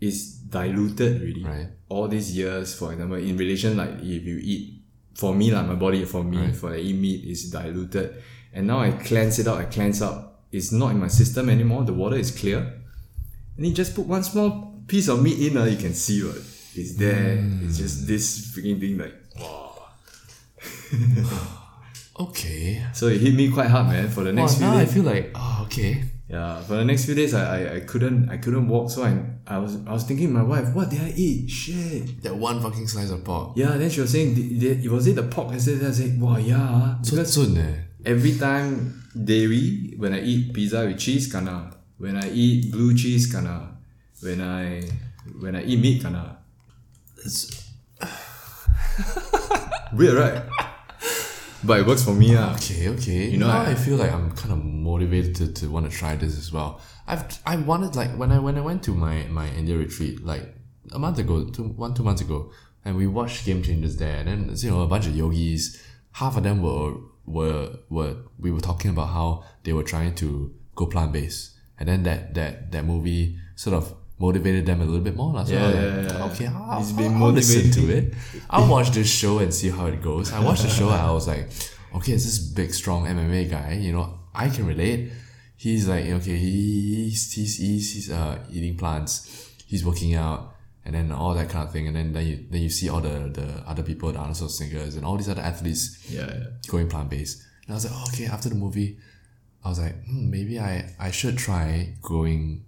[0.00, 1.44] is diluted really.
[1.44, 1.70] Right.
[1.88, 4.74] All these years, for example, in relation like if you eat
[5.14, 8.80] for me like my body for me for I eat meat is diluted, and now
[8.80, 9.58] I cleanse it out.
[9.58, 10.34] I cleanse out.
[10.52, 11.84] It's not in my system anymore.
[11.84, 12.58] The water is clear,
[13.56, 15.56] and you just put one small piece of meat in.
[15.56, 17.38] Uh, you can see what it's there.
[17.64, 19.74] It's just this freaking thing like wow.
[22.20, 22.84] Okay.
[22.94, 24.08] So it hit me quite hard, man.
[24.08, 26.02] For the Wow, next few now I feel like, oh, okay.
[26.30, 28.90] Yeah, for the next few days, I, I, I couldn't I couldn't walk.
[28.90, 31.48] So I I was I was thinking my wife, what did I eat?
[31.48, 32.22] Shit.
[32.22, 33.52] That one fucking slice of pork.
[33.56, 35.54] Yeah, then she was saying, "Did- did- was it the pork?
[35.54, 37.00] I said, I said, wow, yeah.
[37.02, 37.74] So Because soon eh.
[38.04, 41.72] every time dairy, when I eat pizza with cheese, kana.
[41.96, 43.76] When I eat blue cheese, kana.
[44.20, 44.82] When I
[45.40, 46.36] when I eat meat, kana.
[47.24, 47.64] It's,
[49.94, 50.42] Weird, right?
[51.64, 52.54] But it works for me, ah.
[52.54, 53.28] okay, okay.
[53.28, 55.96] You know, now I- I, feel like I'm kind of motivated to, to want to
[55.96, 56.80] try this as well.
[57.06, 60.44] I've I wanted like when I when I went to my my India retreat like
[60.92, 62.52] a month ago, two one two months ago,
[62.84, 65.82] and we watched Game Changers there, and then you know a bunch of yogis.
[66.12, 66.94] Half of them were
[67.26, 71.88] were were we were talking about how they were trying to go plant based, and
[71.88, 75.32] then that that that movie sort of motivated them a little bit more.
[75.32, 78.14] So I was Yeah, like, yeah, okay, I'll, been I'll, listen to it.
[78.50, 80.32] I'll watch this show and see how it goes.
[80.32, 81.48] I watched the show and I was like,
[81.94, 83.72] okay, it's this big, strong MMA guy.
[83.80, 85.12] You know, I can relate.
[85.56, 89.52] He's like, okay, he's, he's, he's, he's uh, eating plants.
[89.66, 90.54] He's working out
[90.84, 91.86] and then all that kind of thing.
[91.86, 94.96] And then, then you, then you see all the, the other people, the Arnold singers
[94.96, 96.44] and all these other athletes Yeah, yeah.
[96.68, 97.42] going plant based.
[97.66, 98.98] And I was like, oh, okay, after the movie,
[99.64, 102.64] I was like, hmm, maybe I, I should try going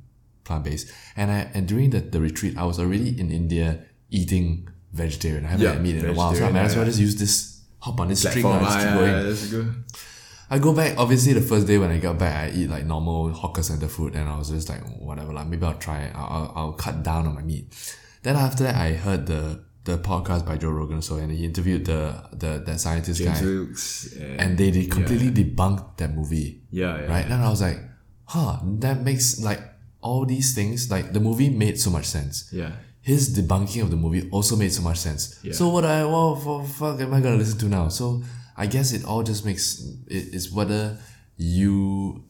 [0.50, 0.86] plant based.
[1.16, 3.68] And I and during the, the retreat, I was already in India
[4.10, 5.46] eating vegetarian.
[5.46, 7.14] I haven't Yeah, had meat in a while, so I might as well just use
[7.24, 7.34] this
[7.78, 9.12] hop on this string Platform, and just ah, keep yeah, going.
[9.14, 9.68] yeah, that's good.
[10.52, 13.30] I go back, obviously, the first day when I got back, I eat like normal
[13.30, 16.12] hawker center food, and I was just like, whatever, like, maybe I'll try it.
[16.16, 17.66] I'll, I'll, I'll cut down on my meat.
[18.24, 21.86] Then after that, I heard the the podcast by Joe Rogan, so and he interviewed
[21.86, 22.02] the
[22.32, 24.12] the that scientist James guy, Wilks.
[24.12, 27.06] And, and they, they completely debunked that movie, yeah, yeah.
[27.06, 27.24] right?
[27.24, 27.78] And I was like,
[28.24, 29.62] huh, that makes like
[30.02, 32.48] all these things like the movie made so much sense.
[32.52, 32.72] Yeah.
[33.02, 35.38] His debunking of the movie also made so much sense.
[35.42, 35.52] Yeah.
[35.54, 37.88] So what I what for fuck am I gonna listen to now?
[37.88, 38.22] So
[38.56, 40.98] I guess it all just makes it is whether
[41.36, 42.24] you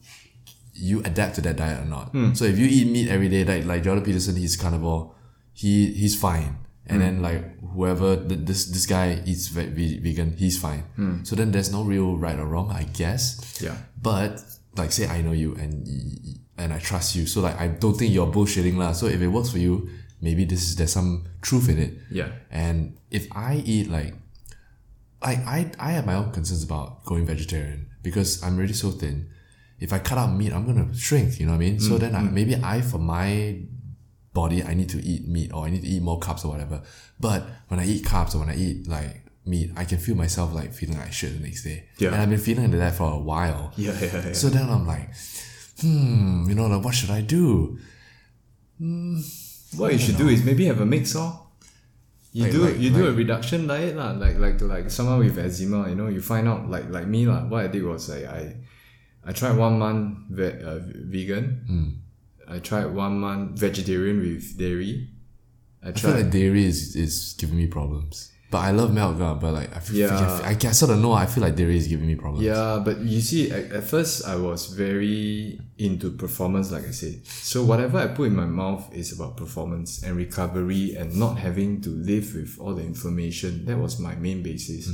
[0.73, 2.09] you adapt to that diet or not.
[2.11, 2.33] Hmm.
[2.33, 5.13] So if you eat meat every day, like like Jordan Peterson, he's carnivore,
[5.53, 6.57] he he's fine.
[6.87, 7.03] And Hmm.
[7.05, 10.83] then like whoever th- this this guy eats ve- ve- vegan, he's fine.
[11.23, 13.61] So then there's no real right or wrong, I guess.
[13.61, 13.75] Yeah.
[14.01, 14.41] But
[14.77, 15.85] like say I know you and
[16.61, 18.93] and I trust you, so like I don't think you're bullshitting lah.
[18.93, 19.89] So if it works for you,
[20.21, 21.91] maybe this is there's some truth in it.
[22.09, 22.29] Yeah.
[22.51, 24.13] And if I eat like,
[25.25, 29.27] like I I have my own concerns about going vegetarian because I'm already so thin.
[29.81, 31.39] if I cut out meat, I'm gonna shrink.
[31.39, 31.79] You know what I mean?
[31.79, 32.31] So mm, then I, mm.
[32.31, 33.59] maybe I, for my
[34.31, 36.83] body, I need to eat meat or I need to eat more carbs or whatever.
[37.19, 40.53] But when I eat carbs or when I eat like meat, I can feel myself
[40.53, 41.89] like feeling like shit the next day.
[41.97, 42.09] Yeah.
[42.13, 43.73] And I've been feeling like that for a while.
[43.75, 44.33] Yeah, yeah, yeah.
[44.33, 45.09] So then I'm like,
[45.81, 47.77] hmm, you know, like what should I do?
[49.77, 51.39] what you should do is maybe have a mix or
[52.33, 55.19] you Like- do like- you do a reduction diet lah, like like to like someone
[55.19, 57.43] with eczema, you know, you find out like like me lah.
[57.47, 58.55] What I did was like I
[59.23, 60.79] I tried one month ve- uh,
[61.11, 61.45] vegan.
[61.67, 61.89] Hmm.
[62.47, 65.09] I tried one month vegetarian with dairy.
[65.83, 68.30] I I feel like dairy is, is giving me problems.
[68.51, 70.41] But I love milk, uh, but like I, feel, Yeah.
[70.43, 72.43] I, can sort of know I feel like dairy is giving me problems.
[72.43, 77.25] Yeah, but you see, at, at first I was very into performance, like I said.
[77.25, 81.79] So whatever I put in my mouth is about performance and recovery and not having
[81.83, 83.65] to live with all the inflammation.
[83.65, 84.91] That was my main basis.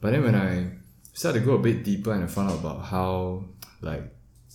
[0.00, 0.70] But then when I
[1.12, 3.46] started to go a bit deeper and I found out about how
[3.80, 4.04] like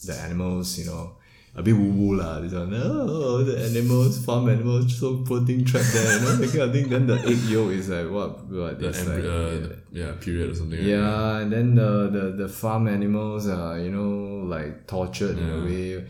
[0.06, 1.18] the animals, you know,
[1.54, 2.40] a bit woo woo lah.
[2.40, 6.62] This one, oh, the animals, farm animals, so protein trapped there, you know, that kind
[6.64, 6.90] of thing.
[6.90, 8.46] Then the egg yolk is like what?
[8.48, 8.80] What?
[8.80, 10.80] The It's like, uh, the- yeah, period or something.
[10.80, 15.50] like yeah, and then the, the, the farm animals are, you know, like tortured in
[15.50, 16.06] a way.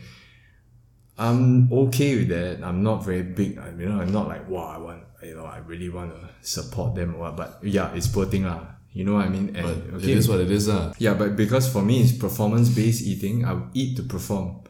[1.18, 2.62] I'm okay with that.
[2.64, 3.58] I'm not very big.
[3.58, 6.20] I- You know, I'm not like, wow, I want, you know, I really want to
[6.40, 7.36] support them or what.
[7.36, 8.66] But yeah, it's poor thing lah.
[8.92, 9.56] You know what I mean?
[9.56, 10.68] And, But it is what it is.
[10.68, 10.92] Uh.
[10.98, 14.61] yeah, but because for me it's performance based eating, I eat to perform.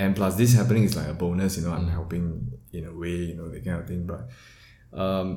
[0.00, 2.24] And plus this happening is like a bonus, you know, I'm helping
[2.72, 4.02] in a way, you know, that kind of thing.
[4.12, 4.22] But
[5.02, 5.28] um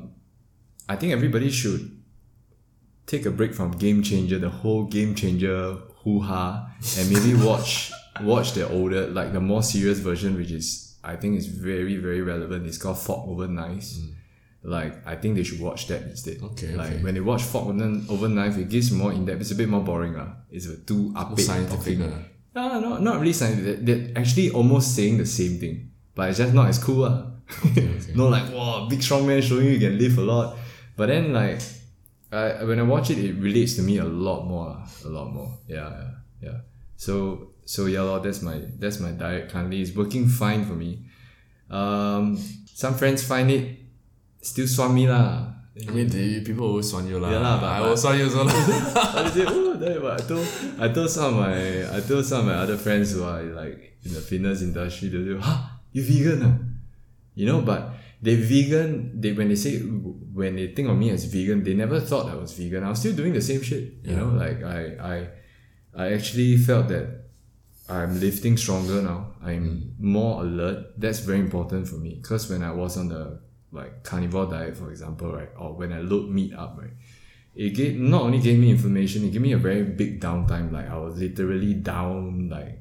[0.88, 1.84] I think everybody should
[3.12, 5.60] take a break from Game Changer, the whole Game Changer
[6.04, 6.46] hoo ha,
[6.98, 7.92] and maybe watch
[8.22, 12.22] watch the older, like the more serious version, which is I think is very, very
[12.22, 12.66] relevant.
[12.66, 14.00] It's called Fork Over Knives.
[14.64, 16.42] Like I think they should watch that instead.
[16.42, 17.04] Okay, Like okay.
[17.04, 17.68] when they watch Fog
[18.10, 19.42] Over Knife, it gives more in depth.
[19.42, 20.30] It's a bit more boring lah.
[20.50, 22.14] It's a too upbeat scientific, talking.
[22.14, 22.33] ah.
[22.56, 23.86] No, no, not really scientific.
[23.86, 27.06] They're, they're actually almost saying the same thing, but it's just not as cool.
[27.06, 27.30] ah.
[28.16, 30.58] no, like wow, big strong man showing you can lift a lot.
[30.96, 31.62] But then like,
[32.32, 35.34] I when I watch it, it relates to me a lot more, ah, a lot
[35.34, 35.58] more.
[35.68, 36.12] Yeah, yeah,
[36.42, 36.58] yeah.
[36.96, 39.82] So so yeah, lor, that's my that's my diet currently.
[39.82, 41.06] It's working fine for me.
[41.70, 43.80] Um, some friends find it
[44.42, 45.53] still swami lah.
[45.76, 47.32] I mean, the, people always swan you lah.
[47.34, 48.54] Yeah lah, but- I will swan you also lah.
[48.54, 50.46] I say, oh, that, but I told,
[50.80, 53.98] I told some of my, I told some of my other friends who are like
[54.06, 55.60] in the fitness industry, they say, huh,
[55.92, 56.40] you vegan?
[56.46, 56.56] ah?"
[57.34, 57.90] You know, but
[58.22, 62.00] they vegan, they, when they say, when they think of me as vegan, they never
[62.00, 62.84] thought I was vegan.
[62.84, 65.18] I was still doing the same shit, you know, like I, I,
[65.98, 67.26] I actually felt that
[67.90, 69.34] I'm lifting stronger now.
[69.42, 70.94] I'm more alert.
[71.02, 72.20] That's very important for me.
[72.22, 73.42] Because when I was on the
[73.74, 76.92] like carnivore diet, for example, right, or when I load meat up, right,
[77.56, 80.72] it gave not only gave me inflammation, it gave me a very big downtime.
[80.72, 82.80] Like I was literally down like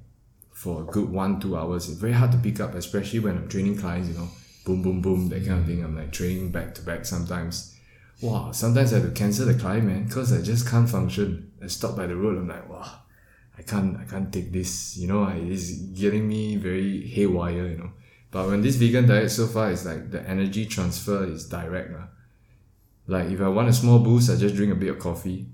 [0.53, 1.89] for a good one, two hours.
[1.89, 4.29] It's very hard to pick up, especially when I'm training clients, you know,
[4.65, 5.83] boom, boom, boom, that kind of thing.
[5.83, 7.77] I'm like training back to back sometimes.
[8.21, 11.51] Wow, sometimes I have to cancel the client, man, because I just can't function.
[11.61, 13.01] I stop by the road, I'm like, wow,
[13.59, 17.91] I can't, I can't take this, you know, it's getting me very haywire, you know.
[18.33, 21.93] But when this vegan diet so far is like the energy transfer is direct.
[21.93, 22.09] lah.
[23.07, 25.47] Like if I want a small boost, I just drink a bit of coffee.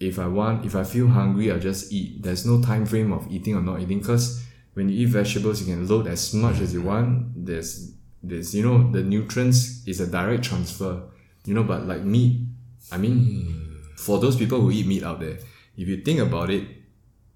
[0.00, 2.22] If I want, if I feel hungry, I just eat.
[2.22, 4.42] There's no time frame of eating or not eating because
[4.74, 7.46] when you eat vegetables, you can load as much as you want.
[7.46, 11.02] There's, there's, you know, the nutrients is a direct transfer.
[11.46, 12.46] You know, but like meat,
[12.90, 15.38] I mean, for those people who eat meat out there,
[15.76, 16.66] if you think about it,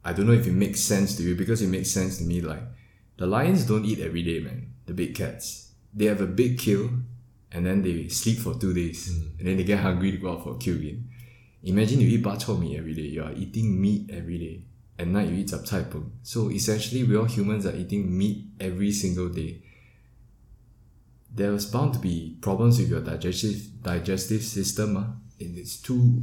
[0.05, 2.41] I don't know if it makes sense to you because it makes sense to me.
[2.41, 2.63] Like
[3.17, 4.72] the lions don't eat every day, man.
[4.87, 6.91] The big cats, they have a big kill,
[7.53, 10.43] and then they sleep for two days, and then they get hungry to go out
[10.43, 11.09] for a kill again.
[11.65, 13.03] Imagine you eat bak chor mee every day.
[13.03, 14.65] You are eating meat every day.
[14.99, 16.11] At night you eat zap cai png.
[16.23, 19.63] So essentially, we all humans are eating meat every single day.
[21.35, 24.97] There was bound to be problems with your digestive digestive system.
[24.97, 25.15] ah.
[25.41, 26.23] And it's too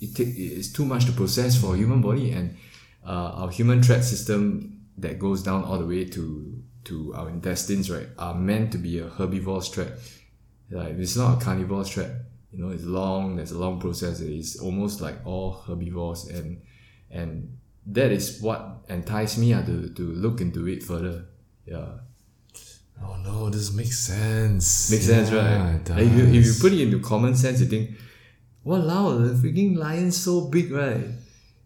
[0.00, 2.56] it take it's too much to process for a human body, and
[3.06, 7.90] uh, our human threat system that goes down all the way to to our intestines,
[7.90, 9.92] right, are meant to be a herbivore threat.
[10.70, 12.10] Like it's not a carnivore threat.
[12.52, 13.36] You know, it's long.
[13.36, 14.20] There's a long process.
[14.20, 16.62] It's almost like all herbivores, and
[17.10, 21.26] and that is what enticed me uh, to to look into it further.
[21.64, 22.02] Yeah,
[23.02, 24.90] oh no, this makes sense.
[24.90, 25.78] makes sense, right?
[25.78, 27.90] it Like, if you if you put it into common sense, you think,
[28.64, 31.06] "Wow, the freaking lion's so big, right?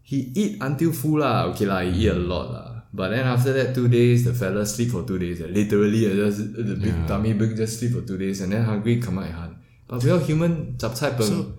[0.01, 1.45] He eat until full lah.
[1.53, 4.65] Okay lah, he eat a lot lah." But then after that two days, the fella
[4.65, 5.41] sleep for two days.
[5.41, 5.47] eh.
[5.51, 7.07] Literally, uh, just the big Yeah.
[7.07, 9.55] tummy big just sleep for two days, and then hungry come out hand.
[9.87, 11.23] But we are human, png.
[11.23, 11.53] So-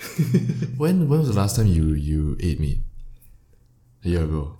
[0.80, 2.80] when when was the last time you you ate meat?
[4.04, 4.56] A year ago.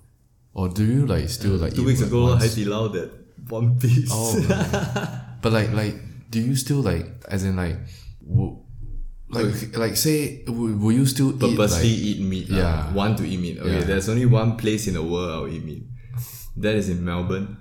[0.53, 2.55] Or do you like still like Two eat weeks ago, once?
[2.55, 3.11] Di Lao that
[3.49, 4.11] one piece.
[4.13, 4.37] Oh,
[5.43, 5.97] but like like
[6.31, 7.79] do you still like as in like
[8.21, 8.61] wo-
[9.31, 12.47] like like say will, will you still eat purposely like, eat meat.
[12.51, 12.59] Yeah.
[12.59, 12.93] Yeah.
[12.93, 13.59] Want to eat meat.
[13.59, 13.85] Okay, Yeah.
[13.89, 15.87] there's only one place in the world I'll eat meat.
[16.56, 17.56] That is in Melbourne.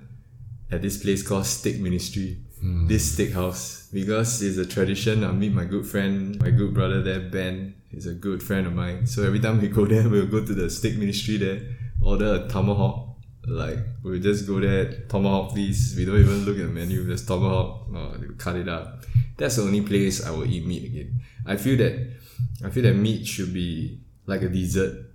[0.70, 2.38] At this place called Steak Ministry.
[2.60, 2.86] Hmm.
[2.86, 3.92] This steakhouse.
[3.92, 7.74] Because it's a tradition, I'll meet my good friend, my good brother there, Ben.
[7.90, 9.06] He's a good friend of mine.
[9.06, 11.60] So every time we go there, we'll go to the steak ministry there,
[12.00, 13.16] order a tomahawk.
[13.46, 15.94] Like, we'll just go there, tomahawk please.
[15.96, 17.88] We don't even look at the menu, just tomahawk.
[17.92, 19.04] Oh, they cut it up.
[19.36, 21.20] That's the only place I will eat meat again.
[21.46, 22.16] I feel that
[22.64, 25.09] I feel that meat should be like a dessert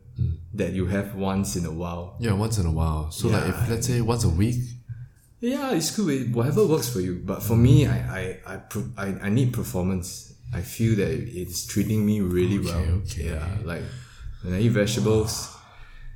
[0.53, 2.15] that you have once in a while.
[2.19, 4.55] yeah once in a while so like if let's say once a week
[5.41, 6.09] Yeah, it's cool.
[6.33, 7.21] Whatever works for you.
[7.23, 8.23] But for me, I I
[8.53, 10.33] I, pro- I, I need performance.
[10.59, 11.11] I feel that
[11.41, 12.81] it's treating me really well.
[13.03, 13.25] okay.
[13.29, 13.83] Yeah, like
[14.43, 15.31] when I eat vegetables,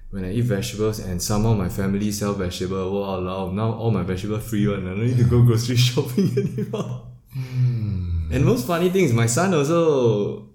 [0.10, 2.78] when I eat vegetables, and some of my family sell vegetable.
[2.80, 4.88] Oh, wow, wow, now all my vegetable free one.
[4.88, 7.06] I don't need to go grocery shopping anymore.
[7.36, 8.32] Hmm.
[8.34, 10.48] And most funny thing is, my son also,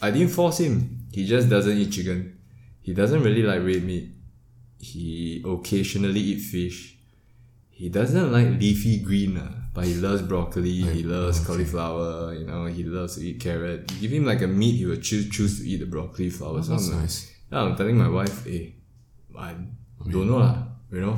[0.00, 1.08] I didn't force him.
[1.12, 2.38] He just doesn't eat chicken.
[2.84, 4.10] He doesn't really like red meat.
[4.78, 6.98] He occasionally eat fish.
[7.70, 10.82] He doesn't like leafy green, uh, but he loves broccoli.
[10.92, 12.34] he loves cauliflower.
[12.34, 13.90] You know, he loves to eat carrot.
[13.92, 16.62] You give him like a meat, he will choose choose to eat the broccoli flower.
[16.62, 17.32] so that's I'm nice.
[17.50, 18.74] yeah, I'm telling my wife, hey,
[19.34, 19.54] I
[20.10, 20.58] don't know lah,
[20.92, 21.16] you know.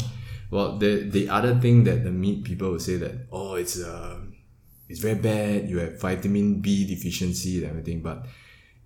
[0.52, 4.20] Well, the the other thing that the meat people will say that oh, it's uh,
[4.88, 5.68] it's very bad.
[5.68, 8.02] You have vitamin B deficiency and everything.
[8.02, 8.24] But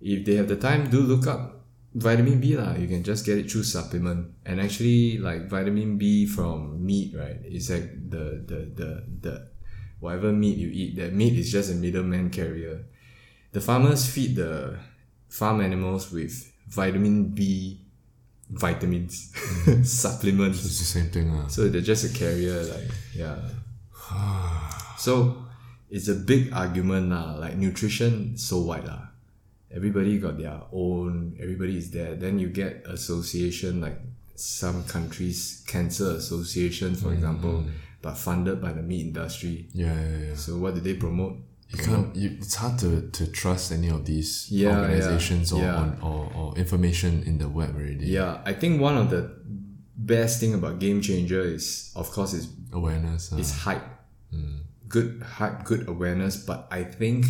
[0.01, 1.60] if they have the time, do look up
[1.93, 2.75] vitamin B lah.
[2.75, 4.33] You can just get it through supplement.
[4.45, 7.39] And actually, like vitamin B from meat, right?
[7.43, 8.89] It's like the the the
[9.21, 9.33] the
[9.99, 10.95] whatever meat you eat.
[10.95, 12.85] That meat is just a middleman carrier.
[13.51, 14.79] The farmers feed the
[15.27, 17.81] farm animals with vitamin B
[18.51, 19.31] vitamins
[19.83, 20.65] supplements.
[20.65, 21.47] it's the same thing uh.
[21.47, 23.39] So they're just a carrier, like yeah.
[24.97, 25.45] so
[25.89, 27.35] it's a big argument lah.
[27.35, 29.10] Like nutrition so wide lah.
[29.73, 31.37] Everybody got their own.
[31.39, 32.15] Everybody is there.
[32.15, 33.99] Then you get association like
[34.35, 37.65] some countries cancer association, for example,
[38.01, 39.67] but funded by the meat industry.
[39.73, 41.37] yeah yeah yeah So what do they promote?
[41.69, 45.63] you can't you, it's hard to, to trust any of these Yeah, organizations or.
[45.63, 49.31] Or, or, or information in the web already Yeah, I think one of the
[49.95, 53.85] best thing about Game Changer is, of course, is awareness uh, is hype.
[54.89, 56.35] Good hype, good awareness.
[56.43, 57.25] But I think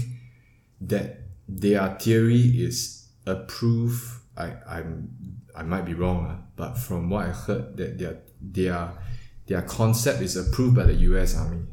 [0.81, 1.20] that
[1.59, 4.03] their theory is approved.
[4.37, 5.09] I I'm
[5.55, 8.91] I might be wrong, ah, but from what I heard, that their their
[9.47, 11.35] their concept is approved by the U.S.
[11.37, 11.63] Army.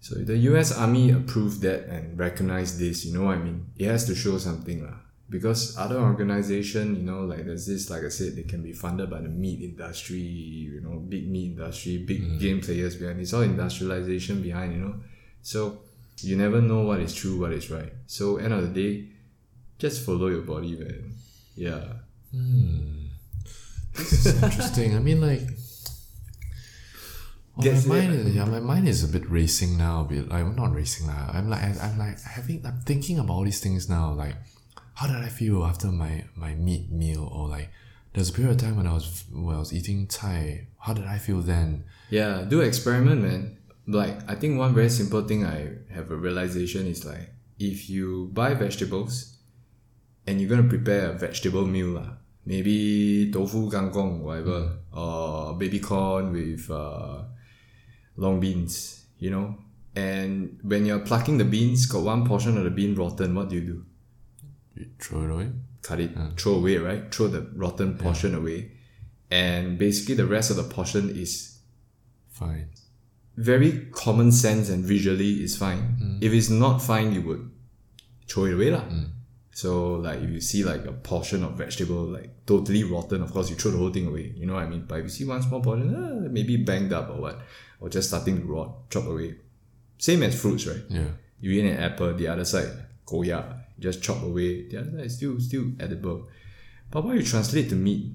[0.00, 0.76] So if the U.S.
[0.76, 3.66] Army approved that and recognized this, you know what I mean?
[3.78, 4.98] It has to show something, lah.
[5.28, 9.10] Because other organization, you know, like there's this, like I said, they can be funded
[9.10, 13.20] by the meat industry, you know, big meat industry, big game players behind.
[13.20, 14.94] It's all industrialization behind, you know.
[15.42, 15.80] So
[16.20, 17.92] you never know what is true, what is right.
[18.06, 19.08] So end of the day,
[19.78, 21.14] just follow your body, man.
[21.54, 21.84] Yeah.
[22.30, 23.06] Hmm.
[23.94, 24.94] This is interesting.
[24.96, 25.42] I mean, like,
[27.56, 30.02] well, my mind, is, yeah, my mind is a bit racing now.
[30.02, 31.30] A bit, like, I'm not racing now.
[31.32, 34.12] I'm like, I'm like having, I'm thinking about all these things now.
[34.12, 34.36] Like,
[34.94, 37.70] how did I feel after my my meat meal, or like,
[38.12, 40.68] there's a period of time when I was when I was eating Thai.
[40.78, 41.84] How did I feel then?
[42.10, 43.56] Yeah, do experiment, man.
[43.86, 48.30] Like I think one very simple thing I have a realization is like if you
[48.32, 49.36] buy vegetables
[50.26, 52.10] and you're gonna prepare a vegetable meal lah,
[52.44, 57.22] maybe tofu kangkong, whatever, or baby corn with uh,
[58.16, 59.54] long beans, you know.
[59.94, 63.56] And when you're plucking the beans, got one portion of the bean rotten, what do
[63.56, 63.84] you do?
[64.74, 65.52] You throw it away.
[65.86, 67.14] cut it, throw away, right?
[67.14, 68.72] Throw the rotten portion away.
[69.30, 71.58] And basically the rest of the portion is
[72.30, 72.68] Fine.
[73.36, 76.18] Very common sense and visually is fine.
[76.20, 77.50] If it's not fine, you would
[78.28, 78.84] throw it away lah.
[79.52, 83.48] So like if you see like a portion of vegetable like totally rotten, of course
[83.50, 84.32] you throw the whole thing away.
[84.36, 84.84] You know what I mean?
[84.88, 87.40] But if you see one small portion, ah, maybe banged up or what,
[87.80, 89.36] or just starting to rot, chop away.
[89.98, 90.82] Same as fruits, right?
[90.88, 91.08] Yeah.
[91.40, 92.68] You eat an apple, the other side,
[93.06, 94.68] goya, just chop away.
[94.68, 96.28] The other side is still still edible.
[96.90, 98.12] But when you translate to meat,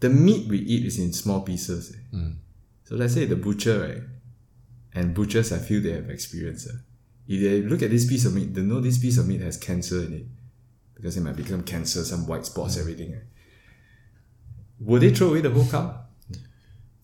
[0.00, 1.92] the meat we eat is in small pieces.
[1.96, 2.16] eh.
[2.84, 4.02] So let's say the butcher, right?
[4.94, 6.66] And butchers, I feel they have experience.
[7.26, 9.56] If they look at this piece of meat, they know this piece of meat has
[9.56, 10.26] cancer in it.
[10.94, 13.14] Because it might become cancer, some white spots, everything.
[13.14, 13.18] eh.
[14.80, 15.98] Would they throw away the whole cow?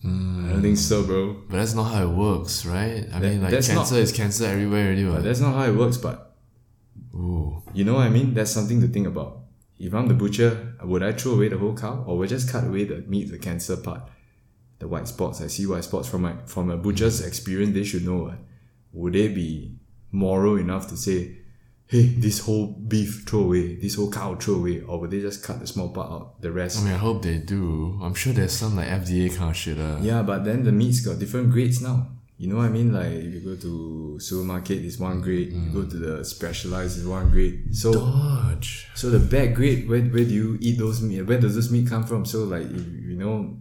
[0.04, 0.06] I
[0.52, 1.42] don't think so, bro.
[1.48, 3.06] But that's not how it works, right?
[3.12, 5.04] I mean, like, cancer not- is cancer everywhere already.
[5.04, 6.36] But that's not how it works, but
[7.14, 7.62] Ooh.
[7.74, 8.32] You know what I mean?
[8.34, 9.40] That's something to think about.
[9.78, 12.48] If I'm the butcher, would I throw away the whole cow or would I just
[12.48, 14.02] cut away the meat, the cancer part?
[14.78, 15.40] The white spots.
[15.40, 17.74] I see white spots from my from a butcher's experience.
[17.74, 18.26] They should know.
[18.28, 18.36] uh,
[18.92, 19.76] Would they be
[20.12, 21.36] moral enough to say,
[21.86, 25.42] "Hey, this whole beef throw away, this whole cow throw away," or would they just
[25.42, 26.78] cut the small part out, the rest?
[26.80, 27.98] I mean, I hope they do.
[28.02, 29.78] I'm sure there's some like FDA kind of shit.
[29.78, 29.98] Uh.
[30.00, 32.08] Yeah, but then the meat's got different grades now.
[32.40, 32.92] You know what I mean?
[32.92, 35.52] Like if you go to supermarket, it's one grade.
[35.52, 37.74] You go to the specialized, it's one grade.
[37.74, 38.86] So Dodge.
[38.94, 41.22] so the bad grade, where, where do you eat those meat?
[41.22, 42.24] Where does this meat come from?
[42.24, 42.80] So like you,
[43.10, 43.56] you know,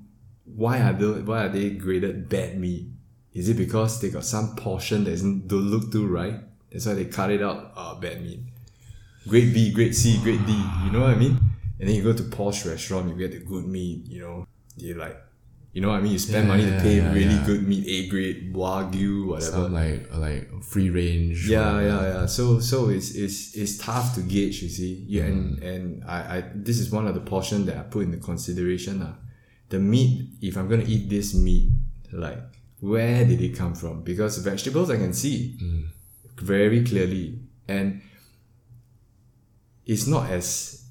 [0.55, 2.87] why are they why are they graded bad meat?
[3.33, 6.35] Is it because they got some portion that doesn't don't look too right?
[6.71, 7.71] That's why they cut it out.
[7.75, 8.39] Ah, bad meat.
[9.27, 10.51] Grade B, grade C, grade D.
[10.85, 11.37] You know what I mean?
[11.79, 14.05] And then you go to posh restaurant, you get the good meat.
[14.07, 14.47] You know,
[14.77, 15.17] you like,
[15.73, 16.13] you know what I mean?
[16.13, 17.45] You spend Yeah, money to pay yeah, really yeah.
[17.45, 19.51] good meat, A grade, wagyu, whatever.
[19.51, 21.47] Some like like free range.
[21.49, 22.25] Yeah, yeah, yeah.
[22.25, 25.05] So so it's it's it's tough to gauge, you see.
[25.07, 25.63] Yeah, and Mm.
[25.67, 29.01] and I, I this is one of the portion that I put into consideration.
[29.01, 29.13] Uh.
[29.69, 31.69] The meat, if I'm gonna eat this meat,
[32.11, 32.39] like
[32.79, 34.03] where did it come from?
[34.03, 35.83] Because vegetables I can see Mm.
[36.41, 37.39] very clearly.
[37.67, 38.01] And
[39.85, 40.83] it's not as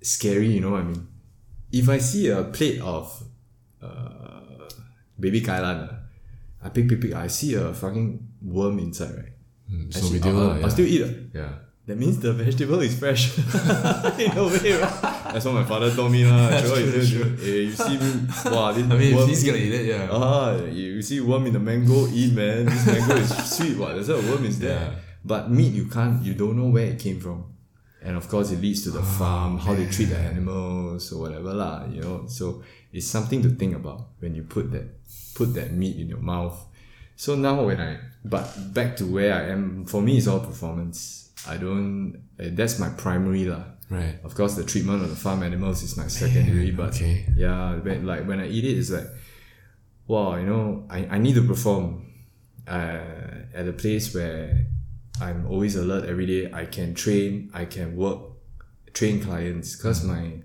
[0.00, 1.06] scary, you know what I mean?
[1.72, 3.22] If I see a plate of
[3.82, 4.68] uh,
[5.18, 5.96] baby kailan, uh,
[6.62, 9.32] I pick, pick, pick, I see a fucking worm inside, right?
[9.72, 11.30] Mm, I So see- we do I'll, lah, I'll still eat it.
[11.34, 11.54] yeah.
[11.86, 13.36] That means the vegetable is fresh.
[13.38, 15.02] In a way, right?
[15.34, 16.24] That's what my father told me.
[16.24, 16.46] lah.
[16.62, 17.36] Sure, true, you, true.
[17.42, 17.98] eh, you see
[18.46, 20.06] wow, this I mean, worm, he's gonna eat it, yeah.
[20.10, 22.66] Ah, you you see worm in the mango, eat man.
[22.70, 23.74] This mango is sweet.
[23.76, 23.96] What?
[23.98, 24.78] That's why a worm is there.
[24.78, 24.94] Yeah.
[25.24, 26.22] But meat, you can't.
[26.22, 27.50] You don't know where it came from,
[27.98, 31.50] and of course, it leads to the farm, how they treat the animals or whatever
[31.50, 31.82] lah.
[31.90, 32.62] You know, so
[32.94, 34.86] it's something to think about when you put that
[35.34, 36.54] put that meat in your mouth.
[37.18, 41.21] So now when I but back to where I am, for me, it's all performance.
[41.48, 42.22] I don't.
[42.38, 43.64] eh, That's my primary lah.
[43.90, 44.18] Right.
[44.24, 47.26] Of course, the treatment of the farm animals is my secondary, but okay.
[47.36, 49.06] yeah, when, like when I eat it, it's like,
[50.06, 52.06] wow, you know, I, I need to perform
[52.66, 54.66] uh, at a place where
[55.20, 56.50] I'm always alert every day.
[56.52, 58.20] I can train, I can work,
[58.94, 60.40] train clients, because my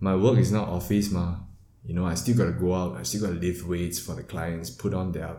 [0.00, 1.36] my work is not office, ma.
[1.84, 4.68] You know, I still gotta go out, I still gotta lift weights for the clients,
[4.68, 5.36] put on their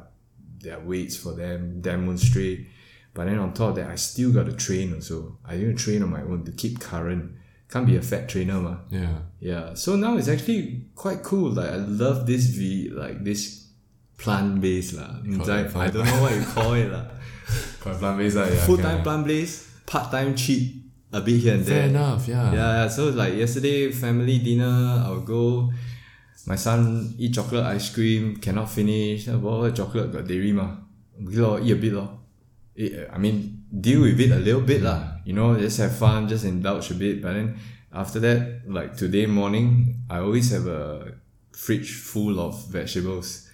[0.59, 2.67] their weights for them, demonstrate.
[3.13, 5.37] But then on top of that, I still gotta train also.
[5.45, 7.33] I to train on my own to keep current.
[7.69, 8.77] Can't be a fat trainer, ma.
[8.89, 9.19] Yeah.
[9.39, 11.51] Yeah, so now it's actually quite cool.
[11.51, 13.67] Like I love this V, like this
[14.17, 14.95] plant based.
[14.95, 17.05] Call I, don't know what you call it lah.
[17.81, 18.65] Quite plant based, ah, yeah.
[18.65, 21.89] Full time plant based, part time cheat, a bit here and Fair there.
[21.89, 22.53] enough, yeah.
[22.53, 22.87] Yeah, yeah.
[22.87, 25.71] So like yesterday, family dinner, I'll go.
[26.47, 29.27] My son eat chocolate ice cream, cannot finish.
[29.27, 30.75] What chocolate got dairy ma?
[31.19, 32.20] Lor, eat a bit lor.
[32.75, 35.19] Eat, I mean, deal with it a little bit lah.
[35.25, 37.21] You know, just have fun, just indulge a bit.
[37.21, 37.59] But then
[37.93, 41.13] after that, like today morning, I always have a
[41.51, 43.49] fridge full of vegetables.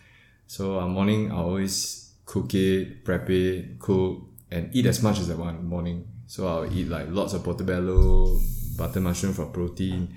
[0.46, 4.22] So uh, morning, I always cook it, prep it, cook,
[4.52, 6.08] and eat as much as I want morning.
[6.28, 8.40] So I'll eat like lots of portobello,
[8.78, 10.16] butter mushroom for protein.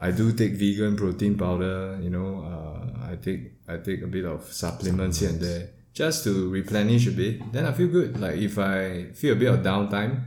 [0.00, 1.98] I do take vegan protein powder.
[2.02, 6.24] You know, uh, I take I take a bit of supplements here and there just
[6.24, 7.52] to replenish a bit.
[7.52, 8.20] Then I feel good.
[8.20, 10.26] Like if I feel a bit of downtime,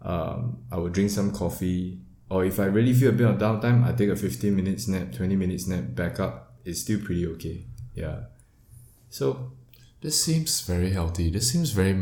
[0.00, 2.00] um, I will drink some coffee.
[2.30, 5.12] Or if I really feel a bit of downtime, I take a 15 minutes nap,
[5.12, 6.54] 20 minutes nap, back up.
[6.64, 7.66] It's still pretty okay.
[7.94, 8.20] Yeah.
[9.10, 9.52] So
[10.00, 11.30] This seems very healthy.
[11.30, 11.92] This seems very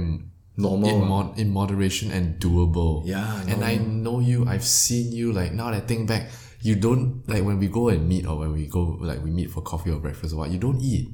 [0.56, 0.88] normal.
[1.02, 3.02] in, mod- in moderation and doable.
[3.04, 6.30] Yeah, And I know you, I've seen you, like, now that I think back,
[6.62, 9.50] you don't, like, when we go and meet or when we go, like, we meet
[9.50, 11.10] for coffee or breakfast or what, you don't eat.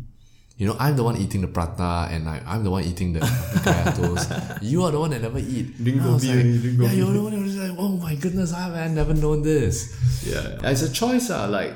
[0.57, 3.21] You know, I'm the one eating the prata and I, I'm the one eating the
[3.63, 4.33] kaya toast.
[4.63, 5.77] You are the one that never eat.
[5.77, 8.55] Drink And I was like, Yeah, you're the one that was like, oh my goodness,
[8.55, 9.93] I've never known this.
[10.27, 11.75] yeah it's a choice uh, like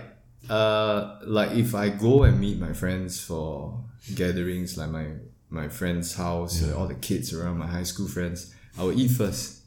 [0.49, 3.79] uh like if i go and meet my friends for
[4.17, 5.07] gatherings like my
[5.51, 9.13] my friend's house uh, all the kids around my high school friends i will eat
[9.13, 9.63] first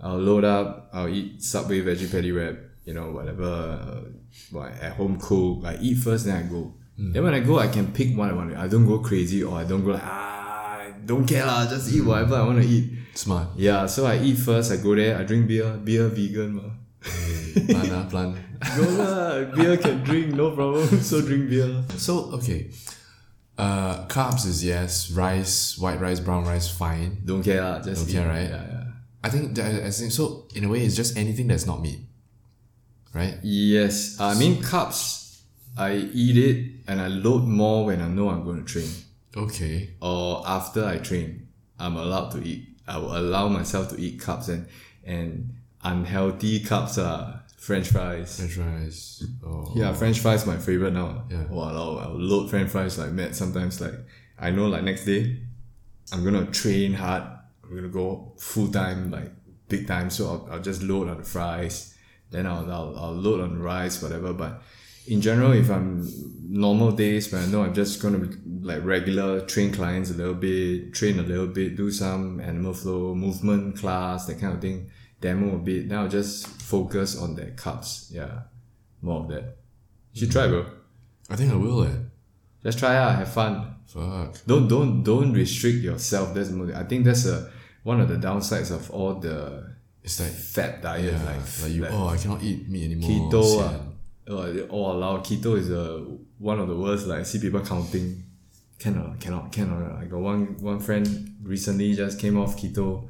[0.00, 2.56] i'll load up i'll eat subway veggie patty wrap
[2.86, 4.00] you know whatever uh,
[4.52, 7.68] what, at home cook i eat first then i go then when i go i
[7.68, 10.80] can pick what i want i don't go crazy or i don't go like ah
[10.80, 13.48] I don't care lah just eat whatever i want to eat Smart.
[13.56, 16.62] yeah so i eat first i go there i drink beer beer vegan ma.
[17.56, 18.28] Plan, ah, plan.
[18.76, 20.84] Go lah, beer can drink, no problem.
[21.08, 21.84] So drink beer.
[21.96, 22.68] So, okay.
[23.56, 27.22] Uh, carbs is yes, rice, white rice, brown rice, fine.
[27.24, 28.16] Don't care lah, just Don't eat.
[28.18, 28.50] care, right?
[28.50, 28.84] Yeah, yeah.
[29.24, 30.44] I think that, I think so.
[30.54, 32.00] In a way, it's just anything that's not meat,
[33.14, 33.38] right?
[33.42, 35.15] Yes, I mean carbs.
[35.76, 38.90] I eat it and I load more when I know I'm going to train,
[39.36, 39.90] Okay.
[40.00, 41.48] or after I train.
[41.78, 42.68] I'm allowed to eat.
[42.88, 44.66] I will allow myself to eat carbs and
[45.04, 45.52] and
[45.84, 48.36] unhealthy carbs are French fries.
[48.38, 49.24] French fries.
[49.44, 49.72] Oh.
[49.76, 51.24] Yeah, French fries my favorite now.
[51.30, 51.44] Yeah.
[51.48, 53.34] Wow, I'll load French fries like mad.
[53.36, 53.94] Sometimes like
[54.38, 55.40] I know like next day,
[56.12, 57.24] I'm gonna train hard.
[57.64, 59.30] I'm gonna go full time like
[59.68, 60.08] big time.
[60.10, 61.94] So I'll, I'll just load on the fries.
[62.30, 64.32] Then I'll, I'll I'll load on rice whatever.
[64.32, 64.62] But
[65.08, 66.08] in general, if I'm
[66.48, 70.34] normal days when I know I'm just gonna be like regular train clients a little
[70.34, 74.90] bit, train a little bit, do some animal flow movement class that kind of thing,
[75.20, 75.92] demo a bit.
[75.92, 78.12] I'll just focus on the carbs.
[78.12, 78.42] Yeah,
[79.02, 79.56] more of that.
[80.12, 80.66] You should try, bro.
[81.28, 81.84] I think I will.
[81.84, 81.90] Eh.
[82.62, 83.74] Just try out, have fun.
[83.86, 84.44] Fuck.
[84.46, 86.34] Don't don't don't restrict yourself.
[86.34, 87.50] That's most, I think that's a
[87.82, 91.82] one of the downsides of all the It's like fat diet, yeah, like, like you.
[91.82, 93.10] like oh, I cannot eat meat anymore.
[93.10, 93.42] keto.
[93.44, 93.85] sian.
[94.28, 96.04] Uh, oh, allow keto is a
[96.38, 97.06] one of the worst.
[97.06, 98.24] Like I see people counting,
[98.78, 100.02] cannot cannot cannot.
[100.02, 103.08] I got one one friend recently just came off keto.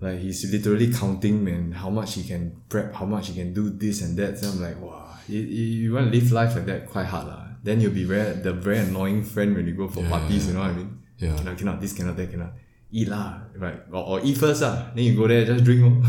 [0.00, 3.68] Like he's literally counting man how much he can prep, how much he can do
[3.68, 4.38] this and that.
[4.38, 7.44] So I'm like, wow, you, you, want to live life like that quite hard lah.
[7.62, 10.46] Then you'll be very the very annoying friend when you go for Yeah, parties.
[10.46, 11.02] You know what I mean?
[11.18, 11.36] Yeah.
[11.36, 12.52] Cannot, cannot, this cannot, that cannot
[12.90, 13.80] eat lah, right?
[13.92, 14.90] Or, or eat first ah.
[14.94, 15.84] Then you go there, just drink.
[15.84, 16.00] Oh.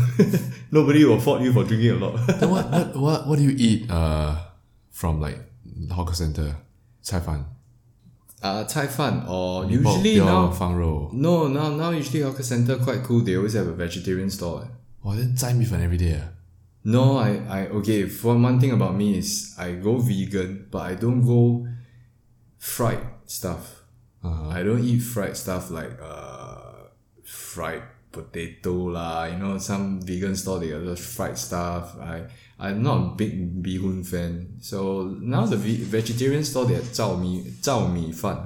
[0.70, 2.16] Nobody will fault you for drinking a lot.
[2.26, 4.36] then what, what what what do you eat uh
[4.90, 5.38] from like
[5.90, 6.56] hawker center?
[7.04, 7.44] Cai fan.
[8.42, 10.78] Uh, cai fan or usually now fang.
[11.12, 13.20] No, now now usually hawker center quite cool.
[13.20, 14.64] They always have a vegetarian store.
[14.64, 14.68] Eh.
[15.02, 16.12] Wow, then cai mi fan every day.
[16.12, 16.24] Eh?
[16.84, 18.08] No, I, I okay.
[18.08, 21.68] For one thing about me is I go vegan, but I don't go
[22.56, 23.84] fried stuff.
[24.24, 24.48] Uh-huh.
[24.48, 26.39] I don't eat fried stuff like uh
[27.54, 27.82] fried
[28.12, 31.98] potato lah, you know, some vegan store they got those fried stuff.
[31.98, 32.26] I
[32.58, 34.58] I'm not a big bihun fan.
[34.60, 38.38] So now the ve- vegetarian store they have zhao mi zhao mi fan,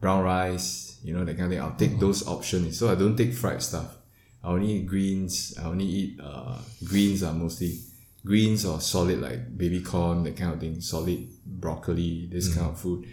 [0.00, 1.60] brown rice, you know that kind of thing.
[1.60, 2.00] I'll take mm-hmm.
[2.00, 2.78] those options.
[2.78, 3.96] So I don't take fried stuff.
[4.42, 5.54] I only eat greens.
[5.58, 7.78] I only eat uh, greens are mostly
[8.24, 10.80] greens or solid like baby corn that kind of thing.
[10.80, 12.54] Solid broccoli, this mm.
[12.56, 12.74] kind mm-hmm.
[12.74, 13.06] of food.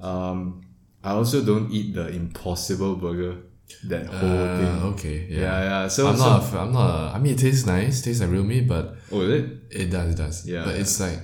[0.00, 0.62] Um,
[1.02, 3.45] I also don't eat the Impossible Burger
[3.84, 4.82] that whole Uh, thing.
[4.92, 5.40] okay, yeah.
[5.40, 5.88] Yeah, yeah.
[5.88, 6.42] So, I'm so not.
[6.42, 6.90] A, f- I'm not.
[7.12, 8.00] A, I mean, it tastes nice.
[8.02, 9.50] Tastes like real meat, but oh, is it?
[9.70, 10.12] it does.
[10.12, 10.46] It does.
[10.46, 10.80] Yeah, But yeah.
[10.82, 11.18] it's like,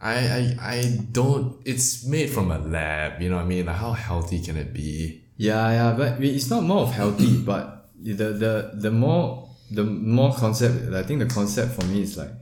[0.00, 1.60] I, I, I don't.
[1.64, 3.20] It's made from a lab.
[3.20, 3.66] You know what I mean?
[3.66, 5.24] Like, how healthy can it be?
[5.36, 10.34] Yeah, yeah, but it's not more of healthy, but the the the more the more
[10.34, 10.92] concept.
[10.94, 12.32] I think the concept for me is like,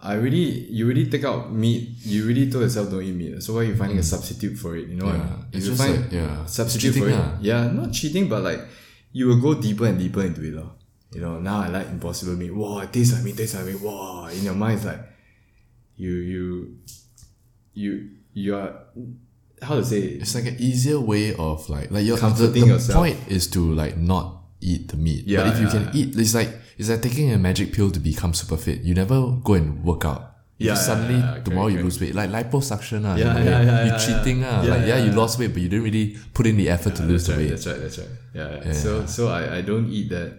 [0.00, 1.98] I really you really take out meat.
[2.04, 3.42] You really told yourself don't eat meat.
[3.42, 4.04] So why are you finding a mm.
[4.04, 4.88] substitute for it?
[4.88, 7.18] You know Yeah, it's you find like- yeah, substitute cheating for it.
[7.18, 7.38] lah.
[7.40, 8.60] Yeah, not cheating, but like
[9.12, 10.54] you will go deeper and deeper into it.
[10.54, 10.70] lor.
[11.10, 12.54] You know, now I like impossible meat.
[12.54, 13.80] Wow, it tastes like meat, tastes like meat.
[13.80, 15.00] Wow, in your mind it's like
[15.96, 16.44] you you
[17.74, 18.86] you you are
[19.62, 20.22] how to say it?
[20.22, 22.96] It's like an easier way of like like your the, Comforting the yourself.
[22.96, 25.26] point is to like not eat the meat.
[25.26, 26.00] Yeah, but if you can yeah.
[26.06, 28.80] eat, it's like it's like taking a magic pill to become super fit.
[28.82, 30.22] You never go and work out.
[30.60, 32.14] Yeah, you yeah, suddenly yeah, yeah, tomorrow you correct, lose weight.
[32.14, 33.04] Like liposuction.
[33.06, 33.44] ah, Yeah, in a way.
[33.50, 34.40] yeah, yeah, You yeah, cheating.
[34.40, 34.60] yeah.
[34.60, 37.02] like, Yeah, yeah, you lost weight, but you didn't really put in the effort to
[37.04, 37.50] lose the right, weight.
[37.50, 37.80] That's right.
[37.80, 38.08] That's right.
[38.34, 38.62] Yeah.
[38.66, 38.72] yeah.
[38.72, 40.30] So so I, I don't eat that.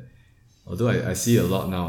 [0.68, 1.88] Although I, I see a lot now.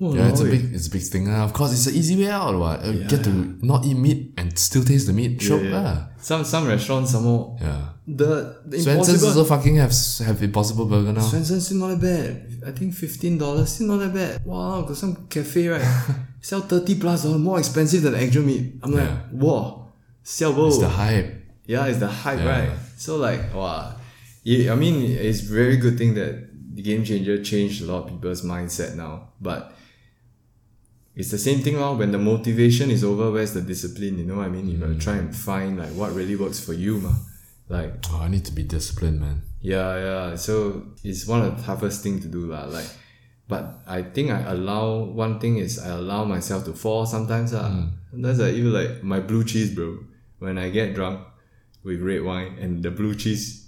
[0.00, 1.28] Oh, Yeah, it's a big, it's a big thing.
[1.28, 1.42] ah.
[1.44, 2.54] Of course, it's an easy way out.
[2.56, 2.78] What?
[2.84, 3.30] Uh, Get to
[3.60, 5.42] not eat meat and still taste the meat.
[5.42, 6.06] Sure, yeah.
[6.20, 7.88] Some some restaurants some more yeah.
[8.10, 9.92] The, the Swensen's also fucking have
[10.24, 11.20] have impossible burger now.
[11.20, 12.68] Swensen's still not that bad.
[12.68, 14.44] I think fifteen dollars still not that bad.
[14.46, 15.86] Wow, got some cafe right
[16.40, 18.76] sell thirty plus dollars more expensive than the actual meat.
[18.82, 19.18] I'm like, Yeah.
[19.32, 20.68] wow, sell bro.
[20.68, 21.34] It's the hype.
[21.66, 22.68] Yeah, it's the hype, Yeah.
[22.68, 22.78] right?
[22.96, 23.94] So like, wow.
[24.42, 28.08] Yeah, I mean, it's very good thing that the game changer changed a lot of
[28.08, 29.32] people's mindset now.
[29.38, 29.74] But
[31.14, 31.92] it's the same thing now.
[31.92, 34.16] When the motivation is over, where's the discipline?
[34.16, 34.66] You know what I mean?
[34.66, 35.02] You gotta mm.
[35.02, 37.12] try and find like what really works for you, ma.
[37.68, 39.42] Like, Oh, I need to be disciplined, man.
[39.60, 40.36] yeah, yeah.
[40.36, 42.64] So it's one of the toughest thing to do, lah.
[42.66, 42.88] Like,
[43.48, 47.68] but I think I allow one thing is I allow myself to fall sometimes, lah.
[48.10, 49.98] Sometimes I even like my blue cheese, bro.
[50.38, 51.26] When I get drunk
[51.84, 53.66] with red wine and the blue cheese.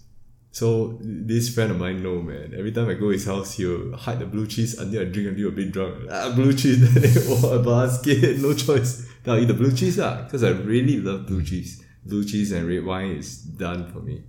[0.53, 2.55] So this friend of mine know man.
[2.57, 5.49] Every time I go his house, he'll hide the blue cheese until I drink until
[5.49, 6.07] a bit drunk.
[6.11, 6.81] Ah, blue cheese.
[6.95, 9.07] Then a basket, no choice.
[9.23, 11.85] Then I'll eat the blue cheese lah, because I really love blue cheese.
[12.11, 14.25] Blue cheese and red wine is done for me.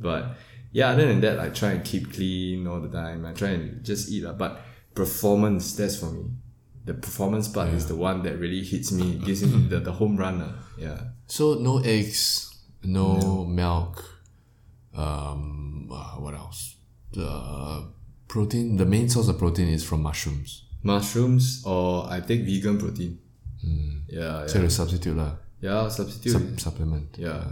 [0.00, 0.34] But
[0.72, 3.24] yeah, other than that, I try and keep clean all the time.
[3.28, 4.24] I try and just eat.
[4.24, 4.32] lah.
[4.32, 4.60] But
[4.96, 6.24] performance, that's for me.
[6.88, 10.16] The performance part is the one that really hits me, gives me the, the home
[10.16, 10.40] run.
[10.40, 10.52] lah.
[10.80, 11.00] Yeah.
[11.28, 12.48] So no eggs,
[12.82, 14.00] no milk.
[14.94, 16.76] Um, uh, what else?
[17.12, 17.92] The
[18.26, 18.76] protein.
[18.76, 20.64] The main source of protein is from mushrooms.
[20.82, 23.18] Mushrooms or I take vegan protein.
[24.08, 24.68] Yeah, So yeah.
[24.72, 25.36] substitute lah.
[25.60, 26.32] Yeah, substitute.
[26.32, 27.16] Sup- supplement.
[27.18, 27.44] yeah.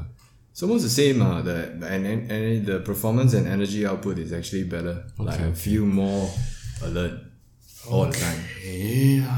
[0.53, 1.21] It's almost the same.
[1.21, 5.05] Uh, the, the, and, and, the performance and energy output is actually better.
[5.19, 6.31] like I feel more
[6.83, 7.21] alert.
[7.91, 8.41] all the time.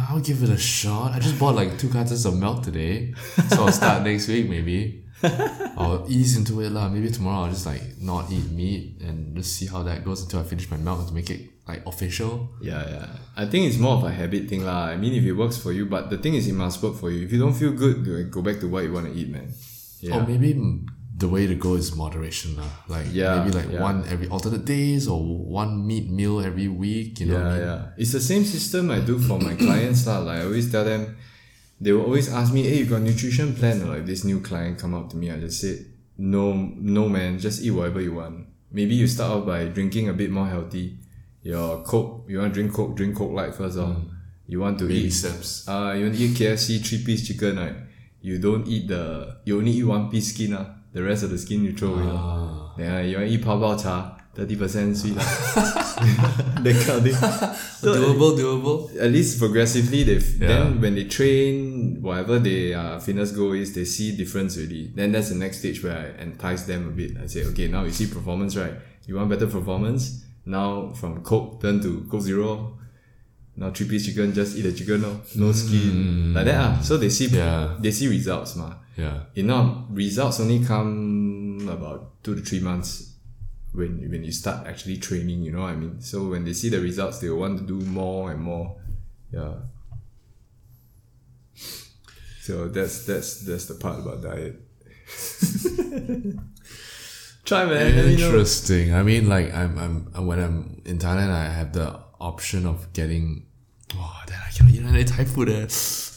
[0.08, 1.12] I'll give it a shot.
[1.12, 3.14] I just bought like two cartons of milk today,
[3.48, 5.04] so I'll start next week maybe.
[5.22, 6.88] I'll ease into it lah.
[6.88, 10.40] Maybe tomorrow I'll just like not eat meat and just see how that goes until
[10.40, 12.48] I finish my milk to make it like official.
[12.64, 13.06] Yeah, yeah.
[13.36, 14.88] I think it's more of a habit thing lah.
[14.88, 17.10] I mean, if it works for you, but the thing is, it must work for
[17.12, 17.22] you.
[17.26, 19.52] If you don't feel good, go- back to what you want to eat, man.
[20.00, 20.16] Yeah.
[20.16, 20.56] Or maybe
[21.18, 22.70] the way to go is moderation lah.
[22.88, 23.82] Like Yeah, maybe like yeah.
[23.82, 27.20] one every alternate days or one meat meal every week.
[27.20, 27.42] You know.
[27.42, 27.66] what I Yeah, mean?
[27.68, 28.00] yeah.
[28.00, 30.24] It's the same system I do for my clients lah.
[30.24, 31.18] Like I always tell them,
[31.82, 34.40] they will always ask me, "Hey, you got a nutrition plan?" Or like this new
[34.40, 35.84] client come up to me, I just said,
[36.16, 37.38] "No, no, man.
[37.42, 38.46] Just eat whatever you want.
[38.70, 40.98] Maybe you start off by drinking a bit more healthy
[41.42, 42.24] your coke.
[42.28, 43.78] You want to drink coke, drink coke light first.
[43.78, 43.86] Oh.
[43.86, 44.14] Mm.
[44.46, 45.68] You want to eat steps.
[45.68, 47.76] Uh, you want to eat KFC three piece chicken, right?
[48.22, 49.36] You don't eat the.
[49.44, 50.54] You only eat one piece skin.
[50.54, 52.08] Uh, the rest of the skin you throw away.
[52.08, 52.72] Ah.
[52.76, 54.14] Then ah, you want to eat pao pao cha.
[54.34, 57.12] Thirty percent sweet, that kind of thing.
[57.12, 58.96] So doable, doable.
[58.96, 60.46] At least progressively, they yeah.
[60.46, 64.92] then when they train, whatever their uh, fitness goal is, they see difference already.
[64.94, 67.16] Then that's the next stage where I entice them a bit.
[67.20, 68.74] I say, okay, now you see performance, right?
[69.06, 72.78] You want better performance now from coke turn to coke zero
[73.56, 76.80] now three piece chicken just eat the chicken no, no skin like that ah.
[76.82, 77.34] so they see Mm.
[77.36, 77.76] Yeah.
[77.80, 78.74] they see results ma.
[78.96, 79.24] Yeah.
[79.34, 83.14] you know results only come about two to three months
[83.72, 86.70] when when you start actually training you know what I mean so when they see
[86.70, 88.76] the results they want to do more and more
[89.32, 89.54] yeah
[92.40, 94.56] so that's that's that's the part about diet
[97.48, 98.26] try man let me know.
[98.26, 98.94] Interesting.
[98.94, 99.78] I mean, like I'm,
[100.14, 103.46] I'm when I'm in Thailand, I have the option of getting.
[103.96, 105.48] Oh, then I cannot eat any Thai food.
[105.48, 105.66] Eh.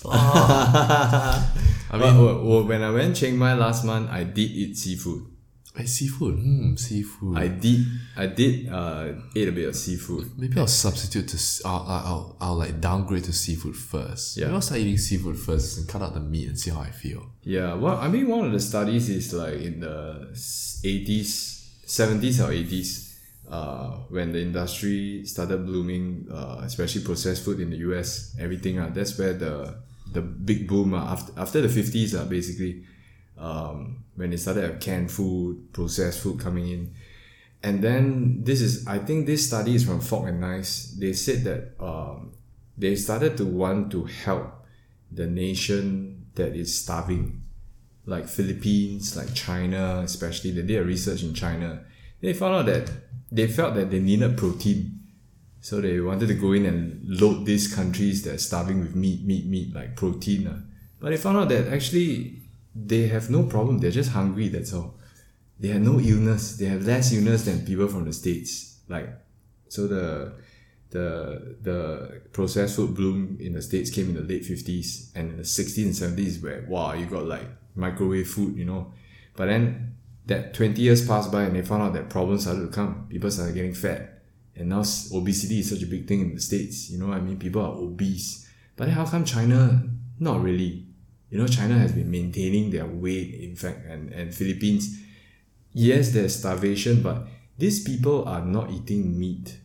[0.03, 0.11] Oh.
[1.91, 5.30] I mean, well, well, when I went Chiang Mai last month I did eat seafood
[5.77, 6.35] eh, seafood.
[6.39, 7.37] Hmm, seafood.
[7.37, 7.85] I did
[8.17, 11.37] I did uh ate a bit of seafood Maybe I'll substitute to.
[11.65, 14.37] I'll, I'll, I'll like downgrade to seafood first.
[14.37, 14.45] Yeah.
[14.45, 16.91] Maybe I'll start eating seafood first and cut out the meat and see how I
[16.91, 17.25] feel.
[17.43, 20.29] Yeah, well, I mean, one of the studies is like in the
[20.83, 23.19] eighties, seventies or eighties,
[23.49, 28.35] uh, when the industry started blooming, uh, especially processed food in the U.S.
[28.39, 29.75] Everything, uh, that's where the
[30.13, 32.83] the big boom uh, after after the fifties, uh, basically,
[33.41, 36.93] um, when they started have canned food, processed food coming in,
[37.63, 40.95] and then this is I think this study is from Fork and Nice.
[40.97, 42.33] They said that um,
[42.77, 44.65] they started to want to help
[45.11, 47.41] the nation that is starving,
[48.05, 50.51] like Philippines, like China, especially.
[50.51, 51.83] They did a research in China.
[52.21, 52.91] They found out that
[53.31, 54.99] they felt that they needed protein.
[55.61, 59.23] So they wanted to go in and load these countries that are starving with meat,
[59.23, 60.47] meat, meat, like protein.
[60.47, 60.59] ah.
[60.99, 62.40] But they found out that actually
[62.75, 63.79] they have no problem.
[63.79, 64.95] They're just hungry, that's all.
[65.59, 66.57] They have no illness.
[66.57, 68.79] They have less illness than people from the States.
[68.87, 69.09] Like,
[69.69, 70.33] so the
[70.91, 75.37] the the processed food bloom in the states came in the late 50s and in
[75.37, 78.91] the 60s and 70s where wow you got like microwave food you know
[79.35, 79.95] but then
[80.25, 83.31] that 20 years passed by and they found out that problems started to come people
[83.31, 84.21] started getting fat
[84.55, 84.83] and now
[85.13, 87.73] obesity is such a big thing in the states you know i mean people are
[87.73, 89.81] obese but then how come china
[90.19, 90.85] not really
[91.31, 94.99] you know china has been maintaining their weight in fact and and philippines
[95.73, 97.25] yes there's starvation but
[97.57, 99.57] these people are not eating meat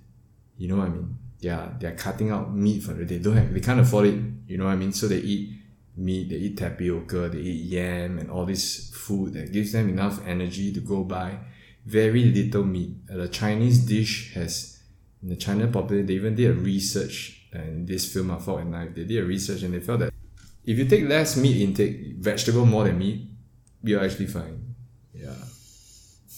[0.58, 1.18] you know what I mean?
[1.40, 4.20] Yeah, they're cutting out meat for the They don't have, they can't afford it.
[4.46, 4.92] You know what I mean?
[4.92, 5.52] So they eat
[5.96, 10.26] meat, they eat tapioca, they eat yam and all this food that gives them enough
[10.26, 11.38] energy to go by.
[11.84, 12.96] Very little meat.
[13.10, 14.80] Uh, The Chinese dish has,
[15.22, 18.72] in the China population, they even did a research and this film, I Fork and
[18.72, 18.94] Knife.
[18.94, 20.12] They did a research and they felt that
[20.66, 23.28] if you take less meat intake, vegetable more than meat,
[23.82, 24.74] you're actually fine.
[25.14, 25.34] Yeah.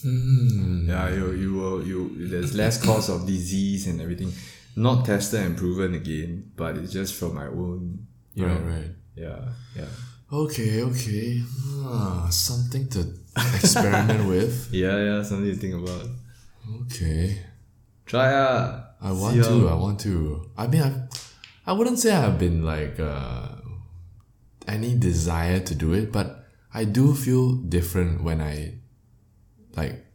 [0.03, 4.31] Yeah, you you will you there's less cause of disease and everything.
[4.75, 8.69] Not tested and proven again, but it's just from my own you Right, know.
[8.69, 8.91] right.
[9.15, 9.41] Yeah,
[9.75, 9.91] yeah.
[10.31, 11.43] Okay, okay.
[11.83, 13.01] Ah, something to
[13.59, 14.69] experiment with.
[14.71, 16.07] Yeah, yeah, something to think about.
[16.85, 17.41] Okay.
[18.05, 18.85] Try ah.
[19.01, 19.67] I want to.
[19.67, 20.49] I want to.
[20.57, 20.91] I mean, I,
[21.65, 23.58] I wouldn't say I've been like uh,
[24.69, 28.75] any desire to do it, but I do feel different when I
[29.75, 30.05] like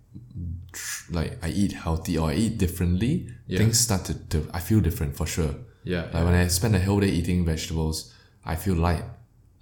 [0.73, 3.29] tr- like I eat healthy or I eat differently.
[3.47, 3.59] Yeah.
[3.59, 5.55] Things start to, to I feel different for sure.
[5.85, 8.13] Yeah, Like when I spend a whole day eating vegetables,
[8.45, 9.05] I feel light.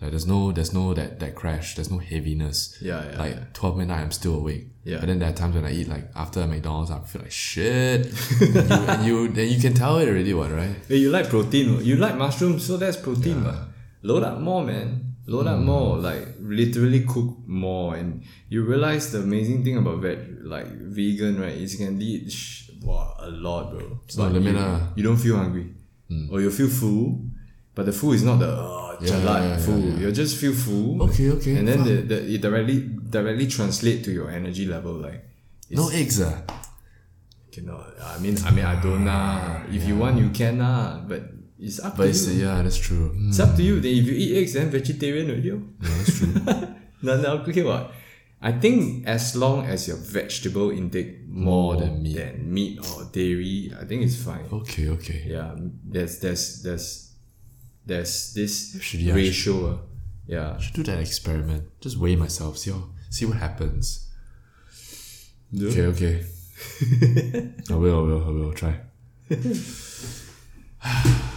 [0.01, 1.75] Like there's no there's no that that crash.
[1.75, 2.77] There's no heaviness.
[2.81, 4.67] Yeah, yeah, Like twelve midnight, I'm still awake.
[4.85, 4.99] Yeah.
[4.99, 8.07] But then there are times when I eat like after McDonald's, I feel like shit.
[8.41, 10.77] and, you, and you then you can tell it already, what right?
[10.89, 11.85] Hey, you like protein?
[11.85, 13.65] You like mushrooms, so that's protein, yeah.
[14.03, 15.15] Load up more, man.
[15.27, 15.99] Load up more.
[15.99, 21.55] Like literally cook more, and you realize the amazing thing about veg, like vegan, right?
[21.57, 23.81] Is you can eat sh- wow, a lot, bro.
[23.81, 24.93] no But limit you, ah.
[24.97, 25.75] you don't feel hungry.
[26.31, 27.25] or you feel full,
[27.75, 29.81] but the full is not the uh, Yeah, jalat yeah, yeah, full.
[29.81, 29.99] yeah.
[30.01, 31.01] You just feel full.
[31.09, 34.95] Okay, okay, And then the, the, it directly directly translate to your energy level.
[35.01, 35.25] Like
[35.71, 36.37] No eggs, ah.
[37.51, 37.87] cannot.
[38.03, 39.63] I mean, I mean, I don't nah.
[39.71, 41.01] If you want, you can nah.
[41.01, 41.23] But
[41.63, 42.45] it's up But to it's, you.
[42.45, 43.15] yeah, that's true.
[43.29, 43.81] It's up to you.
[43.81, 45.51] Then if you eat eggs, then vegetarian already.
[45.53, 45.63] oh.
[45.81, 46.33] yeah, that's true.
[47.03, 47.93] no, no, okay, what?
[48.45, 52.17] I think as long as your vegetable intake more, More than meat.
[52.17, 54.45] than meat or dairy, I think it's fine.
[54.53, 55.23] okay, okay.
[55.31, 55.55] Yeah,
[55.95, 57.13] there's there's there's
[57.87, 59.55] there's this Should- yeah, ratio.
[59.71, 59.79] uh,
[60.27, 61.65] yeah, should do that experiment.
[61.81, 64.09] Just weigh myself, see how, see what happens.
[65.55, 66.25] Okay, okay.
[67.71, 68.75] I will, I will, I will try.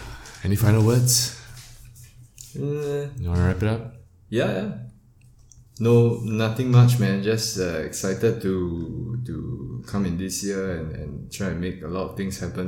[0.46, 1.42] Any final words?
[2.56, 3.96] Uh, You wanna wrap it up?
[4.30, 4.72] yeah, yeah.
[5.80, 7.22] No, nothing much, man.
[7.24, 11.88] Just uh, excited to to come in this year and, and try and make a
[11.88, 12.68] lot of things happen.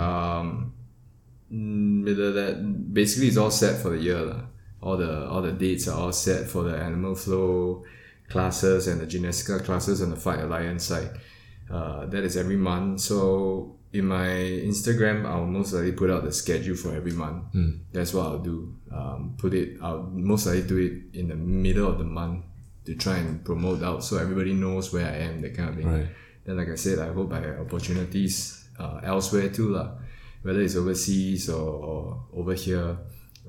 [0.00, 0.72] Um,
[1.52, 2.54] mm, with the- that
[2.92, 4.42] basically it's all set for the year lah.
[4.82, 7.84] All the all the dates are all set for the animal flow
[8.32, 11.10] classes and the Gymnastica classes on the Fight Alliance side.
[11.70, 13.00] Uh, that is every month.
[13.02, 17.44] So in my Instagram, I'll most likely put out the schedule for every month.
[17.92, 18.74] That's what I'll do.
[18.92, 19.78] Um, put it.
[19.82, 22.44] I'll most likely do it in the middle of the month
[22.84, 25.40] to try and promote out so everybody knows where I am.
[25.40, 25.92] That kind of thing.
[25.92, 26.08] Right.
[26.44, 29.92] Then, like I said, I hope I have opportunities uh, elsewhere too, lah.
[30.42, 32.96] Whether it's overseas or, or over here,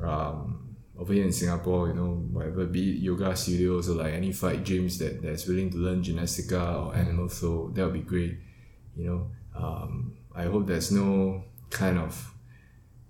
[0.02, 4.32] um, over here in Singapore, you know, whatever, be it yoga studios or like any
[4.32, 8.40] fight gyms that that's willing to learn gymnastica or animal flow, that would be great.
[8.96, 12.34] You know, um, I hope there's no kind of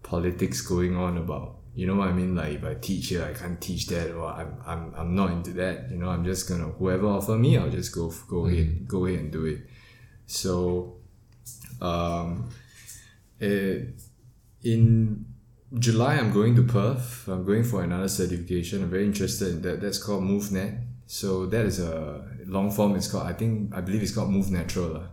[0.02, 2.34] politics going on about you know what I mean?
[2.34, 5.52] Like if I teach here I can't teach that or I'm, I'm, I'm not into
[5.54, 6.10] that you know?
[6.10, 9.46] I'm just gonna whoever offer me I'll just go go ahead go ahead and do
[9.46, 9.60] it.
[10.26, 10.96] So
[11.82, 12.50] um
[13.40, 13.80] eh,
[14.64, 15.26] in
[15.78, 17.28] July I'm going to Perth.
[17.28, 18.84] I'm going for another certification.
[18.84, 19.82] I'm very interested in that.
[19.82, 22.96] That's called MovNat so that is a long form.
[22.96, 25.08] It's called I think I believe it's called Move Natural.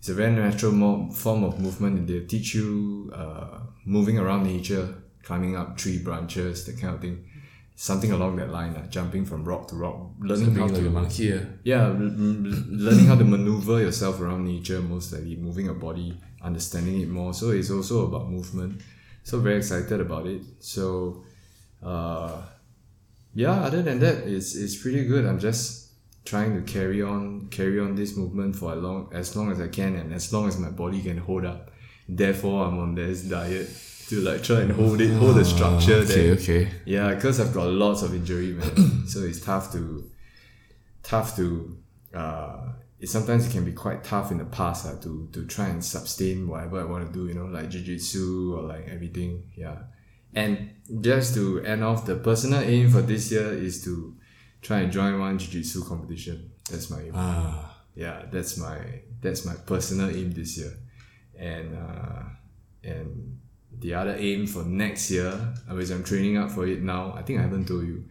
[0.00, 4.44] It's a very natural mo- form of movement and they teach you uh, moving around
[4.44, 7.26] nature climbing up tree branches that kind of thing.
[7.74, 11.24] Something along that line uh, jumping from rock to rock learning how like to monkey,
[11.24, 11.40] yeah.
[11.64, 16.18] yeah l- l- learning how to maneuver yourself around nature most likely moving your body
[16.42, 17.32] understanding it more.
[17.34, 18.80] So it's also about movement.
[19.22, 20.42] So very excited about it.
[20.60, 21.22] So
[21.82, 22.42] uh
[23.34, 25.24] yeah other than that it's it's pretty good.
[25.26, 25.79] I'm just
[26.24, 29.68] trying to carry on carry on this movement for a long as long as i
[29.68, 31.70] can and as long as my body can hold up
[32.08, 33.68] therefore i'm on this diet
[34.08, 36.68] to like try and hold it hold the structure Ah, Okay, there okay.
[36.84, 39.06] yeah, because I've got lots of injury, man.
[39.06, 40.10] so it's tough to,
[41.04, 41.78] tough to,
[42.12, 45.68] uh, it sometimes it can be quite tough in the past uh, to to try
[45.68, 47.28] and sustain whatever I want to do.
[47.28, 49.44] You know, like jiu-jitsu or like everything.
[49.56, 49.76] Yeah,
[50.34, 50.70] and
[51.00, 54.16] just to end off, the personal aim for this year is to
[54.62, 56.50] try and join one jiu-jitsu competition.
[56.70, 57.12] That's my aim.
[57.14, 58.78] Ah, yeah that's my
[59.20, 60.72] that's my personal aim this year.
[61.38, 62.22] And uh,
[62.84, 63.38] and
[63.80, 65.32] the other aim for next year
[65.70, 67.12] which i'm training up for it now.
[67.16, 68.04] I think i haven't told you.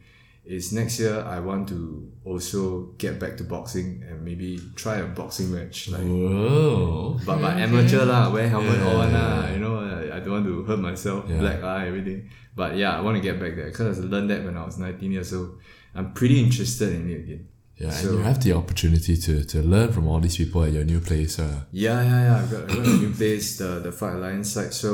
[0.50, 5.06] Is next year i want to also get back to boxing and maybe try a
[5.06, 7.20] boxing match like whoa.
[7.26, 10.32] but but amateur lah wear helmet Yeah, on yeah, lah you know I, I don't
[10.42, 11.38] want to hurt myself Yeah.
[11.38, 12.30] black eye everything.
[12.56, 14.80] But yeah i want to get back there because i learned that when i was
[14.80, 15.60] 19 years old
[16.00, 17.44] i'm pretty interested in it again
[17.82, 20.72] Yeah, So- and you have the opportunity to, to learn from all these people at
[20.78, 21.34] your new place.
[21.46, 22.36] Uh, Yeah, yeah, yeah.
[22.40, 24.74] I've got, I've got a new place, the the Fight Alliance side.
[24.84, 24.92] So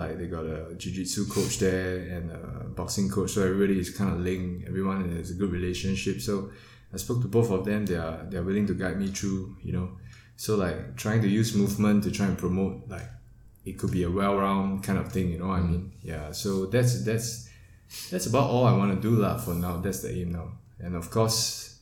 [0.00, 2.42] like they got a jiu-jitsu coach there and a
[2.78, 3.30] boxing coach.
[3.34, 4.66] So everybody is kind of linked.
[4.70, 6.16] Everyone has a good relationship.
[6.28, 6.34] So
[6.94, 7.80] I spoke to both of them.
[7.90, 9.40] They are they are willing to guide me through.
[9.66, 9.86] You know,
[10.44, 13.08] so like trying to use movement to try and promote like
[13.70, 15.26] it could be a well-round kind of thing.
[15.32, 15.84] You know what I mean?
[16.12, 16.32] Yeah.
[16.32, 17.28] So that's that's
[18.10, 19.76] that's about all I want to do lah for now.
[19.78, 20.52] That's the aim now.
[20.80, 21.78] And of course,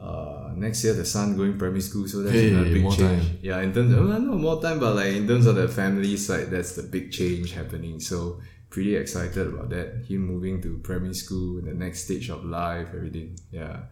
[0.00, 2.98] uh, next year the son going primary school, so that's Hey, another big change.
[2.98, 3.38] time.
[3.42, 6.16] Yeah, in terms of well, no more time, but like in terms of the family
[6.16, 8.00] side, that's the big change happening.
[8.00, 8.40] So
[8.70, 10.04] pretty excited about that.
[10.08, 13.36] Him moving to primary school, the next stage of life, everything.
[13.50, 13.88] Yeah.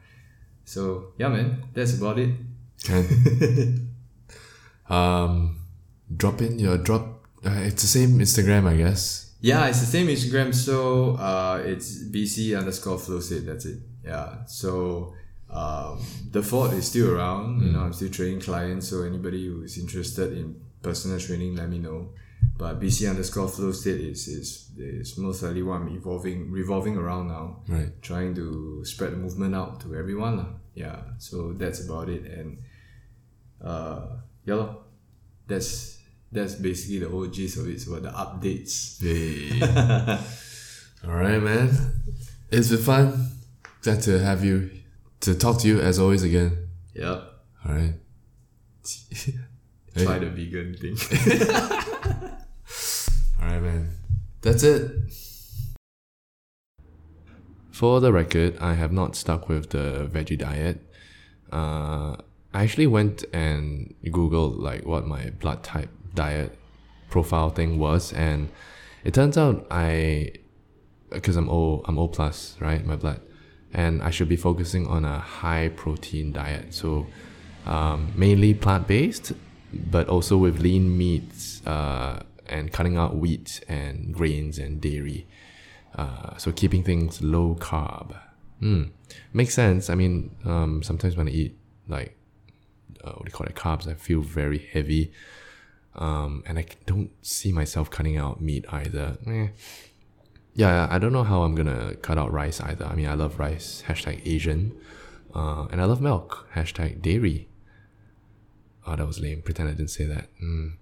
[0.64, 2.30] So yeah, man, that's about it.
[2.84, 3.04] can
[4.88, 5.58] um,
[6.14, 7.24] drop in your drop.
[7.44, 9.27] Uh, it's the same Instagram, I guess.
[9.40, 10.54] Yeah, it's the same Instagram.
[10.54, 13.46] So uh, it's BC underscore flow state.
[13.46, 13.78] That's it.
[14.04, 14.44] Yeah.
[14.46, 15.14] So
[15.50, 16.00] um,
[16.30, 17.62] the fort is still around.
[17.62, 18.88] You know, I'm still training clients.
[18.88, 22.10] So anybody who is interested in personal training, let me know.
[22.56, 27.28] But BC underscore flow state is is is most likely what I'm evolving revolving around
[27.28, 27.62] now.
[27.68, 27.92] Right.
[28.02, 30.38] Trying to spread the movement out to everyone.
[30.38, 30.48] lah.
[30.74, 30.98] Yeah.
[31.18, 32.24] So that's about it.
[32.26, 32.58] And
[33.62, 34.74] uh, yeah,
[35.46, 35.97] that's
[36.30, 37.80] that's basically the whole gist of it.
[37.80, 39.00] So the updates.
[39.02, 39.60] Hey.
[41.08, 41.70] All right, man.
[42.50, 43.30] It's been fun.
[43.82, 44.70] Glad to have you,
[45.20, 46.68] to talk to you as always again.
[46.94, 47.22] Yep.
[47.66, 47.94] All right.
[49.94, 50.04] Hey.
[50.04, 50.96] Try the vegan thing.
[53.42, 53.90] All right, man.
[54.42, 54.92] That's it.
[57.72, 60.80] For the record, I have not stuck with the veggie diet.
[61.50, 62.16] Uh,
[62.52, 66.58] I actually went and googled like what my blood type diet
[67.10, 68.48] profile thing was, and
[69.04, 70.32] it turns out I,
[71.10, 72.84] because I'm O, I'm O plus, right?
[72.84, 73.20] My blood,
[73.72, 76.74] and I should be focusing on a high protein diet.
[76.74, 77.06] So,
[77.66, 79.32] um, mainly plant based,
[79.72, 85.26] but also with lean meats uh, and cutting out wheat and grains and dairy.
[85.94, 88.16] Uh, so keeping things low carb.
[88.62, 88.90] Mm.
[89.32, 89.90] Makes sense.
[89.90, 91.58] I mean, um, sometimes when I eat
[91.88, 92.16] like
[93.04, 95.12] uh, what do you call it carbs, I feel very heavy,
[95.98, 99.18] um, and I don't see myself cutting out meat either.
[99.26, 99.48] Eh.
[100.54, 102.86] Yeah, I don't know how I'm gonna cut out rice either.
[102.86, 103.82] I mean, I love rice.
[103.86, 104.76] Hashtag Asian,
[105.34, 106.48] uh, and I love milk.
[106.54, 107.48] Hashtag dairy.
[108.86, 109.42] Oh, that was lame.
[109.42, 110.28] Pretend I didn't say that.
[110.42, 110.74] Mm.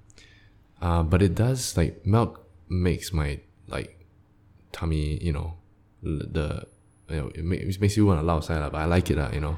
[0.81, 4.07] Uh, but it does like milk makes my like
[4.73, 5.55] tummy, you know,
[6.03, 6.67] the
[7.09, 9.41] you know it makes, makes you want to sai but I like it lah, you
[9.41, 9.57] know.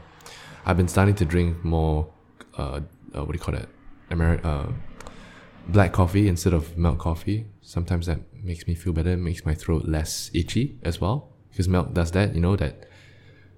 [0.65, 2.09] I've been starting to drink more,
[2.57, 2.81] uh,
[3.15, 3.69] uh what do you call it,
[4.11, 4.71] Ameri- uh,
[5.69, 7.47] black coffee instead of milk coffee.
[7.61, 11.93] Sometimes that makes me feel better, makes my throat less itchy as well because milk
[11.93, 12.89] does that, you know that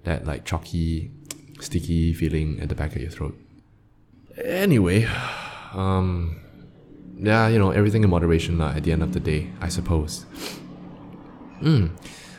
[0.03, 1.11] that like chalky,
[1.59, 3.37] sticky feeling at the back of your throat.
[4.43, 5.07] Anyway,
[5.73, 6.39] um,
[7.17, 8.71] yeah, you know everything in moderation lah.
[8.71, 10.25] At the end of the day, I suppose.
[11.61, 11.91] Mm.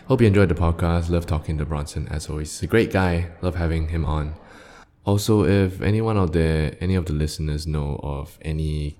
[0.08, 1.10] Hope you enjoyed the podcast.
[1.10, 2.50] Love talking to Bronson as always.
[2.50, 3.30] He's a great guy.
[3.40, 4.34] Love having him on.
[5.04, 8.98] Also, if anyone out there, any of the listeners know of any,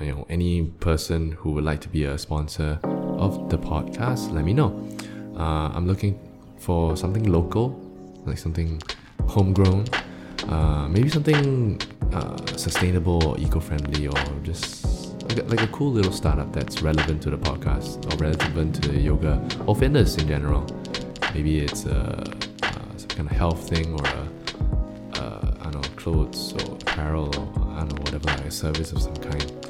[0.00, 4.44] you know, any person who would like to be a sponsor of the podcast, let
[4.44, 4.88] me know.
[5.36, 6.18] Uh, I'm looking
[6.58, 7.80] for something local,
[8.24, 8.82] like something
[9.28, 9.86] homegrown,
[10.48, 11.80] uh, maybe something
[12.12, 14.84] uh, sustainable or eco-friendly, or just
[15.24, 18.98] like a, like a cool little startup that's relevant to the podcast or relevant to
[18.98, 20.66] yoga or fitness in general.
[21.34, 22.20] Maybe it's a,
[22.62, 24.28] uh, some kind of health thing or a
[25.20, 28.92] uh, I don't know, clothes or apparel or I don't know, whatever, like a service
[28.92, 29.63] of some kind.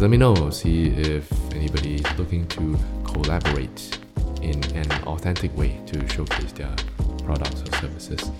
[0.00, 3.98] Let me know, see if anybody is looking to collaborate
[4.40, 6.74] in an authentic way to showcase their
[7.22, 8.30] products or services.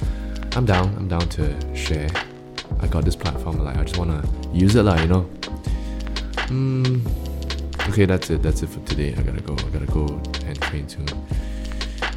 [0.57, 2.09] I'm down, I'm down to share.
[2.81, 5.31] I got this platform, like I just wanna use it, like, you know.
[6.49, 7.07] Mm,
[7.91, 9.15] okay, that's it, that's it for today.
[9.19, 10.07] I gotta go, I gotta go
[10.47, 11.09] and train soon.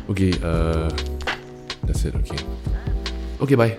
[0.09, 0.89] Okay, uh,
[1.83, 2.45] that's it, okay.
[3.41, 3.77] Okay, bye.